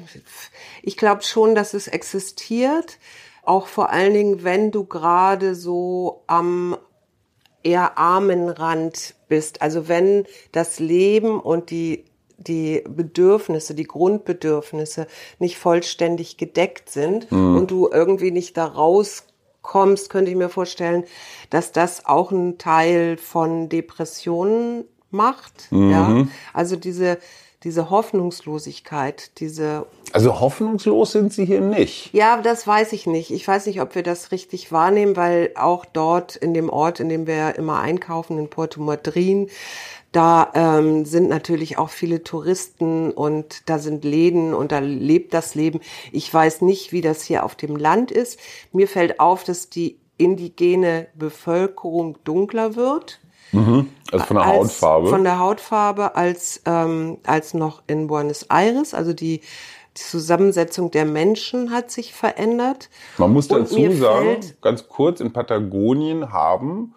ich 0.82 0.96
glaube 0.96 1.22
schon, 1.22 1.54
dass 1.54 1.74
es 1.74 1.88
existiert. 1.88 2.98
Auch 3.42 3.66
vor 3.66 3.90
allen 3.90 4.14
Dingen, 4.14 4.44
wenn 4.44 4.70
du 4.70 4.84
gerade 4.84 5.54
so 5.54 6.22
am 6.26 6.76
eher 7.62 7.98
armen 7.98 8.48
Rand 8.48 9.14
bist. 9.28 9.62
Also 9.62 9.88
wenn 9.88 10.24
das 10.52 10.78
Leben 10.78 11.40
und 11.40 11.70
die 11.70 12.04
die 12.40 12.84
Bedürfnisse, 12.88 13.74
die 13.74 13.84
Grundbedürfnisse 13.84 15.08
nicht 15.40 15.58
vollständig 15.58 16.36
gedeckt 16.36 16.88
sind 16.88 17.30
mhm. 17.32 17.56
und 17.56 17.70
du 17.72 17.90
irgendwie 17.90 18.30
nicht 18.30 18.56
da 18.56 18.66
rauskommst, 19.68 20.10
könnte 20.10 20.30
ich 20.30 20.36
mir 20.36 20.48
vorstellen, 20.48 21.04
dass 21.50 21.72
das 21.72 22.06
auch 22.06 22.30
ein 22.30 22.58
Teil 22.58 23.16
von 23.16 23.68
Depressionen 23.68 24.84
macht. 25.10 25.70
Mhm. 25.70 25.90
Ja, 25.90 26.26
also 26.52 26.76
diese 26.76 27.18
diese 27.64 27.90
Hoffnungslosigkeit, 27.90 29.32
diese 29.40 29.86
also 30.12 30.38
hoffnungslos 30.40 31.10
sind 31.10 31.32
sie 31.32 31.44
hier 31.44 31.60
nicht. 31.60 32.10
Ja, 32.12 32.40
das 32.40 32.66
weiß 32.66 32.92
ich 32.92 33.08
nicht. 33.08 33.32
Ich 33.32 33.46
weiß 33.46 33.66
nicht, 33.66 33.80
ob 33.80 33.96
wir 33.96 34.04
das 34.04 34.30
richtig 34.30 34.70
wahrnehmen, 34.70 35.16
weil 35.16 35.50
auch 35.56 35.84
dort 35.84 36.36
in 36.36 36.54
dem 36.54 36.70
Ort, 36.70 37.00
in 37.00 37.08
dem 37.08 37.26
wir 37.26 37.56
immer 37.56 37.80
einkaufen, 37.80 38.38
in 38.38 38.48
Porto 38.48 38.80
Madryn, 38.80 39.50
da 40.18 40.50
ähm, 40.52 41.04
sind 41.04 41.28
natürlich 41.28 41.78
auch 41.78 41.90
viele 41.90 42.24
Touristen 42.24 43.12
und 43.12 43.62
da 43.66 43.78
sind 43.78 44.04
Läden 44.04 44.52
und 44.52 44.72
da 44.72 44.80
lebt 44.80 45.32
das 45.32 45.54
Leben. 45.54 45.78
Ich 46.10 46.34
weiß 46.34 46.60
nicht, 46.62 46.90
wie 46.90 47.02
das 47.02 47.22
hier 47.22 47.44
auf 47.44 47.54
dem 47.54 47.76
Land 47.76 48.10
ist. 48.10 48.40
Mir 48.72 48.88
fällt 48.88 49.20
auf, 49.20 49.44
dass 49.44 49.70
die 49.70 49.96
indigene 50.16 51.06
Bevölkerung 51.14 52.18
dunkler 52.24 52.74
wird. 52.74 53.20
Mhm. 53.52 53.90
Also 54.10 54.24
von 54.24 54.36
der 54.38 54.46
als, 54.46 54.56
Hautfarbe. 54.58 55.08
Von 55.08 55.22
der 55.22 55.38
Hautfarbe 55.38 56.16
als, 56.16 56.62
ähm, 56.66 57.18
als 57.24 57.54
noch 57.54 57.84
in 57.86 58.08
Buenos 58.08 58.42
Aires. 58.50 58.94
Also 58.94 59.12
die, 59.12 59.38
die 59.38 60.02
Zusammensetzung 60.02 60.90
der 60.90 61.04
Menschen 61.04 61.70
hat 61.70 61.92
sich 61.92 62.12
verändert. 62.12 62.90
Man 63.18 63.32
muss 63.32 63.46
dazu 63.46 63.92
sagen, 63.92 64.40
ganz 64.62 64.88
kurz, 64.88 65.20
in 65.20 65.32
Patagonien 65.32 66.32
haben 66.32 66.96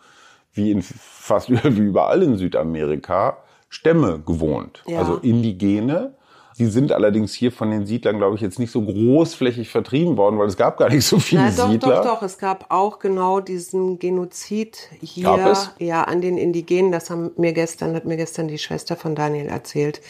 wie 0.54 0.72
in 0.72 0.82
fast 0.82 1.50
wie 1.50 1.82
überall 1.82 2.24
in 2.24 2.38
Südamerika 2.38 3.38
Stämme 3.70 4.22
gewohnt, 4.26 4.84
ja. 4.86 5.00
also 5.00 5.16
Indigene. 5.16 6.14
Sie 6.54 6.68
sind 6.68 6.92
allerdings 6.92 7.34
hier 7.34 7.54
von 7.54 7.72
den 7.72 7.86
Siedlern, 7.86 8.18
glaube 8.18 8.36
ich, 8.36 8.42
jetzt 8.42 8.60
nicht 8.60 8.72
so 8.72 8.82
großflächig 8.82 9.70
vertrieben 9.70 10.18
worden, 10.18 10.38
weil 10.38 10.48
es 10.48 10.58
gab 10.58 10.78
gar 10.78 10.90
nicht 10.90 11.06
so 11.06 11.18
viele 11.18 11.44
Na, 11.44 11.52
doch, 11.52 11.72
Siedler. 11.72 11.96
Doch, 12.04 12.20
doch, 12.20 12.22
es 12.22 12.38
gab 12.38 12.66
auch 12.70 13.00
genau 13.00 13.40
diesen 13.40 13.98
Genozid 13.98 14.90
hier, 15.00 15.56
ja, 15.80 16.04
an 16.04 16.20
den 16.20 16.38
Indigenen. 16.38 16.92
Das 16.92 17.10
haben 17.10 17.32
mir 17.38 17.54
gestern, 17.54 17.96
hat 17.96 18.04
mir 18.04 18.18
gestern 18.18 18.50
die 18.50 18.58
Schwester 18.58 18.98
von 18.98 19.16
Daniel 19.16 19.48
erzählt. 19.48 20.02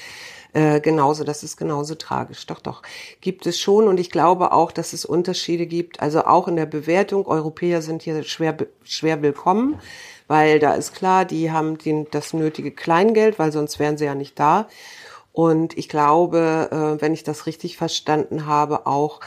Äh, 0.53 0.81
genauso, 0.81 1.23
das 1.23 1.43
ist 1.43 1.55
genauso 1.55 1.95
tragisch. 1.95 2.45
Doch, 2.47 2.59
doch, 2.59 2.81
gibt 3.21 3.45
es 3.45 3.59
schon. 3.59 3.87
Und 3.87 3.99
ich 3.99 4.09
glaube 4.09 4.51
auch, 4.51 4.71
dass 4.71 4.91
es 4.93 5.05
Unterschiede 5.05 5.67
gibt. 5.67 6.01
Also 6.01 6.25
auch 6.25 6.47
in 6.47 6.55
der 6.55 6.65
Bewertung. 6.65 7.27
Europäer 7.27 7.81
sind 7.83 8.01
hier 8.01 8.23
schwer, 8.23 8.57
schwer 8.83 9.21
willkommen 9.21 9.79
weil 10.31 10.59
da 10.59 10.73
ist 10.75 10.95
klar, 10.95 11.25
die 11.25 11.51
haben 11.51 11.77
den, 11.77 12.07
das 12.09 12.31
nötige 12.31 12.71
Kleingeld, 12.71 13.37
weil 13.37 13.51
sonst 13.51 13.79
wären 13.79 13.97
sie 13.97 14.05
ja 14.05 14.15
nicht 14.15 14.39
da. 14.39 14.69
Und 15.33 15.77
ich 15.77 15.89
glaube, 15.89 16.69
äh, 16.71 17.01
wenn 17.01 17.13
ich 17.13 17.25
das 17.25 17.47
richtig 17.47 17.75
verstanden 17.75 18.45
habe, 18.45 18.87
auch 18.87 19.19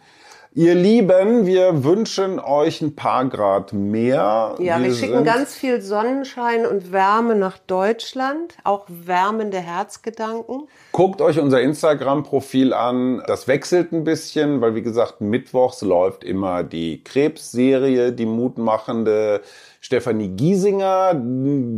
Ihr 0.59 0.75
Lieben, 0.75 1.45
wir 1.45 1.85
wünschen 1.85 2.41
euch 2.41 2.81
ein 2.81 2.97
paar 2.97 3.27
Grad 3.27 3.75
mehr. 3.75 4.55
Ja, 4.59 4.79
wir, 4.79 4.85
wir 4.85 4.95
schicken 4.95 5.23
ganz 5.23 5.55
viel 5.55 5.83
Sonnenschein 5.83 6.65
und 6.65 6.93
Wärme 6.93 7.37
nach 7.37 7.59
Deutschland, 7.59 8.55
auch 8.65 8.87
wärmende 8.89 9.59
Herzgedanken. 9.59 10.67
Guckt 10.93 11.21
euch 11.21 11.39
unser 11.39 11.61
Instagram-Profil 11.61 12.73
an. 12.73 13.23
Das 13.27 13.49
wechselt 13.49 13.93
ein 13.93 14.05
bisschen, 14.05 14.63
weil 14.63 14.75
wie 14.75 14.81
gesagt, 14.81 15.21
mittwochs 15.21 15.83
läuft 15.83 16.25
immer 16.25 16.65
die 16.65 17.05
Krebsserie, 17.05 18.13
die 18.13 18.25
mutmachende 18.25 19.43
Stefanie 19.87 20.31
Giesinger, 20.31 21.15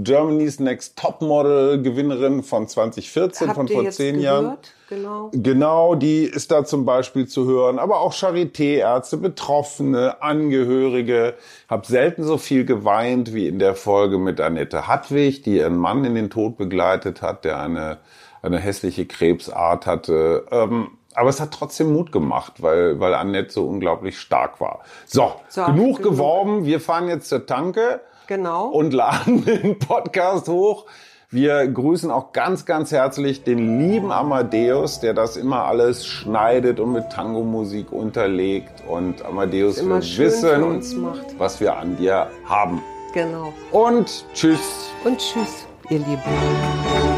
Germany's 0.02 0.60
Next 0.60 0.96
Topmodel 0.96 1.82
Gewinnerin 1.82 2.42
von 2.42 2.66
2014, 2.66 3.48
Habt 3.48 3.56
von 3.56 3.68
vor 3.68 3.90
zehn 3.90 4.18
Jahren. 4.18 4.56
genau. 4.88 5.30
Genau, 5.34 5.94
die 5.94 6.22
ist 6.22 6.50
da 6.50 6.64
zum 6.64 6.86
Beispiel 6.86 7.28
zu 7.28 7.44
hören, 7.44 7.78
aber 7.78 8.00
auch 8.00 8.14
Charité-Ärzte, 8.14 9.18
Betroffene, 9.18 10.22
Angehörige. 10.22 11.34
Hab 11.68 11.84
selten 11.84 12.24
so 12.24 12.38
viel 12.38 12.64
geweint 12.64 13.34
wie 13.34 13.46
in 13.46 13.58
der 13.58 13.74
Folge 13.74 14.16
mit 14.16 14.40
Annette 14.40 14.88
Hartwig, 14.88 15.42
die 15.42 15.58
ihren 15.58 15.76
Mann 15.76 16.02
in 16.06 16.14
den 16.14 16.30
Tod 16.30 16.56
begleitet 16.56 17.20
hat, 17.20 17.44
der 17.44 17.60
eine, 17.60 17.98
eine 18.40 18.58
hässliche 18.58 19.04
Krebsart 19.04 19.84
hatte. 19.84 20.46
Ähm, 20.50 20.97
aber 21.18 21.28
es 21.30 21.40
hat 21.40 21.50
trotzdem 21.52 21.92
Mut 21.92 22.12
gemacht, 22.12 22.54
weil, 22.62 22.98
weil 23.00 23.14
Annette 23.14 23.50
so 23.52 23.66
unglaublich 23.66 24.18
stark 24.18 24.60
war. 24.60 24.80
So, 25.06 25.32
So, 25.48 25.64
genug 25.66 25.96
genug. 25.98 26.02
geworben. 26.02 26.64
Wir 26.64 26.80
fahren 26.80 27.08
jetzt 27.08 27.28
zur 27.28 27.44
Tanke 27.46 28.00
Genau. 28.26 28.66
und 28.68 28.92
laden 28.94 29.44
den 29.46 29.78
Podcast 29.78 30.48
hoch. 30.48 30.86
Wir 31.30 31.66
grüßen 31.68 32.10
auch 32.10 32.32
ganz, 32.32 32.64
ganz 32.64 32.90
herzlich 32.90 33.44
den 33.44 33.78
lieben 33.78 34.10
Amadeus, 34.12 35.00
der 35.00 35.12
das 35.12 35.36
immer 35.36 35.64
alles 35.64 36.06
schneidet 36.06 36.80
und 36.80 36.92
mit 36.92 37.10
Tango-Musik 37.10 37.92
unterlegt. 37.92 38.82
Und 38.88 39.22
Amadeus, 39.26 39.78
für 39.78 40.00
wissen, 40.00 41.06
was 41.36 41.60
wir 41.60 41.76
an 41.76 41.98
dir 41.98 42.28
haben. 42.46 42.80
genau. 43.12 43.52
Und 43.72 44.24
tschüss. 44.32 44.88
Und 45.04 45.18
tschüss, 45.18 45.66
ihr 45.90 45.98
Lieben. 45.98 47.17